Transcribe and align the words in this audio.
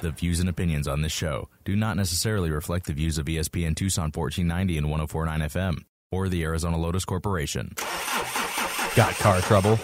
The 0.00 0.10
views 0.12 0.40
and 0.40 0.48
opinions 0.48 0.88
on 0.88 1.02
this 1.02 1.12
show 1.12 1.50
do 1.64 1.76
not 1.76 1.94
necessarily 1.94 2.50
reflect 2.50 2.86
the 2.86 2.94
views 2.94 3.18
of 3.18 3.26
ESPN 3.26 3.76
Tucson 3.76 4.04
1490 4.04 4.78
and 4.78 4.90
1049 4.90 5.40
FM 5.50 5.84
or 6.10 6.30
the 6.30 6.42
Arizona 6.42 6.78
Lotus 6.78 7.04
Corporation. 7.04 7.74
Got 8.96 9.14
car 9.16 9.40
trouble? 9.42 9.78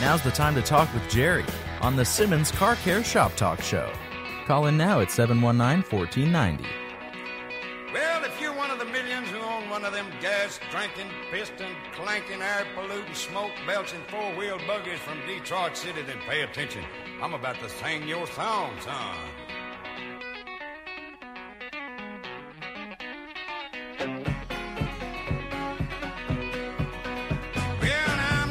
Now's 0.00 0.22
the 0.22 0.32
time 0.32 0.54
to 0.54 0.62
talk 0.62 0.92
with 0.94 1.06
Jerry 1.10 1.44
on 1.82 1.94
the 1.94 2.04
Simmons 2.06 2.50
Car 2.50 2.76
Care 2.76 3.04
Shop 3.04 3.34
Talk 3.36 3.60
Show. 3.60 3.92
Call 4.46 4.66
in 4.66 4.78
now 4.78 5.00
at 5.00 5.10
719 5.10 5.82
1490. 5.90 6.85
Drinking, 10.70 11.10
piston 11.32 11.74
clanking, 11.92 12.40
air 12.40 12.64
polluting, 12.76 13.14
smoke 13.14 13.50
belching 13.66 14.00
four 14.08 14.32
wheel 14.36 14.58
buggies 14.66 15.00
from 15.00 15.18
Detroit 15.26 15.76
City, 15.76 16.02
then 16.02 16.18
pay 16.28 16.42
attention. 16.42 16.84
I'm 17.20 17.34
about 17.34 17.58
to 17.60 17.68
sing 17.68 18.06
your 18.06 18.26
song, 18.28 18.70
son. 18.80 19.16
Well, 27.80 28.16
now, 28.16 28.46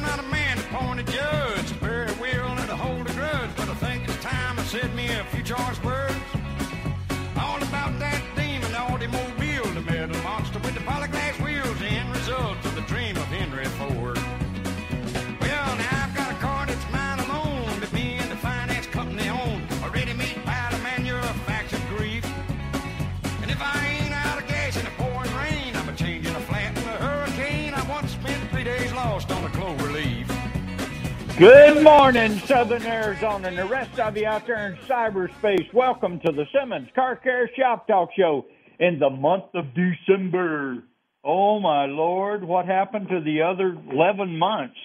Good 31.38 31.84
morning, 31.84 32.40
Southern 32.46 32.84
Arizona, 32.84 33.50
and 33.50 33.58
the 33.58 33.66
rest 33.66 34.00
of 34.00 34.16
you 34.16 34.26
out 34.26 34.48
there 34.48 34.68
in 34.68 34.78
cyberspace. 34.88 35.74
Welcome 35.74 36.22
to 36.26 36.32
the 36.32 36.46
Simmons 36.58 36.88
Car 36.96 37.18
Care 37.18 37.52
Shop 37.60 37.86
Talk 37.88 38.12
Show 38.18 38.46
in 38.80 39.00
the 39.00 39.10
month 39.10 39.44
of 39.54 39.66
December. 39.76 40.78
Oh 41.26 41.60
my 41.60 41.88
Lord, 41.88 42.46
what 42.46 42.68
happened 42.68 43.10
to 43.10 43.20
the 43.20 43.42
other 43.42 43.76
11 43.92 44.40
months? 44.40 44.78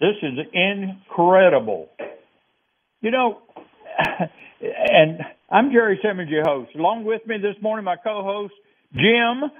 This 0.00 0.16
is 0.22 0.38
incredible. 0.54 1.90
You 3.02 3.10
know, 3.10 3.42
and 4.62 5.20
I'm 5.50 5.70
Jerry 5.70 6.00
Simmons, 6.02 6.30
your 6.30 6.44
host. 6.46 6.70
Along 6.74 7.04
with 7.04 7.26
me 7.26 7.36
this 7.36 7.62
morning, 7.62 7.84
my 7.84 7.96
co 7.96 8.22
host, 8.22 8.54
Jim 8.94 9.50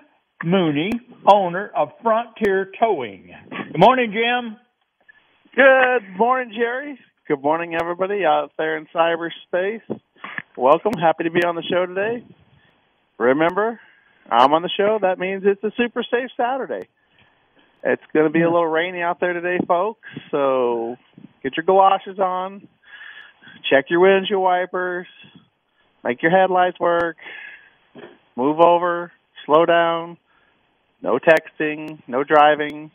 Mooney, 0.43 0.91
owner 1.31 1.71
of 1.77 1.91
Frontier 2.03 2.73
Towing. 2.81 3.31
Good 3.73 3.79
morning, 3.79 4.11
Jim. 4.11 4.57
Good 5.57 6.17
morning, 6.19 6.53
Jerry. 6.53 6.99
Good 7.29 7.41
morning, 7.41 7.77
everybody 7.81 8.25
out 8.25 8.51
there 8.59 8.77
in 8.77 8.89
cyberspace. 8.93 9.83
Welcome. 10.57 10.95
Happy 11.01 11.23
to 11.25 11.31
be 11.31 11.45
on 11.45 11.55
the 11.55 11.63
show 11.63 11.87
today. 11.87 12.25
Remember, 13.19 13.79
I'm 14.29 14.53
on 14.53 14.63
the 14.63 14.71
show. 14.77 14.99
That 15.01 15.21
means 15.21 15.45
it's 15.47 15.63
a 15.63 15.71
super 15.77 16.03
safe 16.03 16.31
Saturday. 16.37 16.89
It's 17.85 18.03
going 18.13 18.27
to 18.27 18.33
be 18.33 18.43
a 18.43 18.51
little 18.51 18.67
rainy 18.67 19.01
out 19.01 19.21
there 19.21 19.33
today, 19.33 19.59
folks. 19.69 20.09
So 20.33 20.97
get 21.45 21.57
your 21.57 21.65
galoshes 21.65 22.19
on. 22.19 22.67
Check 23.71 23.85
your 23.91 24.01
windshield 24.01 24.43
wipers. 24.43 25.07
Make 26.03 26.21
your 26.21 26.33
headlights 26.33 26.81
work. 26.81 27.17
Move 28.35 28.59
over. 28.59 29.13
Slow 29.47 29.67
down. 29.67 30.17
No 31.01 31.21
texting. 31.21 32.03
No 32.09 32.25
driving. 32.25 32.91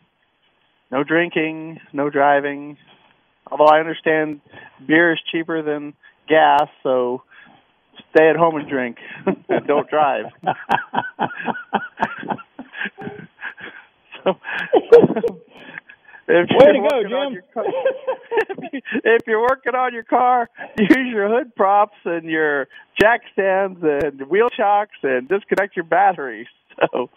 No 0.92 1.04
drinking, 1.04 1.80
no 1.94 2.10
driving. 2.10 2.78
Although 3.52 3.66
I 3.68 3.80
understand 3.80 4.42
beer 4.86 5.14
is 5.14 5.20
cheaper 5.32 5.62
than 5.62 5.94
gas, 6.28 6.68
so 6.84 7.24
stay 8.12 8.30
at 8.30 8.36
home 8.36 8.56
and 8.56 8.68
drink 8.70 8.98
and 9.50 9.68
don't 9.68 9.90
drive. 9.90 10.26
so, 14.24 14.38
if 16.28 16.50
Way 16.50 16.74
you're 16.74 16.74
to 16.74 16.80
go, 16.90 16.98
working 16.98 17.14
on 17.14 17.28
Jim. 17.28 17.34
your 17.34 17.44
car- 17.54 17.66
if 17.66 18.84
if 19.04 19.22
you're 19.28 19.42
working 19.42 19.76
on 19.76 19.94
your 19.94 20.04
car, 20.04 20.50
use 20.78 21.08
your 21.14 21.28
hood 21.30 21.56
props 21.56 21.98
and 22.06 22.26
your 22.26 22.68
jack 23.00 23.22
stands 23.34 23.80
and 23.82 24.22
wheel 24.30 24.50
chocks 24.50 24.98
and 25.04 25.28
disconnect 25.28 25.76
your 25.76 25.86
batteries. 25.86 26.48
So, 26.92 27.10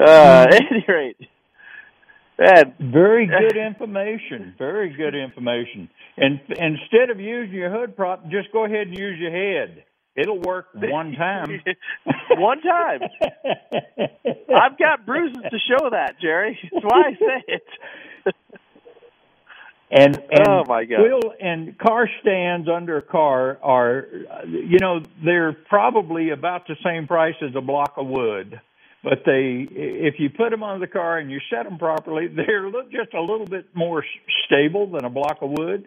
uh, 0.00 0.46
at 0.50 0.54
any 0.70 0.84
rate, 0.88 1.16
man, 2.38 2.74
Very 2.80 3.26
good 3.40 3.56
information. 3.56 4.54
Very 4.58 4.90
good 4.96 5.14
information. 5.14 5.88
And 6.16 6.40
instead 6.48 7.10
of 7.10 7.20
using 7.20 7.54
your 7.54 7.70
hood 7.70 7.96
prop, 7.96 8.24
just 8.30 8.52
go 8.52 8.64
ahead 8.64 8.88
and 8.88 8.98
use 8.98 9.18
your 9.18 9.30
head. 9.30 9.84
It'll 10.16 10.40
work 10.40 10.68
one 10.74 11.12
time. 11.12 11.60
One 12.38 12.60
time. 12.62 13.00
I've 14.54 14.78
got 14.78 15.04
bruises 15.04 15.42
to 15.50 15.58
show 15.68 15.90
that, 15.90 16.14
Jerry. 16.20 16.58
That's 16.72 16.84
why 16.84 17.02
I 17.08 17.12
say 17.12 17.44
it. 17.48 17.62
And 19.90 20.16
and 20.30 20.48
Oh, 20.48 20.64
my 20.66 20.84
God. 20.84 21.02
wheel 21.02 21.20
and 21.40 21.78
car 21.78 22.08
stands 22.22 22.68
under 22.68 22.96
a 22.96 23.02
car 23.02 23.58
are, 23.62 24.06
you 24.46 24.78
know, 24.80 25.00
they're 25.24 25.52
probably 25.52 26.30
about 26.30 26.66
the 26.66 26.76
same 26.84 27.06
price 27.06 27.36
as 27.42 27.54
a 27.54 27.60
block 27.60 27.94
of 27.96 28.06
wood. 28.06 28.60
But 29.06 29.22
they, 29.24 29.68
if 29.70 30.14
you 30.18 30.30
put 30.30 30.50
them 30.50 30.64
on 30.64 30.80
the 30.80 30.88
car 30.88 31.18
and 31.18 31.30
you 31.30 31.38
set 31.48 31.62
them 31.62 31.78
properly, 31.78 32.26
they're 32.34 32.68
just 32.90 33.14
a 33.14 33.20
little 33.20 33.46
bit 33.46 33.66
more 33.72 34.04
stable 34.46 34.90
than 34.90 35.04
a 35.04 35.10
block 35.10 35.38
of 35.42 35.50
wood. 35.50 35.86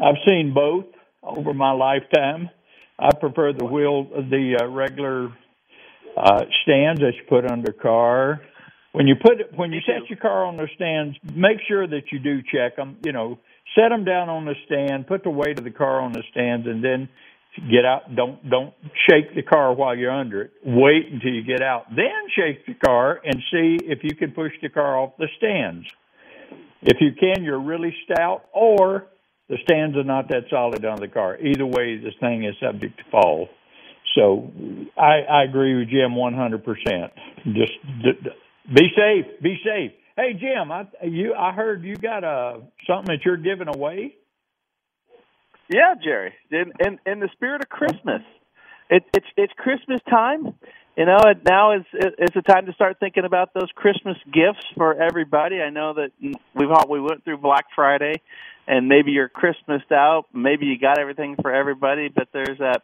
I've 0.00 0.16
seen 0.26 0.52
both 0.52 0.86
over 1.22 1.54
my 1.54 1.70
lifetime. 1.70 2.50
I 2.98 3.10
prefer 3.14 3.52
the 3.52 3.64
wheel, 3.64 4.06
the 4.06 4.58
uh, 4.60 4.66
regular 4.66 5.28
uh, 6.16 6.40
stands 6.64 7.00
that 7.00 7.12
you 7.14 7.22
put 7.28 7.48
under 7.48 7.70
car. 7.70 8.40
When 8.90 9.06
you 9.06 9.14
put 9.14 9.40
it, 9.40 9.52
when 9.54 9.72
you 9.72 9.80
set 9.86 10.10
your 10.10 10.18
car 10.18 10.46
on 10.46 10.56
the 10.56 10.66
stands, 10.74 11.16
make 11.32 11.58
sure 11.68 11.86
that 11.86 12.10
you 12.10 12.18
do 12.18 12.42
check 12.42 12.74
them. 12.74 12.96
You 13.04 13.12
know, 13.12 13.38
set 13.78 13.90
them 13.90 14.04
down 14.04 14.28
on 14.30 14.46
the 14.46 14.54
stand, 14.64 15.06
put 15.06 15.22
the 15.22 15.30
weight 15.30 15.58
of 15.58 15.64
the 15.64 15.70
car 15.70 16.00
on 16.00 16.12
the 16.12 16.24
stands, 16.32 16.66
and 16.66 16.82
then 16.82 17.08
get 17.70 17.84
out. 17.84 18.14
Don't 18.14 18.48
don't 18.48 18.74
shake 19.08 19.34
the 19.34 19.42
car 19.42 19.74
while 19.74 19.96
you're 19.96 20.12
under 20.12 20.42
it. 20.42 20.50
Wait 20.64 21.06
until 21.12 21.32
you 21.32 21.42
get 21.42 21.62
out, 21.62 21.86
then 21.90 22.28
shake 22.34 22.66
the 22.66 22.74
car 22.74 23.20
and 23.24 23.36
see 23.52 23.78
if 23.84 24.00
you 24.02 24.14
can 24.16 24.32
push 24.32 24.52
the 24.62 24.68
car 24.68 24.98
off 24.98 25.12
the 25.18 25.28
stands. 25.38 25.86
If 26.82 26.98
you 27.00 27.10
can, 27.18 27.42
you're 27.42 27.60
really 27.60 27.94
stout, 28.04 28.44
or 28.52 29.06
the 29.48 29.56
stands 29.62 29.96
are 29.96 30.04
not 30.04 30.28
that 30.28 30.44
solid 30.50 30.84
on 30.84 31.00
the 31.00 31.08
car. 31.08 31.38
Either 31.38 31.66
way, 31.66 31.96
this 31.98 32.14
thing 32.20 32.44
is 32.44 32.54
subject 32.60 32.98
to 32.98 33.04
fall. 33.10 33.48
So 34.14 34.50
I, 34.96 35.20
I 35.28 35.44
agree 35.44 35.76
with 35.76 35.88
Jim 35.88 36.12
100%. 36.12 37.10
Just 37.46 37.72
d- 38.02 38.12
d- 38.22 38.30
be 38.74 38.88
safe. 38.96 39.42
Be 39.42 39.56
safe. 39.64 39.92
Hey 40.16 40.32
Jim, 40.32 40.72
I 40.72 40.86
you 41.04 41.34
I 41.34 41.52
heard 41.52 41.84
you 41.84 41.94
got 41.94 42.24
a 42.24 42.62
something 42.86 43.14
that 43.14 43.24
you're 43.26 43.36
giving 43.36 43.68
away. 43.68 44.14
Yeah, 45.68 45.94
Jerry. 46.02 46.32
In 46.50 46.72
in, 46.80 46.98
in 47.06 47.20
the 47.20 47.28
spirit 47.32 47.62
of 47.62 47.68
Christmas, 47.68 48.22
it, 48.90 49.04
it's 49.14 49.26
it's 49.36 49.52
Christmas 49.56 50.00
time. 50.08 50.54
You 50.96 51.04
know, 51.04 51.18
and 51.18 51.44
now 51.44 51.72
is 51.72 51.84
it's 51.92 52.36
a 52.36 52.42
time 52.42 52.66
to 52.66 52.72
start 52.72 52.98
thinking 52.98 53.24
about 53.24 53.52
those 53.52 53.68
Christmas 53.74 54.16
gifts 54.32 54.64
for 54.76 54.94
everybody. 54.94 55.60
I 55.60 55.68
know 55.68 55.92
that 55.94 56.10
we've 56.54 56.70
all, 56.70 56.88
we 56.88 57.00
went 57.00 57.22
through 57.22 57.36
Black 57.38 57.66
Friday, 57.74 58.22
and 58.66 58.88
maybe 58.88 59.10
you're 59.12 59.28
Christmased 59.28 59.92
out. 59.92 60.24
Maybe 60.32 60.64
you 60.66 60.78
got 60.78 60.98
everything 60.98 61.36
for 61.42 61.52
everybody, 61.52 62.08
but 62.08 62.28
there's 62.32 62.58
that 62.60 62.82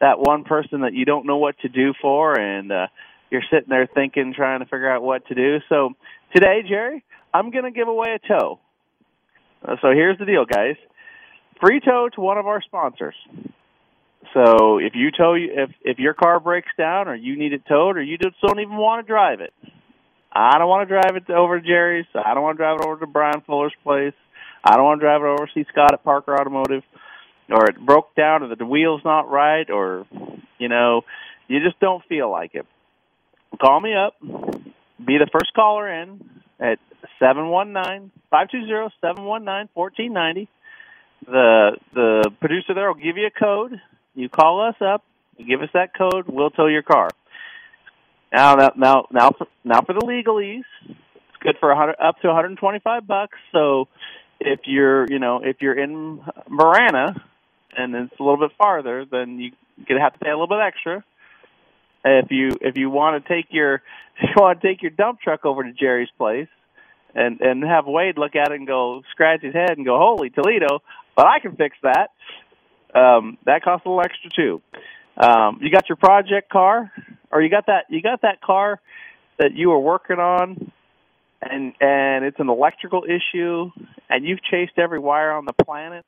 that 0.00 0.20
one 0.20 0.44
person 0.44 0.82
that 0.82 0.94
you 0.94 1.04
don't 1.04 1.26
know 1.26 1.38
what 1.38 1.58
to 1.60 1.68
do 1.68 1.92
for, 2.00 2.38
and 2.38 2.70
uh, 2.70 2.86
you're 3.30 3.42
sitting 3.50 3.68
there 3.68 3.88
thinking, 3.92 4.32
trying 4.32 4.60
to 4.60 4.66
figure 4.66 4.90
out 4.90 5.02
what 5.02 5.26
to 5.26 5.34
do. 5.34 5.58
So 5.68 5.94
today, 6.32 6.62
Jerry, 6.68 7.02
I'm 7.34 7.50
going 7.50 7.64
to 7.64 7.70
give 7.72 7.88
away 7.88 8.14
a 8.14 8.28
tow. 8.28 8.60
Uh, 9.66 9.76
So 9.82 9.90
here's 9.90 10.18
the 10.18 10.24
deal, 10.24 10.44
guys 10.44 10.76
free 11.60 11.80
tow 11.80 12.08
to 12.14 12.20
one 12.20 12.38
of 12.38 12.46
our 12.46 12.62
sponsors. 12.62 13.14
So 14.34 14.78
if 14.78 14.92
you 14.94 15.10
tow 15.10 15.34
if 15.34 15.70
if 15.82 15.98
your 15.98 16.14
car 16.14 16.38
breaks 16.40 16.70
down 16.78 17.08
or 17.08 17.14
you 17.14 17.36
need 17.36 17.52
it 17.52 17.62
towed 17.68 17.96
or 17.96 18.02
you 18.02 18.18
just 18.18 18.36
don't 18.40 18.60
even 18.60 18.76
want 18.76 19.04
to 19.04 19.10
drive 19.10 19.40
it, 19.40 19.52
I 20.32 20.58
don't 20.58 20.68
want 20.68 20.88
to 20.88 20.94
drive 20.94 21.16
it 21.16 21.30
over 21.30 21.60
to 21.60 21.66
Jerry's. 21.66 22.06
I 22.14 22.34
don't 22.34 22.42
want 22.42 22.56
to 22.56 22.62
drive 22.62 22.78
it 22.80 22.86
over 22.86 23.00
to 23.00 23.06
Brian 23.06 23.40
Fuller's 23.46 23.74
place. 23.82 24.14
I 24.64 24.76
don't 24.76 24.84
want 24.84 25.00
to 25.00 25.04
drive 25.06 25.22
it 25.22 25.26
over 25.26 25.46
to 25.46 25.52
see 25.54 25.64
Scott 25.72 25.92
at 25.92 26.04
Parker 26.04 26.38
Automotive, 26.38 26.82
or 27.50 27.64
it 27.64 27.80
broke 27.84 28.14
down, 28.14 28.42
or 28.42 28.54
the 28.54 28.66
wheel's 28.66 29.02
not 29.04 29.28
right, 29.30 29.68
or 29.70 30.06
you 30.58 30.68
know, 30.68 31.02
you 31.48 31.58
just 31.64 31.80
don't 31.80 32.04
feel 32.08 32.30
like 32.30 32.54
it. 32.54 32.66
Call 33.60 33.80
me 33.80 33.94
up. 33.94 34.14
Be 34.20 35.18
the 35.18 35.28
first 35.32 35.52
caller 35.54 35.88
in 35.90 36.20
at 36.60 36.78
719 37.18 38.12
520 38.30 38.94
719 39.00 39.68
1490. 39.74 40.48
The 41.26 41.76
the 41.94 42.30
producer 42.40 42.74
there 42.74 42.88
will 42.88 43.00
give 43.00 43.16
you 43.16 43.26
a 43.26 43.38
code. 43.38 43.80
You 44.14 44.28
call 44.28 44.66
us 44.66 44.76
up, 44.80 45.04
you 45.36 45.46
give 45.46 45.62
us 45.62 45.68
that 45.74 45.96
code, 45.96 46.26
we'll 46.28 46.50
tow 46.50 46.66
your 46.66 46.82
car. 46.82 47.08
Now 48.32 48.54
now 48.54 48.70
now 48.76 49.06
now 49.12 49.30
for, 49.36 49.46
now 49.64 49.80
for 49.82 49.92
the 49.92 50.00
legalese. 50.00 50.62
It's 50.88 51.38
good 51.40 51.56
for 51.60 51.70
a 51.70 51.76
hundred 51.76 51.96
up 52.02 52.20
to 52.20 52.28
125 52.28 53.06
bucks. 53.06 53.38
So 53.52 53.88
if 54.40 54.60
you're 54.64 55.06
you 55.08 55.18
know 55.18 55.40
if 55.42 55.56
you're 55.60 55.78
in 55.78 56.20
Marana 56.48 57.14
and 57.76 57.94
it's 57.94 58.18
a 58.18 58.22
little 58.22 58.38
bit 58.38 58.56
farther, 58.56 59.04
then 59.10 59.38
you 59.38 59.52
gonna 59.88 60.00
have 60.00 60.14
to 60.14 60.18
pay 60.18 60.30
a 60.30 60.34
little 60.34 60.48
bit 60.48 60.60
extra. 60.60 61.04
If 62.04 62.30
you 62.30 62.50
if 62.60 62.76
you 62.76 62.88
want 62.90 63.22
to 63.22 63.28
take 63.28 63.46
your 63.50 63.74
if 64.16 64.30
you 64.36 64.42
want 64.42 64.60
to 64.60 64.66
take 64.66 64.82
your 64.82 64.90
dump 64.90 65.20
truck 65.20 65.44
over 65.44 65.62
to 65.62 65.72
Jerry's 65.72 66.08
place 66.16 66.48
and 67.14 67.40
and 67.40 67.62
have 67.64 67.86
Wade 67.86 68.18
look 68.18 68.36
at 68.36 68.52
it 68.52 68.58
and 68.58 68.66
go 68.66 69.02
scratch 69.12 69.42
his 69.42 69.54
head 69.54 69.76
and 69.76 69.84
go, 69.84 69.98
"Holy 69.98 70.30
Toledo!" 70.30 70.82
But 71.20 71.26
I 71.26 71.38
can 71.38 71.54
fix 71.54 71.76
that. 71.82 72.12
Um, 72.98 73.36
that 73.44 73.62
costs 73.62 73.84
a 73.84 73.90
little 73.90 74.02
extra 74.02 74.30
too. 74.34 74.62
Um, 75.18 75.58
you 75.60 75.70
got 75.70 75.86
your 75.86 75.96
project 75.96 76.48
car, 76.48 76.90
or 77.30 77.42
you 77.42 77.50
got 77.50 77.66
that 77.66 77.84
you 77.90 78.00
got 78.00 78.22
that 78.22 78.40
car 78.40 78.80
that 79.38 79.52
you 79.52 79.68
were 79.68 79.78
working 79.78 80.16
on, 80.16 80.72
and 81.42 81.74
and 81.78 82.24
it's 82.24 82.40
an 82.40 82.48
electrical 82.48 83.04
issue, 83.04 83.70
and 84.08 84.24
you've 84.24 84.42
chased 84.42 84.78
every 84.78 84.98
wire 84.98 85.32
on 85.32 85.44
the 85.44 85.52
planet, 85.52 86.06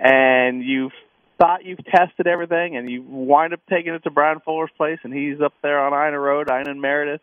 and 0.00 0.64
you've 0.64 0.90
thought 1.38 1.64
you've 1.64 1.84
tested 1.84 2.26
everything, 2.26 2.76
and 2.76 2.90
you 2.90 3.00
wind 3.02 3.52
up 3.52 3.60
taking 3.70 3.94
it 3.94 4.02
to 4.02 4.10
Brian 4.10 4.40
Fuller's 4.40 4.70
place, 4.76 4.98
and 5.04 5.14
he's 5.14 5.40
up 5.40 5.54
there 5.62 5.78
on 5.78 5.92
Ina 5.92 6.18
Road, 6.18 6.50
Ina 6.50 6.68
and 6.68 6.80
Meredith, 6.80 7.22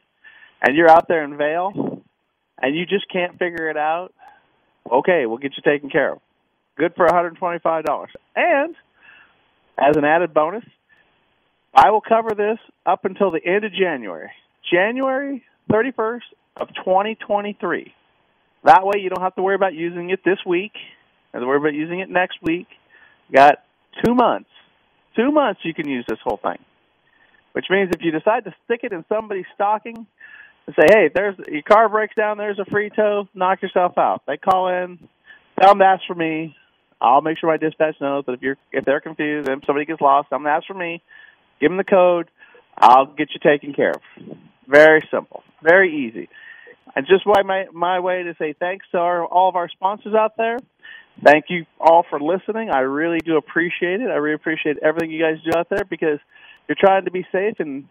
and 0.66 0.74
you're 0.74 0.90
out 0.90 1.10
there 1.10 1.26
in 1.26 1.36
Vail, 1.36 2.02
and 2.62 2.78
you 2.78 2.86
just 2.86 3.12
can't 3.12 3.38
figure 3.38 3.70
it 3.70 3.76
out. 3.76 4.14
Okay, 4.90 5.26
we'll 5.26 5.38
get 5.38 5.52
you 5.58 5.64
taken 5.70 5.90
care 5.90 6.14
of. 6.14 6.22
Good 6.80 6.96
for 6.96 7.06
$125. 7.08 8.08
And 8.38 8.76
as 9.78 9.98
an 9.98 10.06
added 10.06 10.34
bonus, 10.34 10.64
I 11.74 11.92
will 11.92 12.00
cover 12.00 12.30
this 12.30 12.58
up 12.86 13.04
until 13.04 13.32
the 13.32 13.46
end 13.46 13.66
of 13.66 13.74
January. 13.74 14.32
January 14.72 15.44
31st 15.70 16.22
of 16.56 16.70
2023. 16.70 17.94
That 18.64 18.86
way 18.86 19.02
you 19.02 19.10
don't 19.10 19.22
have 19.22 19.36
to 19.36 19.42
worry 19.42 19.56
about 19.56 19.74
using 19.74 20.10
it 20.10 20.22
this 20.24 20.38
week 20.46 20.72
and 21.34 21.46
worry 21.46 21.58
about 21.58 21.74
using 21.74 22.00
it 22.00 22.10
next 22.10 22.38
week. 22.42 22.68
You 23.28 23.36
Got 23.36 23.56
two 24.06 24.16
months. 24.16 24.50
Two 25.18 25.32
months 25.34 25.60
you 25.66 25.74
can 25.74 25.90
use 25.90 26.06
this 26.08 26.20
whole 26.24 26.40
thing. 26.42 26.60
Which 27.52 27.66
means 27.70 27.92
if 27.94 28.02
you 28.02 28.12
decide 28.12 28.46
to 28.46 28.56
stick 28.64 28.82
it 28.84 28.94
in 28.94 29.04
somebody's 29.10 29.46
stocking 29.54 30.08
and 30.66 30.76
say, 30.80 30.86
hey, 30.88 31.10
there's 31.14 31.36
your 31.46 31.62
car 31.62 31.90
breaks 31.90 32.16
down, 32.16 32.38
there's 32.38 32.60
a 32.60 32.66
free 32.72 32.90
tow, 32.90 33.28
knock 33.34 33.62
yourself 33.62 33.98
out. 33.98 34.22
They 34.26 34.38
call 34.38 34.70
in, 34.70 35.10
tell 35.60 35.76
ask 35.84 36.04
for 36.08 36.16
me. 36.16 36.56
I'll 37.02 37.22
make 37.22 37.38
sure 37.38 37.50
my 37.50 37.58
dispatch 37.58 37.96
knows 38.02 38.26
that 38.26 38.34
if 38.34 38.42
you're 38.42 38.58
if 38.72 38.86
they're 38.86 39.00
confused 39.00 39.48
and 39.48 39.64
somebody 39.66 39.86
gets 39.86 40.02
lost, 40.02 40.28
I'm 40.32 40.44
gonna 40.44 40.56
ask 40.56 40.68
for 40.68 40.74
me. 40.74 41.02
Give 41.60 41.70
them 41.70 41.78
the 41.78 41.84
code. 41.84 42.30
I'll 42.78 43.08
get 43.08 43.30
you 43.34 43.40
taken 43.40 43.74
care 43.74 43.92
of. 43.92 44.02
Very 44.68 45.08
simple, 45.12 45.44
very 45.62 46.08
easy. 46.08 46.30
And 46.96 47.06
just 47.06 47.26
my 47.26 47.66
my 47.74 48.00
way 48.00 48.24
to 48.24 48.36
say 48.40 48.54
thanks 48.54 48.86
to 48.92 48.98
our, 48.98 49.26
all 49.26 49.50
of 49.50 49.56
our 49.56 49.70
sponsors 49.70 50.14
out 50.14 50.38
there. 50.38 50.58
Thank 51.24 51.46
you 51.50 51.66
all 51.80 52.06
for 52.10 52.20
listening. 52.20 52.70
I 52.70 52.80
really 52.80 53.20
do 53.20 53.36
appreciate 53.38 54.02
it. 54.02 54.10
I 54.10 54.16
really 54.16 54.36
appreciate 54.36 54.78
everything 54.82 55.12
you 55.12 55.22
guys 55.22 55.38
do 55.44 55.58
out 55.58 55.68
there 55.70 55.84
because 55.90 56.20
you're 56.68 56.78
trying 56.80 57.06
to 57.06 57.12
be 57.12 57.26
safe 57.32 57.56
and 57.60 57.86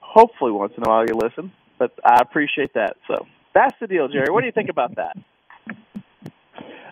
hopefully 0.00 0.50
once 0.50 0.72
in 0.76 0.82
a 0.84 0.88
while 0.88 1.04
you 1.06 1.14
listen. 1.14 1.52
But 1.78 1.92
I 2.04 2.20
appreciate 2.20 2.74
that. 2.74 2.96
So 3.06 3.26
that's 3.54 3.74
the 3.80 3.86
deal, 3.86 4.08
Jerry. 4.08 4.26
What 4.30 4.40
do 4.40 4.46
you 4.46 4.52
think 4.52 4.70
about 4.70 4.96
that? 4.96 5.16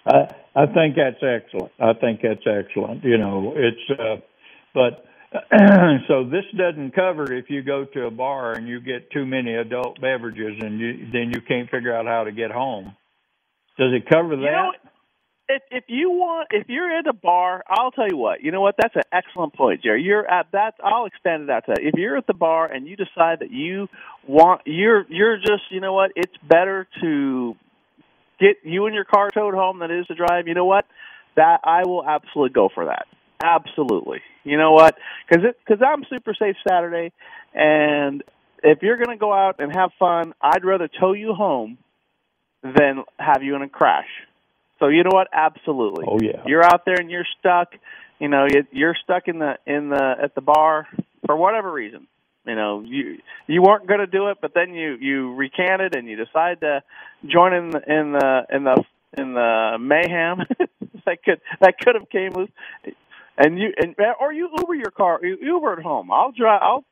I 0.07 0.29
I 0.55 0.67
think 0.67 0.97
that's 0.97 1.23
excellent. 1.23 1.73
I 1.81 1.93
think 1.95 2.21
that's 2.23 2.47
excellent. 2.47 3.05
You 3.05 3.19
know, 3.19 3.55
it's 3.57 4.01
uh, 4.01 4.17
but 4.75 5.05
so 6.09 6.25
this 6.25 6.45
doesn't 6.57 6.95
cover 6.95 7.33
if 7.33 7.49
you 7.49 7.63
go 7.63 7.85
to 7.85 8.07
a 8.07 8.11
bar 8.11 8.53
and 8.53 8.69
you 8.69 8.81
get 8.81 9.11
too 9.11 9.25
many 9.25 9.55
adult 9.55 10.01
beverages 10.01 10.59
and 10.61 10.79
you 10.79 11.07
then 11.13 11.33
you 11.35 11.41
can't 11.47 11.71
figure 11.71 11.95
out 11.95 12.07
how 12.07 12.25
to 12.25 12.33
get 12.33 12.51
home. 12.51 12.95
Does 13.79 13.93
it 13.95 14.09
cover 14.11 14.37
that? 14.37 14.43
You 14.43 14.51
know, 14.51 14.73
if 15.49 15.63
if 15.71 15.85
you 15.89 16.11
want 16.11 16.49
if 16.51 16.69
you're 16.69 16.91
at 16.99 17.07
a 17.07 17.13
bar, 17.13 17.63
I'll 17.69 17.91
tell 17.91 18.09
you 18.09 18.17
what. 18.17 18.43
You 18.43 18.53
know 18.53 18.61
what? 18.61 18.75
That's 18.81 18.95
an 18.97 19.03
excellent 19.13 19.55
point, 19.55 19.83
Jerry. 19.83 20.03
You're 20.03 20.29
at 20.29 20.47
that. 20.53 20.75
I'll 20.83 21.07
expand 21.07 21.45
it 21.45 21.51
out 21.51 21.65
to 21.67 21.75
that. 21.75 21.83
If 21.83 21.95
you're 21.97 22.17
at 22.17 22.27
the 22.27 22.35
bar 22.35 22.71
and 22.71 22.87
you 22.87 22.97
decide 22.97 23.41
that 23.41 23.51
you 23.51 23.89
want 24.27 24.63
you're 24.67 25.07
you're 25.09 25.39
just 25.39 25.63
you 25.71 25.81
know 25.81 25.95
what? 25.95 26.13
It's 26.17 26.37
better 26.47 26.87
to 27.01 27.57
get 28.43 28.57
you 28.65 28.87
and 28.87 28.95
your 28.95 29.05
car 29.05 29.31
towed 29.31 29.55
home 29.55 29.79
that 29.79 29.91
is 29.91 30.07
to 30.09 30.15
drive. 30.15 30.49
You 30.49 30.55
know 30.55 30.65
what? 30.65 30.87
That 31.37 31.61
I 31.65 31.83
will 31.87 32.05
absolutely 32.05 32.53
go 32.53 32.69
for 32.75 32.87
that. 32.87 33.07
Absolutely. 33.43 34.21
You 34.45 34.59
know 34.59 34.73
what? 34.73 34.97
Because 35.29 35.45
because 35.65 35.83
I'm 35.87 36.05
super 36.11 36.35
safe 36.39 36.57
Saturday, 36.69 37.13
and 37.55 38.23
if 38.63 38.83
you're 38.83 38.97
going 38.97 39.17
to 39.17 39.21
go 39.21 39.33
out 39.33 39.57
and 39.59 39.75
have 39.75 39.91
fun, 39.99 40.35
I'd 40.41 40.65
rather 40.65 40.89
tow 40.89 41.13
you 41.13 41.35
home 41.35 41.79
than 42.63 43.05
have 43.19 43.43
you 43.43 43.57
in 43.57 43.63
a 43.63 43.69
crash. 43.69 44.09
So 44.79 44.89
you 44.89 45.03
know 45.05 45.11
what? 45.13 45.29
Absolutely. 45.33 46.05
Oh 46.07 46.19
yeah. 46.21 46.43
You're 46.47 46.65
out 46.65 46.85
there 46.85 46.97
and 46.99 47.11
you're 47.11 47.27
stuck. 47.39 47.75
You 48.19 48.29
know, 48.29 48.47
you're 48.71 48.97
stuck 49.03 49.27
in 49.27 49.39
the 49.39 49.55
in 49.67 49.89
the 49.89 50.15
at 50.23 50.35
the 50.35 50.41
bar 50.41 50.87
for 51.27 51.37
whatever 51.37 51.73
reason. 51.73 52.07
You 52.47 52.57
know, 52.57 52.83
you 52.85 53.19
you 53.47 53.63
weren't 53.63 53.87
going 53.87 54.01
to 54.01 54.07
do 54.07 54.29
it, 54.29 54.39
but 54.41 54.53
then 54.55 54.75
you 54.75 54.97
you 55.01 55.35
recanted 55.35 55.95
and 55.95 56.09
you 56.09 56.17
decide 56.17 56.61
to 56.61 56.83
join 57.25 57.55
in 57.55 57.71
the 57.71 57.81
in 57.87 58.13
the 58.13 58.47
in 58.51 58.65
the 58.65 58.85
in 59.17 59.35
the 59.35 59.77
mayhem 59.79 60.39
that 61.07 61.23
could 61.25 61.41
that 61.61 61.79
could 61.79 61.95
have 61.95 62.11
came 62.11 62.33
loose. 62.33 62.51
And 63.39 63.59
you 63.59 63.73
and 63.79 63.95
or 64.21 64.33
you 64.33 64.49
Uber 64.59 64.75
your 64.75 64.91
car, 64.91 65.21
you 65.23 65.39
Uber 65.41 65.79
it 65.79 65.83
home. 65.83 66.11
I'll 66.11 66.33
drive. 66.33 66.61
I'll 66.63 66.85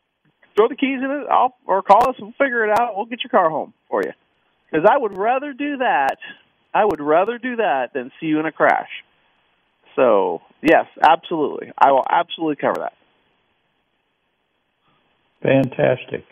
throw 0.57 0.69
the 0.69 0.77
keys 0.77 1.01
in 1.03 1.11
it. 1.11 1.27
I'll 1.29 1.55
or 1.67 1.83
call 1.83 2.09
us. 2.09 2.17
We'll 2.21 2.33
figure 2.33 2.65
it 2.65 2.79
out. 2.79 2.97
We'll 2.97 3.07
get 3.07 3.25
your 3.25 3.31
car 3.31 3.51
home 3.51 3.75
for 3.89 4.03
you. 4.05 4.13
Because 4.71 4.87
I 4.89 4.99
would 4.99 5.19
rather 5.19 5.53
do 5.53 5.79
that. 5.79 6.19
I 6.73 6.85
would 6.85 7.01
rather 7.01 7.39
do 7.39 7.57
that 7.57 7.93
than 7.93 8.13
see 8.21 8.27
you 8.27 8.39
in 8.39 8.47
a 8.47 8.53
crash. 8.53 8.89
So 9.97 10.43
yes, 10.63 10.87
absolutely. 11.03 11.73
I 11.77 11.91
will 11.91 12.07
absolutely 12.09 12.57
cover 12.57 12.77
that. 12.81 12.93
Fantastic. 15.43 16.25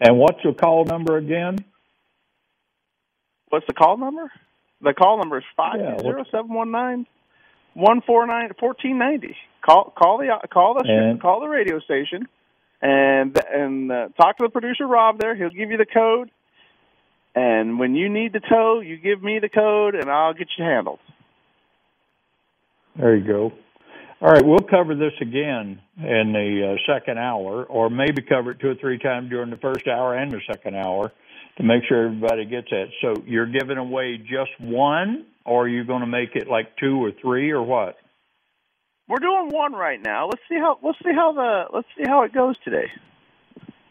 And 0.00 0.18
what's 0.18 0.42
your 0.42 0.54
call 0.54 0.84
number 0.84 1.16
again? 1.16 1.58
What's 3.48 3.66
the 3.66 3.74
call 3.74 3.96
number? 3.96 4.30
The 4.80 4.94
call 4.94 5.18
number 5.18 5.38
is 5.38 5.44
five 5.56 6.00
zero 6.00 6.24
seven 6.30 6.54
one 6.54 6.70
nine 6.70 7.06
one 7.74 8.00
four 8.06 8.26
nine 8.26 8.50
fourteen 8.58 8.98
ninety. 8.98 9.36
Call 9.64 9.92
call 9.96 10.18
the 10.18 10.48
call 10.48 10.74
the 10.74 10.88
and, 10.88 11.20
call 11.20 11.40
the 11.40 11.48
radio 11.48 11.80
station, 11.80 12.26
and 12.80 13.38
and 13.52 13.92
uh, 13.92 14.08
talk 14.16 14.38
to 14.38 14.44
the 14.44 14.48
producer 14.48 14.86
Rob 14.86 15.18
there. 15.18 15.34
He'll 15.34 15.50
give 15.50 15.70
you 15.70 15.76
the 15.76 15.84
code, 15.84 16.30
and 17.34 17.78
when 17.78 17.94
you 17.94 18.08
need 18.08 18.32
the 18.32 18.40
tow, 18.40 18.80
you 18.80 18.96
give 18.96 19.22
me 19.22 19.38
the 19.38 19.50
code, 19.50 19.94
and 19.94 20.10
I'll 20.10 20.32
get 20.32 20.48
you 20.56 20.64
handled. 20.64 21.00
There 22.96 23.14
you 23.16 23.26
go. 23.26 23.52
All 24.22 24.28
right, 24.28 24.44
we'll 24.44 24.58
cover 24.58 24.94
this 24.94 25.14
again 25.22 25.80
in 25.96 26.32
the 26.34 26.76
uh, 26.76 26.92
second 26.92 27.18
hour, 27.18 27.64
or 27.64 27.88
maybe 27.88 28.20
cover 28.20 28.50
it 28.50 28.60
two 28.60 28.68
or 28.68 28.74
three 28.74 28.98
times 28.98 29.30
during 29.30 29.48
the 29.48 29.56
first 29.56 29.88
hour 29.88 30.14
and 30.14 30.30
the 30.30 30.42
second 30.46 30.76
hour 30.76 31.10
to 31.56 31.62
make 31.62 31.84
sure 31.88 32.04
everybody 32.04 32.44
gets 32.44 32.68
that. 32.68 32.88
So 33.00 33.22
you're 33.26 33.46
giving 33.46 33.78
away 33.78 34.18
just 34.18 34.50
one, 34.60 35.24
or 35.46 35.64
are 35.64 35.68
you 35.68 35.84
going 35.84 36.02
to 36.02 36.06
make 36.06 36.34
it 36.34 36.48
like 36.48 36.76
two 36.76 37.02
or 37.02 37.12
three, 37.22 37.50
or 37.50 37.62
what? 37.62 37.96
We're 39.08 39.20
doing 39.20 39.48
one 39.48 39.72
right 39.72 40.00
now. 40.04 40.26
Let's 40.26 40.42
see 40.50 40.58
how 40.58 40.78
let's 40.82 40.98
see 40.98 41.14
how 41.14 41.32
the 41.32 41.64
let's 41.72 41.88
see 41.96 42.04
how 42.06 42.22
it 42.24 42.34
goes 42.34 42.56
today. 42.62 42.88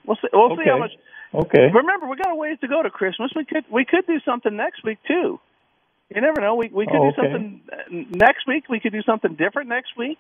We'll 0.06 0.18
see. 0.18 0.30
We'll 0.32 0.54
okay. 0.54 0.64
see 0.64 0.70
how 0.70 0.78
much. 0.78 0.92
Okay. 1.34 1.70
Remember, 1.74 2.08
we 2.08 2.18
got 2.18 2.32
a 2.32 2.36
ways 2.36 2.58
to 2.62 2.68
go 2.68 2.84
to 2.84 2.92
Christmas. 2.92 3.32
We 3.36 3.46
could 3.46 3.66
we 3.72 3.84
could 3.84 4.06
do 4.06 4.20
something 4.24 4.56
next 4.56 4.84
week 4.84 5.00
too. 5.08 5.40
You 6.14 6.22
never 6.22 6.42
know. 6.42 6.56
We 6.56 6.70
we 6.74 6.86
could 6.86 6.96
oh, 6.96 7.12
do 7.12 7.22
something 7.22 7.62
next 8.12 8.48
week. 8.48 8.64
We 8.70 8.80
could 8.80 8.94
do 8.94 9.02
something 9.04 9.36
different 9.36 9.70
next 9.70 9.96
week. 9.98 10.18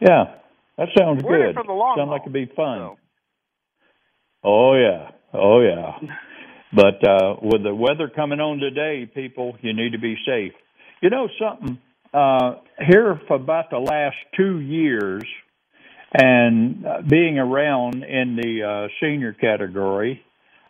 Yeah, 0.00 0.36
that 0.78 0.88
sounds 0.98 1.22
We're 1.22 1.46
good. 1.46 1.54
For 1.54 1.64
the 1.64 1.72
long 1.72 1.96
Sounds 1.98 2.08
like 2.08 2.22
it'd 2.22 2.32
be 2.32 2.46
fun. 2.46 2.78
So. 2.78 2.96
Oh 4.44 4.74
yeah, 4.74 5.10
oh 5.32 5.60
yeah. 5.60 6.14
But 6.74 7.06
uh, 7.08 7.36
with 7.40 7.62
the 7.62 7.72
weather 7.72 8.08
coming 8.08 8.40
on 8.40 8.58
today, 8.58 9.06
people, 9.06 9.56
you 9.60 9.72
need 9.72 9.92
to 9.92 9.98
be 10.00 10.16
safe. 10.26 10.52
You 11.00 11.08
know 11.08 11.28
something? 11.38 11.78
Uh, 12.12 12.56
here 12.84 13.20
for 13.28 13.36
about 13.36 13.70
the 13.70 13.78
last 13.78 14.16
two 14.36 14.58
years, 14.58 15.22
and 16.12 16.84
uh, 16.84 17.02
being 17.08 17.38
around 17.38 18.02
in 18.02 18.34
the 18.34 18.62
uh, 18.62 18.88
senior 19.00 19.32
category, 19.34 20.20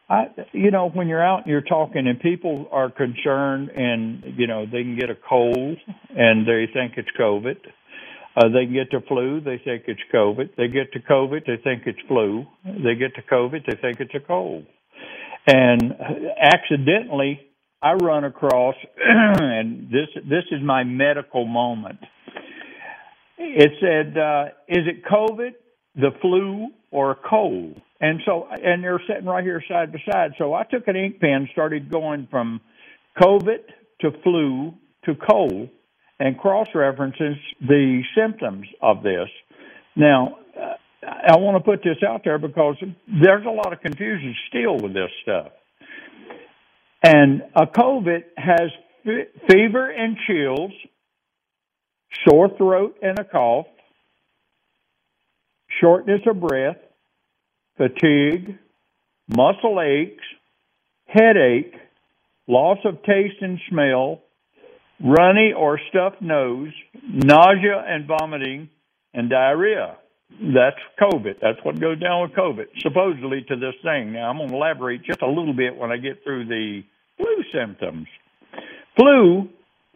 I, 0.09 0.25
you 0.53 0.71
know, 0.71 0.91
when 0.91 1.09
you're 1.09 1.25
out 1.25 1.45
and 1.45 1.47
you're 1.47 1.63
talking 1.63 2.07
and 2.07 2.21
people 2.21 2.69
are 2.71 2.91
concerned 2.91 3.71
and, 3.71 4.23
you 4.37 4.47
know, 4.47 4.67
they 4.67 4.83
can 4.83 4.99
get 4.99 5.11
a 5.11 5.17
cold 5.29 5.79
and 6.11 6.47
they 6.47 6.67
think 6.73 6.95
it's 6.97 7.09
COVID. 7.19 7.57
Uh, 8.37 8.49
they 8.49 8.67
get 8.67 8.91
the 8.91 9.01
flu, 9.07 9.41
they 9.41 9.61
think 9.65 9.85
it's 9.87 10.01
COVID. 10.13 10.57
They 10.57 10.69
get 10.69 10.93
to 10.93 11.01
COVID, 11.01 11.47
they 11.47 11.57
think 11.63 11.85
it's 11.87 12.01
flu. 12.09 12.45
They 12.65 12.97
get 12.97 13.15
to 13.15 13.23
COVID, 13.23 13.65
they 13.67 13.77
think 13.81 14.01
it's 14.01 14.15
a 14.15 14.21
cold. 14.21 14.67
and 15.47 15.95
accidentally 16.41 17.41
I 17.83 17.93
run 17.93 18.25
across, 18.25 18.75
and 18.99 19.91
this 19.91 20.09
this 20.29 20.45
is 20.51 20.63
my 20.63 20.85
medical 20.85 21.45
moment. 21.45 21.99
It 23.37 23.73
said, 23.81 24.17
uh, 24.19 24.45
"Is 24.69 24.87
it 24.87 25.05
COVID, 25.05 25.51
the 25.97 26.11
flu, 26.23 26.69
or 26.91 27.11
a 27.11 27.17
cold?" 27.29 27.81
And 28.01 28.21
so, 28.27 28.47
and 28.51 28.83
they're 28.83 29.01
sitting 29.09 29.25
right 29.25 29.45
here 29.45 29.63
side 29.69 29.93
by 29.93 29.99
side. 30.11 30.33
So 30.39 30.53
I 30.53 30.65
took 30.65 30.89
an 30.89 30.97
ink 30.97 31.21
pen, 31.21 31.49
started 31.53 31.91
going 31.91 32.29
from 32.31 32.61
COVID 33.21 33.61
to 34.01 34.11
flu 34.23 34.75
to 35.05 35.15
cold, 35.15 35.69
and 36.19 36.39
cross 36.39 36.67
references 36.75 37.37
the 37.61 38.03
symptoms 38.17 38.67
of 38.83 39.03
this. 39.03 39.29
Now, 39.97 40.39
uh, 40.57 40.75
I 41.07 41.37
want 41.37 41.57
to 41.57 41.71
put 41.71 41.83
this 41.85 42.03
out 42.07 42.23
there 42.25 42.39
because 42.39 42.77
there's 43.07 43.47
a 43.47 43.51
lot 43.51 43.73
of 43.73 43.81
confusion 43.81 44.35
still 44.49 44.79
with 44.79 44.95
this 44.95 45.11
stuff. 45.23 45.53
And 47.03 47.43
a 47.55 47.67
COVID 47.67 48.23
has 48.37 48.71
fever 49.51 49.91
and 49.91 50.17
chills, 50.27 50.73
sore 52.27 52.49
throat 52.57 52.97
and 53.03 53.19
a 53.19 53.25
cough, 53.25 53.67
shortness 55.81 56.21
of 56.27 56.41
breath, 56.41 56.77
fatigue, 57.77 58.59
muscle 59.29 59.81
aches, 59.81 60.25
headache, 61.07 61.75
loss 62.47 62.79
of 62.85 63.03
taste 63.03 63.41
and 63.41 63.59
smell, 63.71 64.23
runny 65.03 65.53
or 65.57 65.81
stuffed 65.91 66.23
nose, 66.23 66.73
nausea 67.03 67.85
and 67.87 68.07
vomiting, 68.07 68.69
and 69.13 69.31
diarrhea. 69.31 69.97
That's 70.41 70.81
COVID. 71.01 71.37
That's 71.41 71.59
what 71.63 71.81
goes 71.81 72.01
down 72.01 72.23
with 72.23 72.33
COVID, 72.33 72.67
supposedly 72.79 73.45
to 73.49 73.57
this 73.57 73.75
thing. 73.83 74.13
Now, 74.13 74.31
I'm 74.31 74.39
going 74.39 74.49
to 74.49 74.55
elaborate 74.55 75.05
just 75.05 75.23
a 75.23 75.29
little 75.29 75.55
bit 75.55 75.77
when 75.77 75.93
I 75.93 75.97
get 75.97 76.25
through 76.25 76.47
the 76.47 76.83
flu 77.17 77.45
symptoms. 77.53 78.07
Flu 78.97 79.49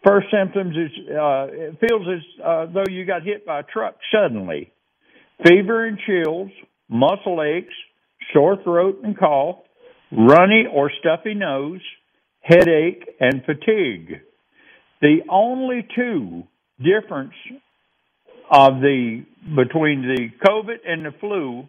first 0.04 0.28
symptoms 0.30 0.76
is 0.76 0.90
uh, 1.10 1.46
it 1.50 1.78
feels 1.80 2.06
as 2.08 2.44
uh, 2.44 2.66
though 2.72 2.84
you 2.88 3.04
got 3.04 3.22
hit 3.22 3.44
by 3.46 3.60
a 3.60 3.62
truck 3.62 3.96
suddenly. 4.12 4.72
Fever 5.44 5.86
and 5.86 5.98
chills, 6.06 6.50
muscle 6.88 7.42
aches, 7.42 7.74
sore 8.32 8.62
throat 8.62 9.00
and 9.02 9.18
cough, 9.18 9.56
runny 10.10 10.64
or 10.72 10.90
stuffy 11.00 11.34
nose, 11.34 11.80
headache, 12.40 13.04
and 13.20 13.42
fatigue. 13.44 14.20
The 15.00 15.18
only 15.30 15.86
two 15.94 16.44
difference 16.78 17.34
of 18.50 18.80
the 18.80 19.24
between 19.54 20.02
the 20.02 20.28
COVID 20.46 20.78
and 20.86 21.04
the 21.04 21.12
flu 21.20 21.68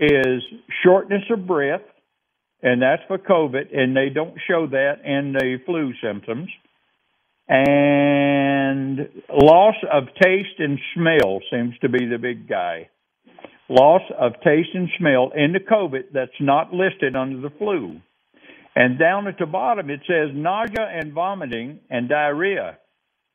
is 0.00 0.42
shortness 0.82 1.22
of 1.30 1.46
breath 1.46 1.80
and 2.62 2.82
that's 2.82 3.02
for 3.06 3.18
COVID, 3.18 3.76
and 3.76 3.96
they 3.96 4.08
don't 4.12 4.34
show 4.48 4.66
that 4.66 4.94
in 5.04 5.32
the 5.32 5.58
flu 5.64 5.92
symptoms. 6.02 6.48
And 7.48 9.08
loss 9.30 9.76
of 9.90 10.04
taste 10.20 10.58
and 10.58 10.78
smell 10.94 11.40
seems 11.50 11.78
to 11.80 11.88
be 11.88 12.06
the 12.06 12.18
big 12.18 12.48
guy. 12.48 12.90
Loss 13.68 14.02
of 14.18 14.32
taste 14.44 14.70
and 14.74 14.88
smell 14.98 15.30
in 15.36 15.52
the 15.52 15.60
COVID 15.60 16.12
that's 16.12 16.30
not 16.40 16.72
listed 16.72 17.14
under 17.14 17.40
the 17.40 17.54
flu. 17.58 18.00
And 18.74 18.98
down 18.98 19.26
at 19.26 19.38
the 19.38 19.46
bottom 19.46 19.90
it 19.90 20.00
says 20.06 20.30
nausea 20.32 20.88
and 20.90 21.12
vomiting 21.12 21.80
and 21.90 22.08
diarrhea. 22.08 22.78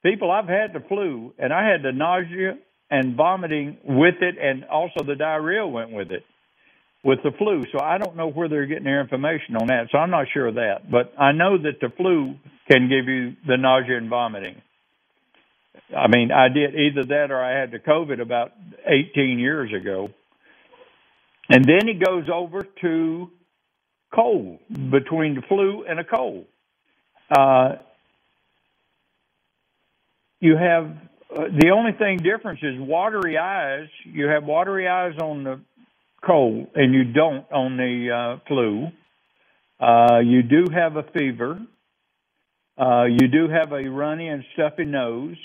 People, 0.02 0.32
I've 0.32 0.48
had 0.48 0.74
the 0.74 0.86
flu 0.88 1.34
and 1.38 1.54
I 1.54 1.68
had 1.70 1.84
the 1.84 1.92
nausea 1.92 2.58
and 2.90 3.16
vomiting 3.16 3.78
with 3.84 4.16
it, 4.22 4.36
and 4.40 4.66
also 4.66 5.04
the 5.04 5.16
diarrhea 5.16 5.66
went 5.66 5.92
with 5.92 6.12
it 6.12 6.24
with 7.04 7.20
the 7.24 7.32
flu. 7.38 7.64
So 7.72 7.84
I 7.84 7.98
don't 7.98 8.16
know 8.16 8.30
where 8.30 8.48
they're 8.48 8.66
getting 8.66 8.86
their 8.86 9.02
information 9.02 9.56
on 9.60 9.68
that. 9.68 9.88
So 9.92 9.98
I'm 9.98 10.12
not 10.12 10.28
sure 10.34 10.48
of 10.48 10.56
that. 10.56 10.90
But 10.90 11.14
I 11.20 11.32
know 11.32 11.58
that 11.58 11.80
the 11.82 11.90
flu 11.96 12.36
can 12.70 12.90
give 12.90 13.08
you 13.08 13.36
the 13.48 13.58
nausea 13.58 13.98
and 13.98 14.10
vomiting. 14.10 14.62
I 15.96 16.08
mean, 16.08 16.32
I 16.32 16.48
did 16.50 16.76
either 16.76 17.04
that 17.06 17.32
or 17.32 17.44
I 17.44 17.60
had 17.60 17.72
the 17.72 17.80
COVID 17.80 18.22
about 18.22 18.52
18 18.86 19.40
years 19.40 19.72
ago. 19.74 20.10
And 21.50 21.66
then 21.66 21.88
he 21.88 21.94
goes 21.94 22.26
over 22.34 22.62
to 22.82 23.32
cold, 24.14 24.60
between 24.92 25.36
the 25.36 25.42
flu 25.42 25.84
and 25.88 26.00
a 26.00 26.04
cold. 26.04 26.46
Uh, 27.36 27.76
you 30.40 30.56
have 30.56 30.86
uh, 31.36 31.46
the 31.60 31.72
only 31.72 31.94
thing 31.94 32.18
difference 32.18 32.60
is 32.62 32.80
watery 32.80 33.38
eyes. 33.38 33.88
You 34.06 34.28
have 34.28 34.44
watery 34.44 34.88
eyes 34.88 35.18
on 35.22 35.44
the 35.44 35.60
cold, 36.24 36.68
and 36.76 36.94
you 36.94 37.06
don't 37.06 37.50
on 37.52 37.78
the 37.78 38.12
uh, 38.12 38.40
flu. 38.48 38.88
Uh, 39.80 40.20
you 40.20 40.44
do 40.44 40.66
have 40.72 40.96
a 40.96 41.04
fever. 41.04 41.60
Uh, 42.78 43.06
you 43.06 43.28
do 43.28 43.48
have 43.48 43.72
a 43.72 43.90
runny 43.90 44.28
and 44.28 44.44
stuffy 44.54 44.86
nose. 44.86 45.38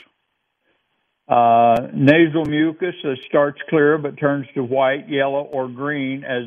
Uh, 1.28 1.88
nasal 1.92 2.46
mucus 2.46 2.94
that 3.02 3.16
starts 3.28 3.58
clear 3.68 3.98
but 3.98 4.18
turns 4.18 4.46
to 4.54 4.62
white, 4.62 5.08
yellow, 5.08 5.42
or 5.42 5.68
green 5.68 6.24
as 6.24 6.44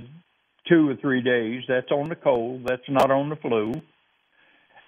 two 0.68 0.90
or 0.90 0.96
three 0.96 1.22
days. 1.22 1.64
That's 1.68 1.92
on 1.92 2.10
the 2.10 2.16
cold. 2.16 2.66
That's 2.68 2.90
not 2.90 3.12
on 3.12 3.30
the 3.30 3.36
flu. 3.36 3.74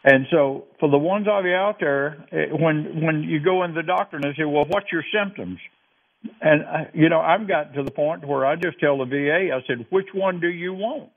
And 0.04 0.26
so, 0.32 0.66
for 0.80 0.90
the 0.90 0.98
ones 0.98 1.28
of 1.30 1.46
you 1.46 1.54
out 1.54 1.78
there, 1.80 2.26
eh, 2.32 2.48
when 2.52 3.02
when 3.06 3.24
you 3.24 3.40
go 3.40 3.64
in 3.64 3.74
the 3.74 3.84
doctor 3.84 4.18
and 4.18 4.24
they 4.24 4.34
say, 4.36 4.44
"Well, 4.44 4.66
what's 4.68 4.92
your 4.92 5.04
symptoms?" 5.14 5.60
And 6.42 6.64
I, 6.64 6.90
you 6.94 7.10
know, 7.10 7.22
I've 7.22 7.48
gotten 7.48 7.74
to 7.74 7.84
the 7.84 7.92
point 7.92 8.26
where 8.26 8.46
I 8.46 8.56
just 8.56 8.80
tell 8.80 8.98
the 8.98 9.06
VA, 9.06 9.54
I 9.54 9.62
said, 9.68 9.86
"Which 9.92 10.08
one 10.14 10.40
do 10.40 10.50
you 10.50 10.74
want?" 10.74 11.12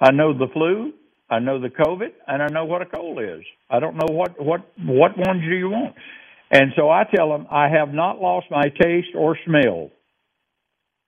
I 0.00 0.10
know 0.10 0.36
the 0.36 0.48
flu, 0.52 0.92
I 1.30 1.38
know 1.38 1.58
the 1.60 1.70
COVID, 1.70 2.12
and 2.26 2.42
I 2.42 2.48
know 2.48 2.66
what 2.66 2.82
a 2.82 2.86
cold 2.86 3.18
is. 3.22 3.42
I 3.70 3.80
don't 3.80 3.96
know 3.96 4.12
what 4.12 4.40
what 4.40 4.60
what 4.84 5.16
ones 5.16 5.42
do 5.42 5.54
you 5.54 5.70
want. 5.70 5.94
And 6.50 6.72
so 6.76 6.90
I 6.90 7.04
tell 7.14 7.30
them 7.30 7.46
I 7.50 7.68
have 7.68 7.92
not 7.92 8.20
lost 8.20 8.46
my 8.50 8.64
taste 8.80 9.08
or 9.16 9.36
smell, 9.44 9.90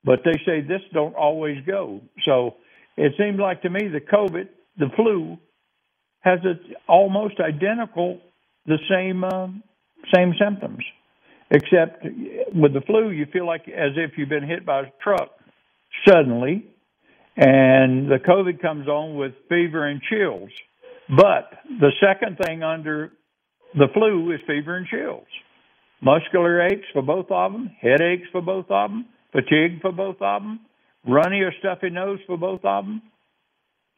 but 0.03 0.19
they 0.25 0.39
say 0.45 0.61
this 0.61 0.81
don't 0.93 1.15
always 1.15 1.57
go. 1.65 2.01
So 2.25 2.55
it 2.97 3.13
seems 3.17 3.39
like 3.39 3.61
to 3.61 3.69
me 3.69 3.87
the 3.87 4.01
COVID, 4.01 4.49
the 4.77 4.89
flu, 4.95 5.37
has 6.21 6.39
a, 6.43 6.59
almost 6.91 7.39
identical 7.39 8.19
the 8.65 8.77
same 8.89 9.23
uh, 9.23 9.47
same 10.13 10.33
symptoms 10.39 10.83
except 11.51 12.03
with 12.53 12.73
the 12.73 12.81
flu, 12.85 13.09
you 13.09 13.25
feel 13.31 13.45
like 13.45 13.67
as 13.67 13.93
if 13.95 14.11
you've 14.17 14.29
been 14.29 14.47
hit 14.47 14.65
by 14.65 14.81
a 14.81 14.91
truck 15.01 15.31
suddenly, 16.07 16.65
and 17.35 18.09
the 18.09 18.19
COVID 18.19 18.61
comes 18.61 18.87
on 18.87 19.15
with 19.15 19.33
fever 19.47 19.87
and 19.87 20.01
chills. 20.01 20.49
But 21.09 21.51
the 21.79 21.91
second 21.99 22.37
thing 22.45 22.61
under 22.61 23.11
the 23.75 23.87
flu 23.93 24.31
is 24.33 24.39
fever 24.47 24.77
and 24.77 24.87
chills. 24.87 25.27
Muscular 26.01 26.61
aches 26.61 26.87
for 26.93 27.01
both 27.01 27.27
of 27.29 27.51
them, 27.51 27.69
headaches 27.81 28.27
for 28.31 28.41
both 28.41 28.65
of 28.69 28.89
them, 28.89 29.05
fatigue 29.31 29.81
for 29.81 29.91
both 29.91 30.15
of 30.21 30.41
them, 30.41 30.59
runny 31.07 31.41
or 31.41 31.53
stuffy 31.59 31.89
nose 31.89 32.19
for 32.25 32.37
both 32.37 32.63
of 32.63 32.85
them. 32.85 33.01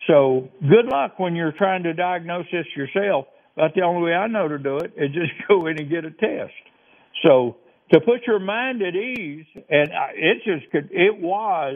So 0.08 0.50
good 0.62 0.86
luck 0.92 1.20
when 1.20 1.36
you're 1.36 1.54
trying 1.56 1.84
to 1.84 1.94
diagnose 1.94 2.46
this 2.52 2.66
yourself. 2.76 3.26
But 3.56 3.74
the 3.76 3.82
only 3.82 4.04
way 4.04 4.14
I 4.14 4.28
know 4.28 4.48
to 4.48 4.58
do 4.58 4.78
it 4.78 4.94
is 4.98 5.12
just 5.14 5.32
go 5.48 5.68
in 5.68 5.80
and 5.80 5.90
get 5.90 6.06
a 6.06 6.12
test. 6.12 6.54
So 7.24 7.58
to 7.94 8.00
put 8.00 8.26
your 8.26 8.40
mind 8.40 8.82
at 8.82 8.96
ease, 8.96 9.46
and 9.70 9.90
it 10.16 10.38
just 10.46 10.72
could, 10.72 10.90
it 10.92 11.20
was, 11.20 11.76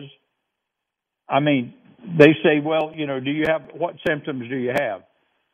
I 1.29 1.39
mean, 1.39 1.73
they 2.17 2.33
say, 2.43 2.59
well, 2.63 2.93
you 2.95 3.05
know, 3.05 3.19
do 3.19 3.31
you 3.31 3.45
have, 3.47 3.63
what 3.73 3.95
symptoms 4.07 4.47
do 4.49 4.55
you 4.55 4.71
have? 4.71 5.01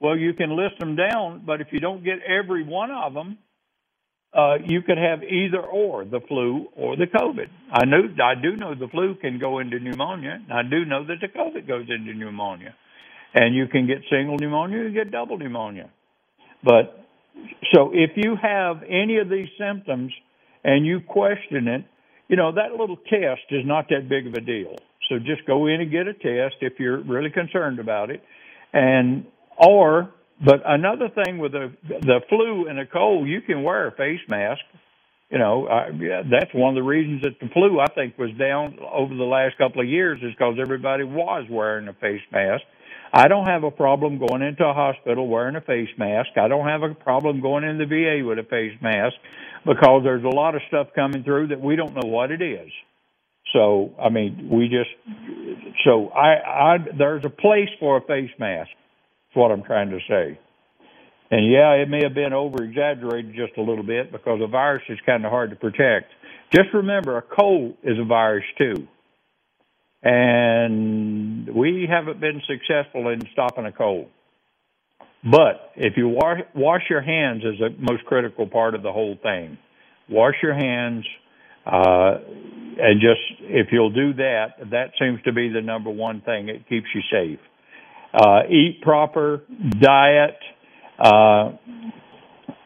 Well, 0.01 0.17
you 0.17 0.33
can 0.33 0.57
list 0.57 0.79
them 0.79 0.95
down, 0.95 1.43
but 1.45 1.61
if 1.61 1.67
you 1.71 1.79
don't 1.79 2.03
get 2.03 2.19
every 2.27 2.63
one 2.63 2.89
of 2.89 3.13
them, 3.13 3.37
uh, 4.33 4.55
you 4.65 4.81
could 4.81 4.97
have 4.97 5.21
either 5.23 5.61
or 5.61 6.05
the 6.05 6.21
flu 6.27 6.67
or 6.75 6.95
the 6.95 7.05
COVID. 7.05 7.47
I 7.71 7.85
know, 7.85 8.01
I 8.23 8.33
do 8.41 8.55
know 8.55 8.73
the 8.73 8.87
flu 8.87 9.13
can 9.13 9.37
go 9.37 9.59
into 9.59 9.79
pneumonia. 9.79 10.39
And 10.49 10.51
I 10.51 10.63
do 10.63 10.85
know 10.85 11.05
that 11.05 11.17
the 11.21 11.27
COVID 11.27 11.67
goes 11.67 11.85
into 11.89 12.13
pneumonia, 12.13 12.73
and 13.35 13.53
you 13.53 13.67
can 13.67 13.85
get 13.85 13.99
single 14.09 14.37
pneumonia, 14.37 14.79
you 14.79 14.91
get 14.91 15.11
double 15.11 15.37
pneumonia. 15.37 15.89
But 16.63 17.05
so 17.73 17.91
if 17.93 18.11
you 18.15 18.35
have 18.41 18.83
any 18.87 19.17
of 19.17 19.29
these 19.29 19.49
symptoms 19.59 20.11
and 20.63 20.85
you 20.85 21.01
question 21.01 21.67
it, 21.67 21.85
you 22.27 22.37
know, 22.37 22.51
that 22.53 22.71
little 22.71 22.97
test 22.97 23.41
is 23.51 23.65
not 23.65 23.89
that 23.89 24.09
big 24.09 24.25
of 24.25 24.33
a 24.33 24.41
deal. 24.41 24.77
So 25.09 25.19
just 25.19 25.45
go 25.45 25.67
in 25.67 25.81
and 25.81 25.91
get 25.91 26.07
a 26.07 26.13
test 26.13 26.55
if 26.61 26.79
you're 26.79 27.01
really 27.03 27.29
concerned 27.29 27.79
about 27.79 28.09
it. 28.09 28.23
And, 28.73 29.25
or, 29.57 30.09
but 30.43 30.61
another 30.65 31.09
thing 31.09 31.37
with 31.37 31.51
the, 31.51 31.73
the 31.87 32.21
flu 32.29 32.67
and 32.67 32.77
the 32.77 32.85
cold, 32.91 33.27
you 33.27 33.41
can 33.41 33.63
wear 33.63 33.87
a 33.87 33.91
face 33.91 34.19
mask. 34.27 34.61
You 35.29 35.37
know, 35.37 35.67
I, 35.67 35.89
yeah, 35.97 36.23
that's 36.29 36.53
one 36.53 36.69
of 36.69 36.75
the 36.75 36.87
reasons 36.87 37.21
that 37.21 37.39
the 37.39 37.47
flu, 37.53 37.79
I 37.79 37.87
think, 37.87 38.17
was 38.17 38.31
down 38.37 38.77
over 38.91 39.15
the 39.15 39.23
last 39.23 39.57
couple 39.57 39.81
of 39.81 39.87
years 39.87 40.19
is 40.21 40.33
because 40.33 40.57
everybody 40.59 41.03
was 41.03 41.45
wearing 41.49 41.87
a 41.87 41.93
face 41.93 42.21
mask. 42.31 42.63
I 43.13 43.27
don't 43.27 43.45
have 43.45 43.63
a 43.63 43.71
problem 43.71 44.19
going 44.19 44.41
into 44.41 44.65
a 44.65 44.73
hospital 44.73 45.27
wearing 45.27 45.55
a 45.55 45.61
face 45.61 45.89
mask. 45.97 46.29
I 46.37 46.47
don't 46.47 46.67
have 46.67 46.83
a 46.83 46.93
problem 46.93 47.41
going 47.41 47.63
in 47.63 47.77
the 47.77 47.85
VA 47.85 48.25
with 48.25 48.39
a 48.39 48.43
face 48.43 48.77
mask 48.81 49.15
because 49.65 50.01
there's 50.03 50.23
a 50.23 50.29
lot 50.29 50.55
of 50.55 50.61
stuff 50.67 50.87
coming 50.95 51.23
through 51.23 51.47
that 51.47 51.61
we 51.61 51.75
don't 51.75 51.93
know 51.93 52.09
what 52.09 52.31
it 52.31 52.41
is. 52.41 52.69
So 53.53 53.93
I 54.01 54.09
mean, 54.09 54.49
we 54.51 54.69
just 54.69 54.89
so 55.83 56.09
I, 56.09 56.75
I 56.75 56.77
there's 56.97 57.25
a 57.25 57.29
place 57.29 57.69
for 57.79 57.97
a 57.97 58.01
face 58.01 58.31
mask. 58.39 58.69
That's 59.31 59.39
what 59.39 59.51
I'm 59.51 59.63
trying 59.63 59.91
to 59.91 59.99
say. 60.09 60.37
And 61.29 61.49
yeah, 61.49 61.71
it 61.75 61.87
may 61.87 62.03
have 62.03 62.13
been 62.13 62.33
over 62.33 62.61
exaggerated 62.63 63.33
just 63.33 63.57
a 63.57 63.61
little 63.61 63.85
bit 63.85 64.11
because 64.11 64.41
a 64.43 64.47
virus 64.47 64.83
is 64.89 64.99
kind 65.05 65.23
of 65.23 65.31
hard 65.31 65.51
to 65.51 65.55
protect. 65.55 66.11
Just 66.51 66.73
remember, 66.73 67.17
a 67.17 67.21
cold 67.21 67.75
is 67.83 67.97
a 67.97 68.03
virus 68.03 68.43
too. 68.57 68.87
And 70.03 71.47
we 71.55 71.87
haven't 71.89 72.19
been 72.19 72.41
successful 72.45 73.07
in 73.07 73.21
stopping 73.31 73.65
a 73.65 73.71
cold. 73.71 74.09
But 75.23 75.71
if 75.77 75.93
you 75.95 76.09
wash, 76.09 76.39
wash 76.53 76.81
your 76.89 77.01
hands 77.01 77.43
is 77.45 77.59
the 77.59 77.69
most 77.79 78.03
critical 78.05 78.47
part 78.47 78.75
of 78.75 78.83
the 78.83 78.91
whole 78.91 79.15
thing. 79.21 79.57
Wash 80.09 80.33
your 80.43 80.55
hands, 80.55 81.05
uh, 81.65 82.17
and 82.79 82.99
just 82.99 83.21
if 83.41 83.67
you'll 83.71 83.91
do 83.91 84.13
that, 84.15 84.55
that 84.71 84.91
seems 84.99 85.21
to 85.23 85.31
be 85.31 85.47
the 85.47 85.61
number 85.61 85.91
one 85.91 86.21
thing. 86.21 86.49
It 86.49 86.67
keeps 86.67 86.87
you 86.93 87.01
safe. 87.11 87.39
Uh, 88.13 88.41
eat 88.49 88.81
proper, 88.81 89.43
diet. 89.79 90.37
Uh, 90.99 91.51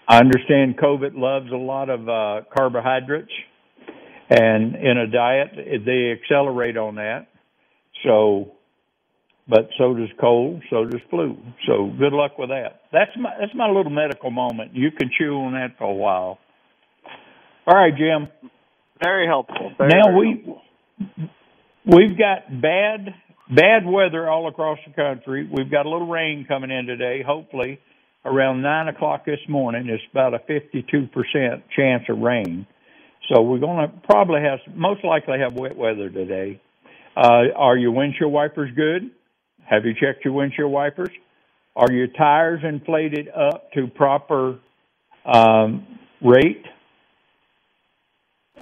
I 0.08 0.18
understand 0.20 0.78
COVID 0.78 1.16
loves 1.16 1.52
a 1.52 1.58
lot 1.58 1.90
of 1.90 2.10
uh, 2.10 2.42
carbohydrates, 2.56 3.32
and 4.30 4.76
in 4.76 4.98
a 4.98 5.08
diet 5.08 5.50
they 5.86 6.12
accelerate 6.12 6.78
on 6.78 6.96
that. 6.96 7.28
So 8.04 8.56
but 9.48 9.70
so 9.78 9.94
does 9.94 10.10
cold, 10.20 10.64
so 10.70 10.86
does 10.86 11.02
flu. 11.10 11.38
So 11.68 11.92
good 12.00 12.14
luck 12.14 12.38
with 12.38 12.50
that. 12.50 12.82
That's 12.92 13.12
my 13.20 13.32
that's 13.40 13.54
my 13.54 13.68
little 13.68 13.92
medical 13.92 14.32
moment. 14.32 14.72
You 14.74 14.90
can 14.92 15.12
chew 15.16 15.36
on 15.36 15.54
that 15.54 15.78
for 15.78 15.86
a 15.86 15.94
while. 15.94 16.40
All 17.68 17.76
right, 17.76 17.94
Jim. 17.96 18.28
Very 19.04 19.28
helpful. 19.28 19.72
Very, 19.78 19.90
now 19.90 20.06
very 20.06 20.20
we 20.20 20.44
helpful. 20.46 20.62
we've 21.86 22.18
got 22.18 22.62
bad 22.62 23.14
bad 23.50 23.86
weather 23.86 24.30
all 24.30 24.48
across 24.48 24.80
the 24.88 24.94
country. 24.94 25.48
We've 25.52 25.70
got 25.70 25.86
a 25.86 25.90
little 25.90 26.08
rain 26.08 26.46
coming 26.48 26.72
in 26.72 26.86
today. 26.86 27.24
Hopefully, 27.26 27.80
around 28.24 28.62
nine 28.62 28.88
o'clock 28.88 29.26
this 29.26 29.40
morning, 29.48 29.88
it's 29.90 30.04
about 30.12 30.34
a 30.34 30.40
fifty-two 30.40 31.08
percent 31.08 31.64
chance 31.76 32.04
of 32.10 32.20
rain. 32.20 32.66
So 33.30 33.42
we're 33.42 33.60
going 33.60 33.88
to 33.88 33.94
probably 34.08 34.42
have 34.42 34.60
most 34.76 35.04
likely 35.04 35.40
have 35.40 35.54
wet 35.54 35.76
weather 35.76 36.10
today. 36.10 36.62
Uh, 37.16 37.54
are 37.56 37.78
your 37.78 37.92
windshield 37.92 38.32
wipers 38.32 38.70
good? 38.76 39.10
Have 39.68 39.86
you 39.86 39.94
checked 39.94 40.24
your 40.24 40.34
windshield 40.34 40.72
wipers? 40.72 41.10
Are 41.76 41.92
your 41.92 42.08
tires 42.08 42.62
inflated 42.64 43.28
up 43.30 43.72
to 43.74 43.88
proper 43.88 44.60
um, 45.26 45.88
rate? 46.22 46.64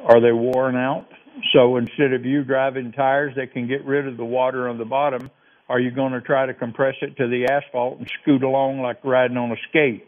Are 0.05 0.21
they 0.21 0.31
worn 0.31 0.75
out? 0.75 1.07
So 1.53 1.77
instead 1.77 2.13
of 2.13 2.25
you 2.25 2.43
driving 2.43 2.91
tires 2.91 3.33
that 3.35 3.53
can 3.53 3.67
get 3.67 3.85
rid 3.85 4.07
of 4.07 4.17
the 4.17 4.25
water 4.25 4.67
on 4.69 4.77
the 4.77 4.85
bottom, 4.85 5.29
are 5.69 5.79
you 5.79 5.91
going 5.91 6.13
to 6.13 6.21
try 6.21 6.45
to 6.45 6.53
compress 6.53 6.95
it 7.01 7.17
to 7.17 7.27
the 7.27 7.45
asphalt 7.51 7.99
and 7.99 8.11
scoot 8.21 8.43
along 8.43 8.81
like 8.81 9.03
riding 9.03 9.37
on 9.37 9.51
a 9.51 9.55
skate? 9.69 10.07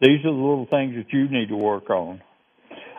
These 0.00 0.20
are 0.20 0.30
the 0.30 0.30
little 0.30 0.66
things 0.70 0.94
that 0.94 1.12
you 1.12 1.28
need 1.28 1.48
to 1.48 1.56
work 1.56 1.90
on. 1.90 2.22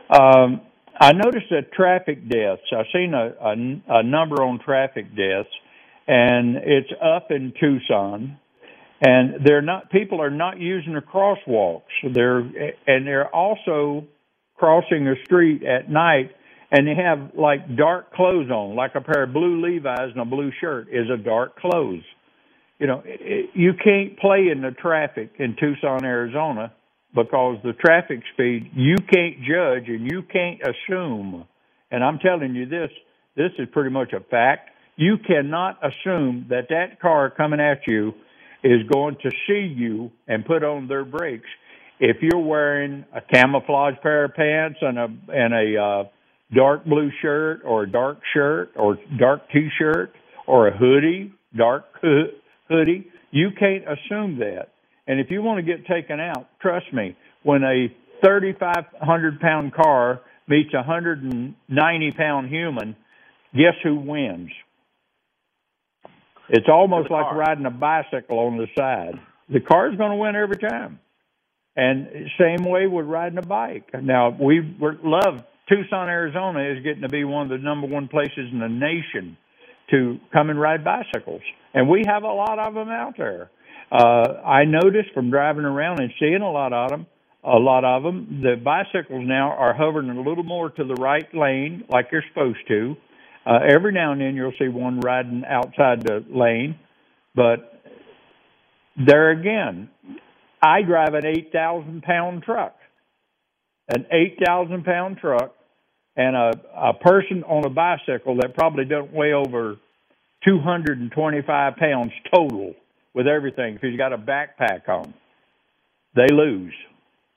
Um, 0.10 0.62
I 1.00 1.14
noticed 1.14 1.46
that 1.52 1.72
traffic 1.72 2.28
deaths. 2.28 2.62
I've 2.76 2.88
seen 2.92 3.14
a, 3.14 3.34
a, 3.40 4.00
a 4.00 4.04
number 4.04 4.44
on 4.44 4.60
traffic 4.60 5.16
deaths 5.16 5.50
and 6.10 6.58
it's 6.58 6.90
up 7.02 7.30
in 7.30 7.54
Tucson. 7.60 8.38
And 9.02 9.46
they're 9.46 9.62
not 9.62 9.92
people 9.92 10.22
are 10.22 10.32
not 10.32 10.60
using 10.60 10.94
the 10.94 11.00
crosswalks. 11.00 11.84
They're 12.14 12.40
and 12.40 13.08
they're 13.08 13.34
also 13.34 14.06
crossing 14.58 15.06
the 15.06 15.16
street 15.24 15.64
at 15.64 15.90
night 15.90 16.32
and 16.72 16.88
they 16.88 16.96
have 16.96 17.32
like 17.36 17.76
dark 17.76 18.14
clothes 18.14 18.50
on, 18.50 18.76
like 18.76 18.96
a 18.96 19.02
pair 19.02 19.24
of 19.24 19.34
blue 19.34 19.62
Levi's 19.62 20.12
and 20.12 20.20
a 20.20 20.26
blue 20.26 20.52
shirt 20.62 20.88
is 20.92 21.10
a 21.10 21.18
dark 21.18 21.58
clothes. 21.58 22.04
You 22.80 22.88
know, 22.88 23.02
it, 23.06 23.50
you 23.54 23.74
can't 23.74 24.18
play 24.20 24.48
in 24.52 24.62
the 24.62 24.72
traffic 24.72 25.32
in 25.40 25.56
Tucson, 25.60 26.06
Arizona, 26.06 26.74
because 27.14 27.58
the 27.64 27.74
traffic 27.74 28.22
speed 28.34 28.72
you 28.74 28.96
can't 28.96 29.38
judge 29.40 29.88
and 29.88 30.10
you 30.12 30.22
can't 30.22 30.62
assume. 30.62 31.46
And 31.92 32.04
I'm 32.04 32.20
telling 32.20 32.54
you 32.54 32.68
this, 32.68 32.92
this 33.36 33.52
is 33.58 33.68
pretty 33.72 33.90
much 33.90 34.14
a 34.14 34.20
fact 34.20 34.70
you 35.00 35.18
cannot 35.18 35.80
assume 35.82 36.48
that 36.50 36.68
that 36.70 37.00
car 37.00 37.30
coming 37.30 37.62
at 37.62 37.88
you 37.88 38.14
is 38.64 38.82
going 38.92 39.16
to 39.24 39.32
see 39.48 39.74
you 39.74 40.12
and 40.28 40.46
put 40.46 40.62
on 40.62 40.90
their 40.90 41.06
brakes 41.06 41.48
if 42.02 42.18
you're 42.22 42.44
wearing 42.44 43.06
a 43.14 43.22
camouflage 43.22 43.96
pair 44.04 44.26
of 44.26 44.36
pants 44.36 44.78
and 44.82 45.00
a 45.00 45.08
and 45.30 45.54
a 45.54 45.82
uh, 45.82 46.04
dark 46.54 46.86
blue 46.86 47.12
shirt 47.22 47.62
or 47.66 47.84
a 47.84 47.92
dark 47.92 48.20
shirt 48.34 48.72
or 48.76 48.98
dark 49.20 49.42
t-shirt 49.52 50.14
or 50.48 50.68
a 50.68 50.78
hoodie, 50.78 51.34
dark 51.56 51.86
hoodie, 52.02 53.08
you 53.32 53.50
can't 53.58 53.84
assume 53.84 54.40
that. 54.40 54.70
And 55.08 55.20
if 55.20 55.32
you 55.32 55.42
want 55.42 55.58
to 55.58 55.64
get 55.64 55.86
taken 55.86 56.20
out, 56.20 56.48
trust 56.62 56.92
me, 56.94 57.16
when 57.44 57.64
a 57.64 57.88
3,500 58.24 59.40
pound 59.40 59.74
car 59.74 60.22
meets 60.48 60.74
a 60.74 60.78
190 60.78 62.12
pound 62.12 62.50
human, 62.50 62.96
guess 63.54 63.76
who 63.84 63.96
wins? 63.96 64.50
It's 66.50 66.68
almost 66.68 67.12
like 67.12 67.32
riding 67.34 67.66
a 67.66 67.72
bicycle 67.72 68.40
on 68.40 68.58
the 68.58 68.68
side. 68.76 69.20
The 69.50 69.60
car's 69.60 69.96
going 69.98 70.12
to 70.12 70.16
win 70.18 70.36
every 70.36 70.58
time. 70.58 71.00
And 71.76 72.30
same 72.40 72.66
way 72.66 72.88
with 72.88 73.06
riding 73.06 73.38
a 73.38 73.44
bike. 73.44 73.92
Now 74.02 74.36
we 74.38 74.62
love 74.80 75.44
Tucson, 75.70 76.10
Arizona 76.10 76.72
is 76.72 76.84
getting 76.84 77.04
to 77.04 77.10
be 77.10 77.24
one 77.24 77.44
of 77.44 77.50
the 77.50 77.64
number 77.64 77.88
one 77.88 78.08
places 78.08 78.50
in 78.52 78.60
the 78.60 78.68
nation 78.68 79.38
to 79.92 80.18
come 80.34 80.50
and 80.50 80.60
ride 80.60 80.84
bicycles, 80.84 81.42
and 81.74 81.88
we 81.88 82.04
have 82.08 82.24
a 82.24 82.28
lot 82.28 82.60
of 82.60 82.74
them 82.74 82.90
out 82.90 83.14
there. 83.18 83.50
Uh, 83.92 84.42
I 84.46 84.66
noticed 84.66 85.14
from 85.14 85.30
driving 85.30 85.66
around 85.66 86.00
and 86.00 86.12
seeing 86.20 86.42
a 86.42 86.52
lot 86.52 86.74
of 86.74 86.90
them, 86.90 87.08
a 87.44 87.58
lot 87.58 87.86
of 87.86 88.04
them, 88.04 88.42
the 88.44 88.56
bicycles 88.56 89.24
now 89.26 89.52
are 89.52 89.74
hovering 89.74 90.10
a 90.10 90.22
little 90.22 90.44
more 90.44 90.70
to 90.70 90.84
the 90.84 90.96
right 90.96 91.28
lane, 91.34 91.86
like 91.90 92.08
you're 92.12 92.24
supposed 92.30 92.60
to. 92.68 92.96
Uh, 93.46 93.60
every 93.68 93.94
now 93.94 94.12
and 94.12 94.22
then 94.22 94.36
you'll 94.36 94.54
see 94.60 94.68
one 94.68 95.00
riding 95.00 95.44
outside 95.48 96.02
the 96.02 96.24
lane, 96.30 96.78
but 97.36 97.82
there 98.98 99.32
again, 99.32 99.90
I 100.62 100.82
drive 100.82 101.14
an 101.14 101.26
8,000 101.26 102.04
pound 102.04 102.44
truck. 102.44 102.76
An 103.88 104.06
8,000 104.12 104.84
pound 104.84 105.18
truck 105.18 105.56
and 106.20 106.36
a, 106.36 106.52
a 106.76 106.94
person 106.94 107.44
on 107.44 107.66
a 107.66 107.70
bicycle 107.70 108.36
that 108.42 108.54
probably 108.54 108.86
don't 108.86 109.14
weigh 109.14 109.34
over 109.34 109.78
225 110.46 111.76
pounds 111.78 112.12
total 112.34 112.76
with 113.14 113.28
everything 113.28 113.76
If 113.76 113.82
he's 113.82 113.98
got 113.98 114.14
a 114.14 114.18
backpack 114.18 114.88
on. 114.88 115.14
They 116.16 116.28
lose 116.32 116.74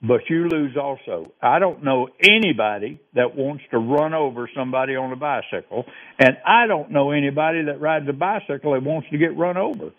but 0.05 0.19
you 0.29 0.49
lose 0.49 0.75
also. 0.75 1.31
I 1.41 1.59
don't 1.59 1.81
know 1.81 2.09
anybody 2.21 2.99
that 3.15 3.37
wants 3.37 3.63
to 3.71 3.77
run 3.77 4.13
over 4.13 4.49
somebody 4.53 4.97
on 4.97 5.13
a 5.13 5.15
bicycle, 5.15 5.85
and 6.19 6.37
I 6.45 6.67
don't 6.67 6.91
know 6.91 7.11
anybody 7.11 7.63
that 7.65 7.79
rides 7.79 8.05
a 8.09 8.13
bicycle 8.13 8.73
that 8.73 8.83
wants 8.83 9.07
to 9.11 9.17
get 9.17 9.37
run 9.37 9.55
over. 9.55 9.91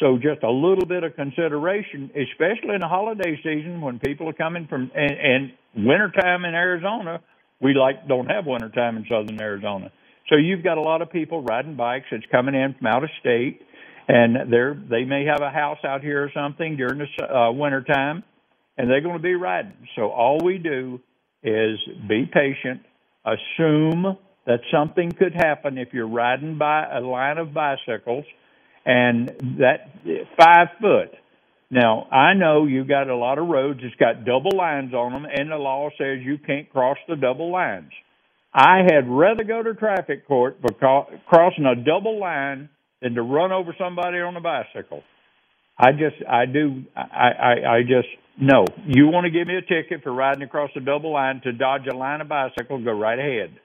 So 0.00 0.16
just 0.16 0.44
a 0.44 0.50
little 0.50 0.86
bit 0.86 1.02
of 1.02 1.16
consideration, 1.16 2.10
especially 2.14 2.76
in 2.76 2.82
the 2.82 2.88
holiday 2.88 3.36
season 3.42 3.80
when 3.80 3.98
people 3.98 4.28
are 4.28 4.32
coming 4.32 4.68
from 4.68 4.92
and, 4.94 5.10
and 5.10 5.52
wintertime 5.74 6.44
in 6.44 6.54
Arizona. 6.54 7.20
We 7.60 7.74
like 7.74 8.06
don't 8.08 8.26
have 8.26 8.46
wintertime 8.46 8.96
in 8.96 9.06
southern 9.08 9.40
Arizona. 9.40 9.90
So 10.28 10.36
you've 10.36 10.62
got 10.62 10.78
a 10.78 10.82
lot 10.82 11.02
of 11.02 11.10
people 11.10 11.42
riding 11.42 11.76
bikes 11.76 12.06
that's 12.10 12.24
coming 12.30 12.54
in 12.54 12.74
from 12.78 12.86
out 12.86 13.04
of 13.04 13.10
state, 13.20 13.62
and 14.08 14.52
they're 14.52 14.74
they 14.74 15.04
may 15.04 15.24
have 15.24 15.40
a 15.40 15.50
house 15.50 15.78
out 15.84 16.02
here 16.02 16.22
or 16.22 16.30
something 16.34 16.76
during 16.76 16.98
the 16.98 17.24
uh, 17.24 17.52
wintertime 17.52 18.24
and 18.78 18.88
they're 18.88 19.00
going 19.00 19.16
to 19.16 19.22
be 19.22 19.34
riding. 19.34 19.74
So 19.96 20.10
all 20.10 20.38
we 20.42 20.58
do 20.58 21.00
is 21.42 21.78
be 22.08 22.30
patient, 22.32 22.80
assume 23.24 24.16
that 24.46 24.60
something 24.72 25.12
could 25.12 25.34
happen 25.34 25.76
if 25.76 25.88
you're 25.92 26.08
riding 26.08 26.56
by 26.56 26.86
a 26.90 27.00
line 27.00 27.38
of 27.38 27.52
bicycles 27.52 28.24
and 28.86 29.28
that 29.58 29.90
five 30.38 30.68
foot. 30.80 31.10
Now, 31.70 32.04
I 32.10 32.34
know 32.34 32.64
you 32.66 32.84
got 32.84 33.08
a 33.08 33.16
lot 33.16 33.38
of 33.38 33.48
roads 33.48 33.80
that's 33.82 33.94
got 33.96 34.24
double 34.24 34.56
lines 34.56 34.94
on 34.94 35.12
them, 35.12 35.26
and 35.30 35.50
the 35.50 35.56
law 35.56 35.90
says 35.98 36.18
you 36.22 36.38
can't 36.38 36.70
cross 36.70 36.96
the 37.08 37.16
double 37.16 37.52
lines. 37.52 37.90
I 38.54 38.78
had 38.90 39.08
rather 39.08 39.44
go 39.44 39.62
to 39.62 39.74
traffic 39.74 40.26
court 40.26 40.62
because 40.62 41.12
crossing 41.26 41.66
a 41.66 41.76
double 41.76 42.18
line 42.18 42.70
than 43.02 43.14
to 43.14 43.22
run 43.22 43.52
over 43.52 43.74
somebody 43.78 44.18
on 44.18 44.36
a 44.36 44.40
bicycle. 44.40 45.02
I 45.78 45.92
just, 45.92 46.16
I 46.28 46.46
do, 46.46 46.84
I, 46.96 47.28
I, 47.28 47.76
I 47.76 47.82
just 47.82 48.08
no, 48.40 48.64
you 48.86 49.08
want 49.08 49.24
to 49.24 49.30
give 49.30 49.48
me 49.48 49.56
a 49.56 49.62
ticket 49.62 50.02
for 50.04 50.12
riding 50.12 50.42
across 50.44 50.70
the 50.74 50.80
double 50.80 51.12
line 51.12 51.40
to 51.42 51.52
dodge 51.52 51.86
a 51.92 51.96
line 51.96 52.20
of 52.20 52.28
bicycles, 52.28 52.84
go 52.84 52.92
right 52.92 53.18
ahead. 53.18 53.58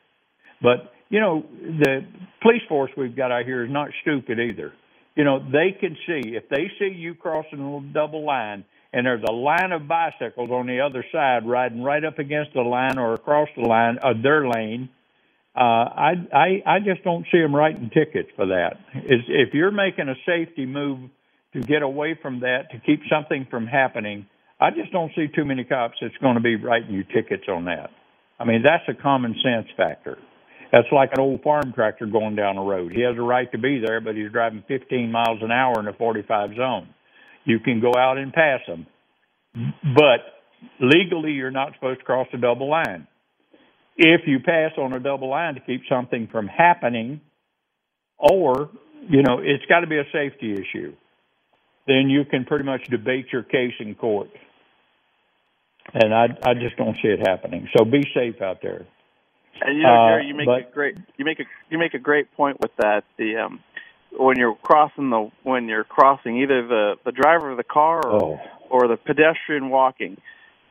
But, 0.61 0.91
you 1.09 1.19
know, 1.19 1.45
the 1.61 2.05
police 2.41 2.63
force 2.67 2.89
we've 2.97 3.15
got 3.15 3.31
out 3.31 3.45
here 3.45 3.63
is 3.63 3.71
not 3.71 3.89
stupid 4.01 4.39
either. 4.39 4.73
You 5.15 5.23
know, 5.23 5.39
they 5.39 5.75
can 5.79 5.95
see, 6.07 6.35
if 6.35 6.49
they 6.49 6.71
see 6.79 6.93
you 6.95 7.13
crossing 7.13 7.59
the 7.59 7.89
double 7.93 8.25
line 8.25 8.65
and 8.91 9.05
there's 9.05 9.23
a 9.27 9.31
line 9.31 9.71
of 9.71 9.87
bicycles 9.87 10.49
on 10.49 10.65
the 10.67 10.79
other 10.81 11.05
side 11.11 11.47
riding 11.47 11.83
right 11.83 12.03
up 12.03 12.19
against 12.19 12.53
the 12.53 12.61
line 12.61 12.97
or 12.97 13.13
across 13.13 13.49
the 13.55 13.63
line 13.63 13.97
of 14.01 14.23
their 14.23 14.47
lane, 14.47 14.89
uh, 15.55 15.59
I, 15.59 16.13
I 16.33 16.63
I 16.65 16.79
just 16.79 17.03
don't 17.03 17.27
see 17.31 17.39
them 17.39 17.55
writing 17.55 17.91
tickets 17.93 18.29
for 18.35 18.47
that. 18.47 18.77
If 18.95 19.53
you're 19.53 19.71
making 19.71 20.09
a 20.09 20.15
safety 20.25 20.65
move 20.65 21.11
to 21.53 21.61
get 21.61 21.83
away 21.83 22.17
from 22.19 22.39
that 22.39 22.71
to 22.71 22.79
keep 22.79 23.01
something 23.07 23.45
from 23.51 23.67
happening, 23.67 24.25
I 24.59 24.71
just 24.71 24.91
don't 24.91 25.11
see 25.15 25.27
too 25.27 25.45
many 25.45 25.63
cops 25.63 25.97
that's 26.01 26.17
going 26.17 26.35
to 26.35 26.41
be 26.41 26.55
writing 26.55 26.91
you 26.91 27.03
tickets 27.03 27.43
on 27.47 27.65
that. 27.65 27.91
I 28.39 28.45
mean, 28.45 28.63
that's 28.63 28.83
a 28.87 28.99
common 28.99 29.35
sense 29.43 29.67
factor. 29.77 30.17
That's 30.73 30.87
like 30.91 31.11
an 31.13 31.19
old 31.19 31.43
farm 31.43 31.71
tractor 31.75 32.07
going 32.07 32.35
down 32.35 32.55
the 32.55 32.63
road. 32.63 32.93
He 32.93 33.01
has 33.01 33.15
a 33.15 33.21
right 33.21 33.49
to 33.51 33.59
be 33.59 33.79
there, 33.79 34.01
but 34.01 34.15
he's 34.15 34.31
driving 34.31 34.63
15 34.67 35.11
miles 35.11 35.37
an 35.43 35.51
hour 35.51 35.79
in 35.79 35.87
a 35.87 35.93
45 35.93 36.55
zone. 36.55 36.89
You 37.45 37.59
can 37.59 37.79
go 37.79 37.91
out 37.95 38.17
and 38.17 38.33
pass 38.33 38.61
him, 38.65 38.87
but 39.83 40.81
legally 40.81 41.33
you're 41.33 41.51
not 41.51 41.75
supposed 41.75 41.99
to 41.99 42.05
cross 42.05 42.27
the 42.31 42.39
double 42.39 42.71
line. 42.71 43.07
If 43.97 44.21
you 44.25 44.39
pass 44.39 44.71
on 44.79 44.93
a 44.93 44.99
double 44.99 45.29
line 45.29 45.53
to 45.53 45.59
keep 45.59 45.81
something 45.87 46.27
from 46.31 46.47
happening, 46.47 47.21
or 48.17 48.71
you 49.07 49.21
know 49.21 49.37
it's 49.43 49.65
got 49.65 49.81
to 49.81 49.87
be 49.87 49.99
a 49.99 50.05
safety 50.11 50.53
issue, 50.53 50.95
then 51.85 52.09
you 52.09 52.25
can 52.25 52.45
pretty 52.45 52.65
much 52.65 52.85
debate 52.89 53.27
your 53.31 53.43
case 53.43 53.73
in 53.79 53.93
court. 53.93 54.29
And 55.93 56.11
I 56.11 56.29
I 56.43 56.53
just 56.55 56.77
don't 56.77 56.95
see 56.95 57.09
it 57.09 57.27
happening. 57.27 57.69
So 57.77 57.85
be 57.85 58.01
safe 58.15 58.41
out 58.41 58.63
there. 58.63 58.87
And 59.61 59.77
you 59.77 59.83
know, 59.83 59.93
Uh, 59.93 60.09
Jerry, 60.09 60.25
you 60.27 60.33
make 60.35 60.45
but- 60.47 60.59
a 60.59 60.71
great 60.73 60.97
you 61.17 61.25
make 61.25 61.39
a 61.39 61.45
you 61.69 61.77
make 61.77 61.93
a 61.93 61.99
great 61.99 62.31
point 62.35 62.59
with 62.59 62.75
that. 62.77 63.03
The 63.17 63.37
um, 63.37 63.59
when 64.11 64.37
you're 64.37 64.55
crossing 64.55 65.09
the 65.09 65.29
when 65.43 65.67
you're 65.67 65.83
crossing 65.83 66.37
either 66.37 66.65
the 66.67 66.95
the 67.03 67.11
driver 67.11 67.49
of 67.51 67.57
the 67.57 67.63
car 67.63 68.01
or 68.05 68.23
Oh, 68.23 68.39
or 68.69 68.87
the 68.87 68.97
pedestrian 68.97 69.69
walking. 69.69 70.17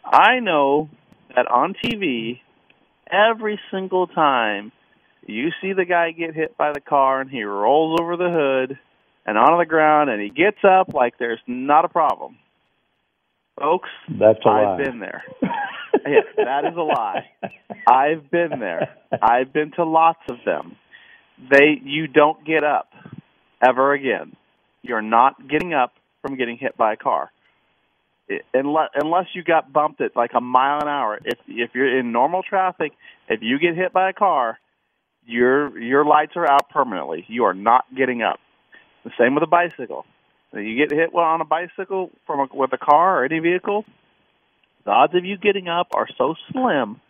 I 0.05 0.41
know 0.41 0.91
that 1.35 1.47
on 1.51 1.75
TV, 1.75 2.41
every 3.11 3.61
single 3.71 4.07
time 4.09 4.73
you 5.27 5.51
see 5.61 5.73
the 5.73 5.85
guy 5.85 6.11
get 6.11 6.35
hit 6.35 6.57
by 6.57 6.73
the 6.73 6.81
car 6.81 7.21
and 7.21 7.31
he 7.31 7.45
rolls 7.45 8.01
over 8.01 8.17
the 8.17 8.29
hood 8.31 8.79
and 9.25 9.39
onto 9.39 9.57
the 9.59 9.67
ground 9.67 10.11
and 10.11 10.21
he 10.21 10.31
gets 10.31 10.59
up 10.65 10.93
like 10.93 11.17
there's 11.19 11.39
not 11.47 11.85
a 11.85 11.89
problem. 11.89 12.37
Folks, 13.59 13.89
that's 14.09 14.41
a 14.45 14.49
lie. 14.49 14.65
I've 14.73 14.79
been 14.79 14.99
there. 14.99 15.23
Yeah, 16.07 16.21
that 16.37 16.65
is 16.65 16.77
a 16.77 16.81
lie. 16.83 17.27
I've 17.87 18.31
been 18.31 18.59
there. 18.61 18.97
I've 19.21 19.53
been 19.53 19.71
to 19.73 19.85
lots 19.85 20.21
of 20.29 20.37
them. 20.45 20.77
They 21.51 21.81
you 21.83 22.07
don't 22.07 22.45
get 22.45 22.65
up 22.65 22.89
ever 23.65 23.93
again. 23.93 24.37
You're 24.83 25.03
not 25.03 25.49
getting 25.49 25.75
up 25.75 25.93
from 26.23 26.37
getting 26.37 26.57
hit 26.57 26.77
by 26.77 26.95
a 26.95 26.97
car. 26.97 27.31
It- 28.29 28.45
Unless 28.55 28.91
unless 28.95 29.27
you 29.35 29.43
got 29.43 29.73
bumped 29.73 30.01
at 30.01 30.17
like 30.17 30.33
a 30.35 30.41
mile 30.41 30.81
an 30.81 30.89
hour. 30.89 31.19
If 31.25 31.39
if 31.49 31.71
you're 31.75 31.99
in 31.99 32.13
normal 32.13 32.43
traffic, 32.43 32.93
if 33.29 33.41
you 33.43 33.59
get 33.59 33.75
hit 33.77 33.93
by 33.93 34.11
a 34.11 34.13
car, 34.13 34.59
your 35.27 35.79
your 35.79 36.05
lights 36.05 36.33
are 36.37 36.51
out 36.51 36.69
permanently. 36.71 37.25
You 37.29 37.45
are 37.45 37.55
not 37.55 37.85
getting 37.97 38.23
up. 38.23 38.39
The 39.05 39.11
same 39.19 39.35
with 39.35 39.43
a 39.43 39.49
bicycle. 39.49 40.05
You 40.53 40.77
get 40.77 40.97
hit 40.97 41.15
on 41.15 41.41
a 41.41 41.45
bicycle 41.45 42.11
from 42.27 42.41
a, 42.41 42.47
with 42.55 42.73
a 42.73 42.79
car 42.79 43.21
or 43.21 43.25
any 43.25 43.39
vehicle, 43.39 43.85
the 44.85 44.91
odds 44.91 45.15
of 45.15 45.25
you 45.25 45.37
getting 45.39 45.69
up 45.69 45.89
are 45.95 46.09
so 46.19 46.35
slim 46.51 47.01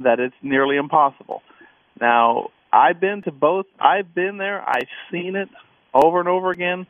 that 0.00 0.20
it's 0.20 0.34
nearly 0.42 0.76
impossible. 0.76 1.42
Now, 2.00 2.50
I've 2.72 3.00
been 3.00 3.22
to 3.22 3.32
both. 3.32 3.66
I've 3.78 4.14
been 4.14 4.38
there. 4.38 4.62
I've 4.66 4.88
seen 5.10 5.36
it 5.36 5.48
over 5.92 6.20
and 6.20 6.28
over 6.28 6.50
again. 6.50 6.86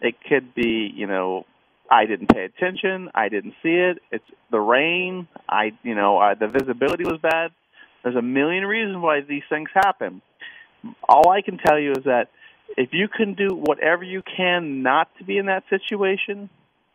It 0.00 0.16
could 0.28 0.54
be, 0.54 0.92
you 0.94 1.06
know, 1.06 1.46
I 1.90 2.06
didn't 2.06 2.28
pay 2.28 2.44
attention. 2.44 3.10
I 3.14 3.28
didn't 3.28 3.54
see 3.62 3.74
it. 3.74 3.98
It's 4.10 4.24
the 4.50 4.60
rain. 4.60 5.28
I, 5.48 5.72
you 5.82 5.94
know, 5.94 6.18
I, 6.18 6.34
the 6.34 6.46
visibility 6.46 7.04
was 7.04 7.18
bad. 7.20 7.50
There's 8.02 8.16
a 8.16 8.22
million 8.22 8.64
reasons 8.64 8.98
why 8.98 9.20
these 9.20 9.42
things 9.48 9.68
happen. 9.74 10.22
All 11.08 11.30
I 11.30 11.42
can 11.42 11.58
tell 11.58 11.78
you 11.78 11.92
is 11.92 12.04
that 12.04 12.28
if 12.76 12.90
you 12.92 13.08
can 13.08 13.34
do 13.34 13.48
whatever 13.48 14.04
you 14.04 14.22
can 14.22 14.82
not 14.82 15.08
to 15.18 15.24
be 15.24 15.36
in 15.36 15.46
that 15.46 15.64
situation, 15.68 16.48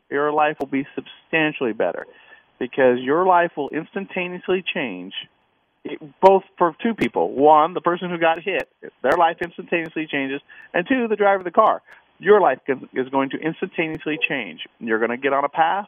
your 0.10 0.32
life 0.32 0.58
will 0.60 0.68
be 0.68 0.88
substantially 0.96 1.74
better 1.74 2.08
because 2.60 3.00
your 3.00 3.26
life 3.26 3.52
will 3.58 3.70
instantaneously 3.70 4.64
change 4.74 5.14
it, 5.84 6.00
both 6.22 6.44
for 6.58 6.76
two 6.82 6.94
people. 6.94 7.32
One, 7.32 7.74
the 7.74 7.82
person 7.82 8.10
who 8.10 8.18
got 8.18 8.42
hit, 8.42 8.70
their 9.02 9.18
life 9.18 9.38
instantaneously 9.42 10.08
changes, 10.08 10.42
and 10.74 10.86
two, 10.88 11.08
the 11.08 11.16
driver 11.16 11.38
of 11.38 11.44
the 11.44 11.52
car. 11.52 11.82
Your 12.18 12.42
life 12.42 12.60
can, 12.66 12.90
is 12.94 13.10
going 13.10 13.30
to 13.32 13.38
instantaneously 13.38 14.18
change. 14.28 14.62
You're 14.80 15.00
going 15.00 15.12
to 15.12 15.18
get 15.18 15.34
on 15.34 15.44
a 15.44 15.50
path 15.50 15.88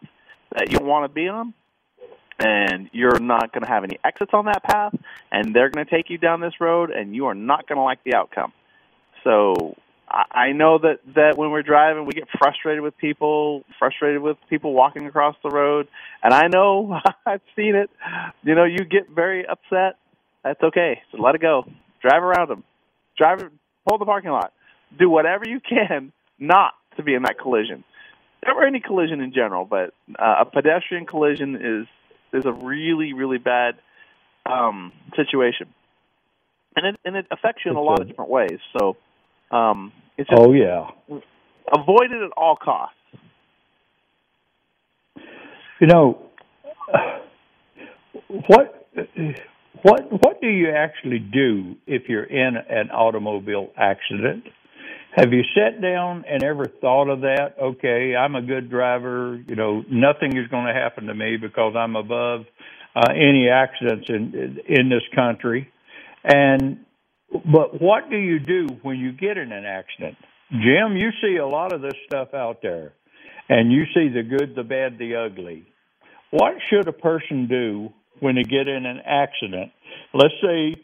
that 0.54 0.72
you 0.72 0.80
want 0.80 1.10
to 1.10 1.14
be 1.14 1.28
on, 1.28 1.54
and 2.40 2.90
you're 2.94 3.20
not 3.20 3.52
going 3.54 3.64
to 3.64 3.70
have 3.70 3.84
any 3.84 3.98
exits 4.04 4.32
on 4.34 4.46
that 4.46 4.64
path, 4.64 4.96
and 5.32 5.56
they're 5.56 5.70
going 5.70 5.86
to 5.86 5.92
take 5.92 6.10
you 6.10 6.18
down 6.18 6.42
this 6.42 6.60
road, 6.60 6.92
and 6.92 7.16
you 7.16 7.26
are 7.28 7.36
not 7.36 7.68
going 7.68 7.78
to 7.78 7.84
like 7.84 8.04
the 8.04 8.16
outcome. 8.16 8.54
So 9.24 9.76
I 10.08 10.24
I 10.32 10.52
know 10.52 10.78
that 10.80 11.00
that 11.16 11.38
when 11.38 11.52
we're 11.52 11.64
driving, 11.64 12.06
we 12.06 12.14
get 12.14 12.28
frustrated 12.38 12.82
with 12.82 12.98
people, 12.98 13.64
frustrated 13.80 14.22
with 14.22 14.38
people 14.50 14.74
walking 14.74 15.06
across 15.06 15.36
the 15.44 15.50
road, 15.50 15.88
and 16.24 16.34
I 16.34 16.48
know 16.48 17.00
I've 17.26 17.42
seen 17.56 17.76
it. 17.76 17.90
You 18.44 18.56
know, 18.56 18.66
you 18.66 18.80
get 18.80 19.10
very 19.10 19.46
upset. 19.46 19.98
That's 20.44 20.62
okay. 20.64 21.02
So 21.12 21.22
let 21.22 21.36
it 21.36 21.42
go. 21.42 21.66
Drive 22.02 22.24
around 22.24 22.50
them. 22.50 22.64
Drive, 23.18 23.40
pull 23.88 23.98
the 23.98 24.06
parking 24.06 24.32
lot. 24.32 24.54
Do 24.98 25.10
whatever 25.10 25.44
you 25.48 25.60
can 25.60 26.14
not 26.40 26.74
to 26.96 27.04
be 27.04 27.14
in 27.14 27.24
that 27.24 27.40
collision, 27.40 27.84
or 28.46 28.66
any 28.66 28.80
collision 28.80 29.20
in 29.22 29.34
general. 29.34 29.66
But 29.66 29.94
uh, 30.18 30.36
a 30.42 30.46
pedestrian 30.46 31.06
collision 31.06 31.56
is 31.56 31.88
is 32.40 32.46
a 32.46 32.52
really 32.52 33.14
really 33.14 33.38
bad 33.40 33.76
um, 34.46 34.94
situation, 35.16 35.68
and 36.76 36.88
it 36.88 37.00
and 37.04 37.16
it 37.16 37.26
affects 37.32 37.64
you 37.66 37.72
in 37.72 37.78
a 37.78 37.82
lot 37.82 38.00
of 38.00 38.08
different 38.08 38.32
ways. 38.32 38.60
So. 38.78 38.96
Um, 39.52 39.94
it's 40.18 40.30
just 40.30 40.42
oh 40.42 40.54
yeah. 40.54 40.88
avoid 41.72 42.12
it 42.12 42.24
at 42.24 42.32
all 42.36 42.56
costs. 42.56 42.96
You 45.80 45.88
know, 45.88 46.22
what 48.48 48.88
what 49.84 50.12
what 50.12 50.42
do 50.42 50.48
you 50.48 50.70
actually 50.72 51.20
do 51.20 51.76
if 51.86 52.04
you're 52.10 52.24
in 52.24 52.56
an 52.58 52.90
automobile 52.90 53.70
accident? 53.78 54.46
Have 55.16 55.34
you 55.34 55.44
sat 55.56 55.82
down 55.82 56.26
and 56.30 56.44
ever 56.44 56.66
thought 56.82 57.10
of 57.10 57.22
that? 57.22 57.56
Okay, 57.60 58.16
I'm 58.16 58.36
a 58.36 58.42
good 58.42 58.70
driver. 58.70 59.42
You 59.48 59.56
know, 59.56 59.84
nothing 59.90 60.36
is 60.38 60.48
going 60.50 60.68
to 60.68 60.74
happen 60.74 61.06
to 61.06 61.16
me 61.16 61.38
because 61.38 61.76
I'm 61.76 61.96
above 61.96 62.46
uh, 62.96 63.12
any 63.12 63.50
accidents 63.50 64.08
in 64.10 64.60
in 64.68 64.90
this 64.90 65.04
country. 65.16 65.72
And 66.24 66.86
but 67.32 67.82
what 67.82 68.10
do 68.10 68.18
you 68.18 68.40
do 68.40 68.68
when 68.84 68.98
you 68.98 69.12
get 69.12 69.38
in 69.38 69.52
an 69.52 69.66
accident? 69.66 70.18
Jim, 70.52 70.96
you 70.96 71.10
see 71.22 71.38
a 71.38 71.48
lot 71.48 71.74
of 71.74 71.82
this 71.82 71.94
stuff 72.06 72.34
out 72.34 72.62
there, 72.62 72.94
and 73.50 73.72
you 73.72 73.84
see 73.94 74.08
the 74.10 74.24
good, 74.24 74.56
the 74.56 74.64
bad, 74.64 74.98
the 74.98 75.16
ugly. 75.16 75.66
What 76.32 76.54
should 76.70 76.88
a 76.88 76.94
person 76.94 77.48
do 77.48 77.90
when 78.20 78.36
they 78.36 78.44
get 78.44 78.68
in 78.68 78.86
an 78.86 79.00
accident? 79.06 79.72
Let's 80.14 80.34
say, 80.42 80.76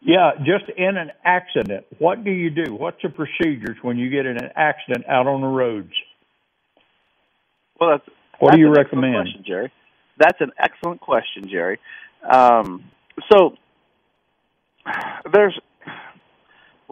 yeah, 0.00 0.32
just 0.38 0.70
in 0.76 0.96
an 0.96 1.10
accident. 1.24 1.86
What 1.98 2.24
do 2.24 2.30
you 2.30 2.50
do? 2.50 2.74
What's 2.74 3.02
the 3.02 3.08
procedures 3.08 3.76
when 3.82 3.98
you 3.98 4.10
get 4.10 4.26
in 4.26 4.36
an 4.36 4.50
accident 4.56 5.06
out 5.08 5.26
on 5.26 5.40
the 5.40 5.46
roads? 5.48 5.92
Well, 7.80 7.90
that's 7.90 8.08
What 8.38 8.50
that's 8.50 8.56
do 8.56 8.60
you 8.60 8.70
recommend? 8.72 9.14
question, 9.14 9.44
Jerry? 9.46 9.72
That's 10.18 10.40
an 10.40 10.52
excellent 10.58 11.00
question, 11.00 11.48
Jerry. 11.50 11.78
Um, 12.30 12.84
so 13.32 13.54
there's 15.32 15.58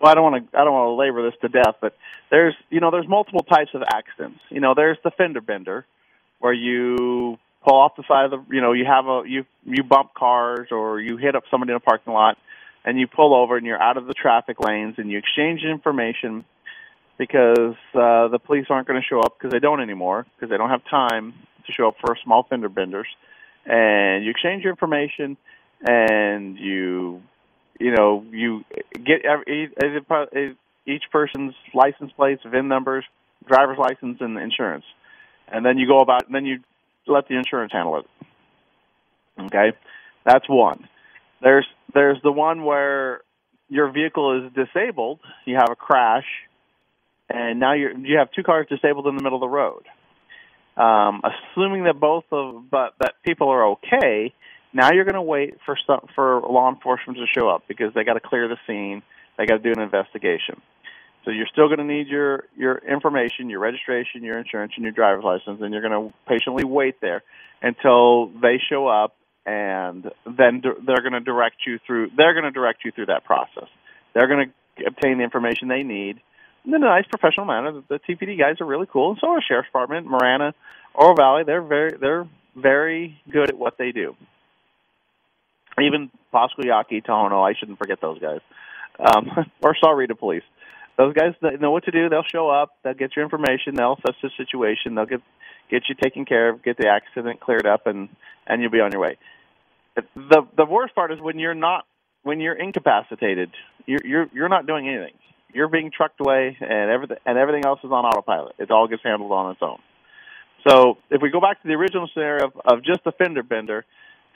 well, 0.00 0.10
I 0.10 0.14
don't 0.14 0.22
want 0.22 0.50
to 0.50 0.58
I 0.58 0.64
don't 0.64 0.72
want 0.72 0.88
to 0.88 0.94
labor 0.94 1.28
this 1.28 1.38
to 1.40 1.48
death, 1.48 1.76
but 1.80 1.94
there's 2.30 2.54
you 2.70 2.80
know 2.80 2.90
there's 2.90 3.08
multiple 3.08 3.42
types 3.42 3.70
of 3.74 3.82
accidents. 3.82 4.40
You 4.48 4.60
know, 4.60 4.74
there's 4.74 4.98
the 5.02 5.10
fender 5.10 5.40
bender, 5.40 5.86
where 6.38 6.52
you 6.52 7.38
pull 7.64 7.74
off 7.74 7.96
the 7.96 8.04
side 8.06 8.26
of 8.26 8.30
the 8.30 8.54
you 8.54 8.60
know 8.60 8.72
you 8.72 8.84
have 8.84 9.06
a 9.06 9.22
you 9.26 9.44
you 9.64 9.82
bump 9.82 10.14
cars 10.14 10.68
or 10.70 11.00
you 11.00 11.16
hit 11.16 11.34
up 11.34 11.44
somebody 11.50 11.72
in 11.72 11.76
a 11.76 11.80
parking 11.80 12.12
lot, 12.12 12.38
and 12.84 12.98
you 12.98 13.08
pull 13.08 13.34
over 13.34 13.56
and 13.56 13.66
you're 13.66 13.82
out 13.82 13.96
of 13.96 14.06
the 14.06 14.14
traffic 14.14 14.60
lanes 14.60 14.94
and 14.98 15.10
you 15.10 15.18
exchange 15.18 15.62
information 15.62 16.44
because 17.18 17.74
uh, 17.94 18.28
the 18.28 18.38
police 18.44 18.66
aren't 18.70 18.86
going 18.86 19.00
to 19.00 19.06
show 19.06 19.18
up 19.18 19.36
because 19.36 19.50
they 19.50 19.58
don't 19.58 19.80
anymore 19.80 20.26
because 20.36 20.48
they 20.48 20.56
don't 20.56 20.70
have 20.70 20.84
time 20.88 21.34
to 21.66 21.72
show 21.72 21.88
up 21.88 21.96
for 22.00 22.16
small 22.22 22.44
fender 22.48 22.68
benders, 22.68 23.08
and 23.66 24.24
you 24.24 24.30
exchange 24.30 24.62
your 24.62 24.72
information 24.72 25.36
and 25.80 26.56
you 26.58 27.22
you 27.78 27.92
know 27.92 28.24
you 28.30 28.64
get 28.92 29.22
each 30.86 31.04
person's 31.12 31.54
license 31.74 32.12
plates, 32.12 32.42
VIN 32.44 32.68
numbers, 32.68 33.04
driver's 33.46 33.78
license, 33.78 34.18
and 34.20 34.38
insurance, 34.38 34.84
and 35.50 35.64
then 35.64 35.78
you 35.78 35.86
go 35.86 35.98
about 35.98 36.26
and 36.26 36.34
then 36.34 36.44
you 36.44 36.60
let 37.06 37.28
the 37.28 37.36
insurance 37.36 37.72
handle 37.72 37.98
it. 37.98 38.06
Okay, 39.40 39.72
that's 40.24 40.48
one. 40.48 40.88
There's 41.42 41.66
there's 41.94 42.18
the 42.22 42.32
one 42.32 42.64
where 42.64 43.20
your 43.68 43.90
vehicle 43.90 44.44
is 44.44 44.52
disabled, 44.52 45.20
you 45.44 45.56
have 45.56 45.70
a 45.70 45.76
crash, 45.76 46.26
and 47.28 47.60
now 47.60 47.74
you 47.74 47.90
you 48.02 48.18
have 48.18 48.30
two 48.32 48.42
cars 48.42 48.66
disabled 48.68 49.06
in 49.06 49.16
the 49.16 49.22
middle 49.22 49.36
of 49.36 49.40
the 49.40 49.48
road. 49.48 49.84
Um, 50.76 51.22
assuming 51.24 51.84
that 51.84 51.98
both 51.98 52.24
of 52.30 52.70
but 52.70 52.94
that 53.00 53.14
people 53.24 53.48
are 53.48 53.72
okay, 53.72 54.32
Now 54.72 54.92
you're 54.92 55.04
going 55.04 55.14
to 55.14 55.22
wait 55.22 55.56
for 55.64 55.76
some, 55.86 56.06
for 56.14 56.40
law 56.40 56.68
enforcement 56.68 57.18
to 57.18 57.26
show 57.26 57.48
up 57.48 57.64
because 57.68 57.94
they 57.94 58.04
got 58.04 58.14
to 58.14 58.20
clear 58.20 58.48
the 58.48 58.58
scene. 58.66 59.02
They 59.36 59.46
got 59.46 59.62
to 59.62 59.62
do 59.62 59.72
an 59.72 59.80
investigation. 59.80 60.60
So 61.24 61.30
you're 61.30 61.46
still 61.52 61.66
going 61.68 61.78
to 61.78 61.84
need 61.84 62.08
your 62.08 62.44
your 62.56 62.78
information, 62.78 63.50
your 63.50 63.60
registration, 63.60 64.22
your 64.22 64.38
insurance, 64.38 64.72
and 64.76 64.82
your 64.82 64.92
driver's 64.92 65.24
license, 65.24 65.60
and 65.60 65.72
you're 65.72 65.82
going 65.82 66.10
to 66.10 66.14
patiently 66.26 66.64
wait 66.64 67.00
there 67.00 67.22
until 67.60 68.28
they 68.28 68.60
show 68.70 68.86
up, 68.86 69.14
and 69.44 70.04
then 70.24 70.62
they're 70.62 71.02
going 71.02 71.12
to 71.12 71.20
direct 71.20 71.56
you 71.66 71.78
through. 71.86 72.10
They're 72.16 72.32
going 72.32 72.44
to 72.44 72.50
direct 72.50 72.84
you 72.84 72.92
through 72.92 73.06
that 73.06 73.24
process. 73.24 73.68
They're 74.14 74.28
going 74.28 74.52
to 74.78 74.86
obtain 74.86 75.18
the 75.18 75.24
information 75.24 75.68
they 75.68 75.82
need 75.82 76.20
in 76.64 76.74
a 76.74 76.78
nice 76.78 77.04
professional 77.10 77.46
manner. 77.46 77.82
The 77.88 77.98
TPD 78.08 78.38
guys 78.38 78.60
are 78.60 78.66
really 78.66 78.86
cool, 78.90 79.10
and 79.10 79.18
so 79.20 79.28
are 79.28 79.42
Sheriff's 79.46 79.68
Department, 79.68 80.06
Marana, 80.06 80.54
Oro 80.94 81.14
Valley. 81.14 81.42
They're 81.44 81.62
very 81.62 81.96
they're 81.98 82.28
very 82.56 83.20
good 83.30 83.50
at 83.50 83.58
what 83.58 83.76
they 83.78 83.92
do. 83.92 84.16
Even 85.82 86.10
Pascua 86.32 86.64
Yaqui, 86.66 87.00
Tohono, 87.02 87.48
I 87.48 87.54
shouldn't 87.58 87.78
forget 87.78 88.00
those 88.00 88.18
guys. 88.18 88.40
Um, 88.98 89.30
or 89.62 89.76
Sahuarita 89.82 90.18
Police. 90.18 90.42
Those 90.96 91.14
guys 91.14 91.34
know 91.60 91.70
what 91.70 91.84
to 91.84 91.92
do. 91.92 92.08
They'll 92.08 92.24
show 92.24 92.50
up. 92.50 92.70
They'll 92.82 92.94
get 92.94 93.14
your 93.14 93.24
information. 93.24 93.76
They'll 93.76 93.94
assess 94.04 94.16
the 94.20 94.30
situation. 94.36 94.96
They'll 94.96 95.06
get 95.06 95.20
get 95.70 95.82
you 95.88 95.94
taken 95.94 96.24
care 96.24 96.50
of, 96.50 96.62
get 96.62 96.76
the 96.76 96.88
accident 96.88 97.40
cleared 97.40 97.66
up, 97.66 97.86
and 97.86 98.08
and 98.46 98.60
you'll 98.60 98.72
be 98.72 98.80
on 98.80 98.90
your 98.90 99.00
way. 99.00 99.16
The 99.94 100.42
the 100.56 100.64
worst 100.64 100.96
part 100.96 101.12
is 101.12 101.20
when 101.20 101.38
you're 101.38 101.54
not 101.54 101.84
when 102.24 102.40
you're 102.40 102.58
incapacitated. 102.58 103.50
You're 103.86 104.04
you're 104.04 104.26
you're 104.32 104.48
not 104.48 104.66
doing 104.66 104.88
anything. 104.88 105.14
You're 105.54 105.68
being 105.68 105.92
trucked 105.96 106.20
away, 106.20 106.56
and 106.60 106.90
everything 106.90 107.18
and 107.24 107.38
everything 107.38 107.64
else 107.64 107.78
is 107.84 107.92
on 107.92 108.04
autopilot. 108.04 108.56
It 108.58 108.72
all 108.72 108.88
gets 108.88 109.02
handled 109.04 109.30
on 109.30 109.52
its 109.52 109.62
own. 109.62 109.78
So 110.66 110.98
if 111.10 111.22
we 111.22 111.30
go 111.30 111.40
back 111.40 111.62
to 111.62 111.68
the 111.68 111.74
original 111.74 112.08
scenario 112.12 112.46
of, 112.46 112.52
of 112.64 112.84
just 112.84 113.00
a 113.06 113.12
fender 113.12 113.44
bender, 113.44 113.84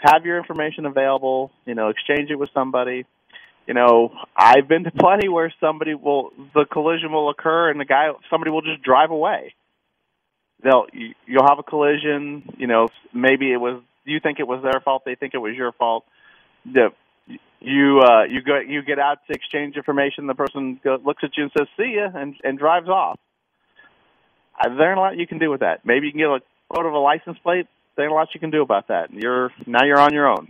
have 0.03 0.25
your 0.25 0.39
information 0.39 0.87
available. 0.87 1.51
You 1.65 1.75
know, 1.75 1.89
exchange 1.89 2.31
it 2.31 2.37
with 2.37 2.51
somebody. 2.55 3.07
You 3.67 3.75
know, 3.75 4.13
I've 4.37 4.69
been 4.69 4.85
to 4.85 4.91
plenty 4.99 5.29
where 5.29 5.53
somebody 5.61 5.95
will 5.95 6.31
the 6.55 6.65
collision 6.71 7.13
will 7.13 7.31
occur 7.31 7.71
and 7.71 7.81
the 7.81 7.85
guy 7.85 8.11
somebody 8.31 8.51
will 8.51 8.63
just 8.63 8.83
drive 8.83 9.11
away. 9.11 9.55
They'll 10.63 10.87
you'll 10.93 11.47
have 11.49 11.59
a 11.59 11.63
collision. 11.63 12.55
You 12.57 12.67
know, 12.67 12.89
maybe 13.13 13.53
it 13.53 13.59
was 13.59 13.83
you 14.05 14.21
think 14.21 14.41
it 14.41 14.47
was 14.47 14.63
their 14.63 14.81
fault. 14.81 15.03
They 15.05 15.15
think 15.15 15.35
it 15.35 15.39
was 15.39 15.55
your 15.57 15.73
fault. 15.73 16.05
The 16.65 16.91
you 17.61 18.01
uh, 18.01 18.25
you 18.25 18.43
go 18.43 18.59
you 18.59 18.83
get 18.83 18.99
out 18.99 19.19
to 19.29 19.35
exchange 19.35 19.77
information. 19.77 20.27
The 20.27 20.35
person 20.35 20.81
go, 20.83 20.99
looks 21.05 21.23
at 21.25 21.37
you 21.37 21.45
and 21.45 21.53
says 21.57 21.69
"see 21.77 21.95
ya" 21.97 22.09
and 22.15 22.35
and 22.43 22.59
drives 22.59 22.89
off. 22.89 23.19
There 24.65 24.91
ain't 24.91 24.99
a 24.99 25.01
lot 25.01 25.17
you 25.17 25.27
can 25.27 25.39
do 25.39 25.51
with 25.51 25.61
that. 25.61 25.85
Maybe 25.85 26.07
you 26.07 26.13
can 26.13 26.21
get 26.21 26.29
a 26.29 26.41
photo 26.75 26.89
of 26.89 26.95
a 26.95 26.99
license 26.99 27.39
plate. 27.43 27.67
There 27.97 28.05
ain't 28.05 28.13
a 28.13 28.15
lot 28.15 28.29
you 28.35 28.41
can 28.41 28.51
do 28.51 28.63
about 28.63 28.89
that. 28.89 29.13
You're 29.13 29.51
now 29.67 29.85
you're 29.85 30.01
on 30.01 30.15
your 30.15 30.29
own, 30.29 30.49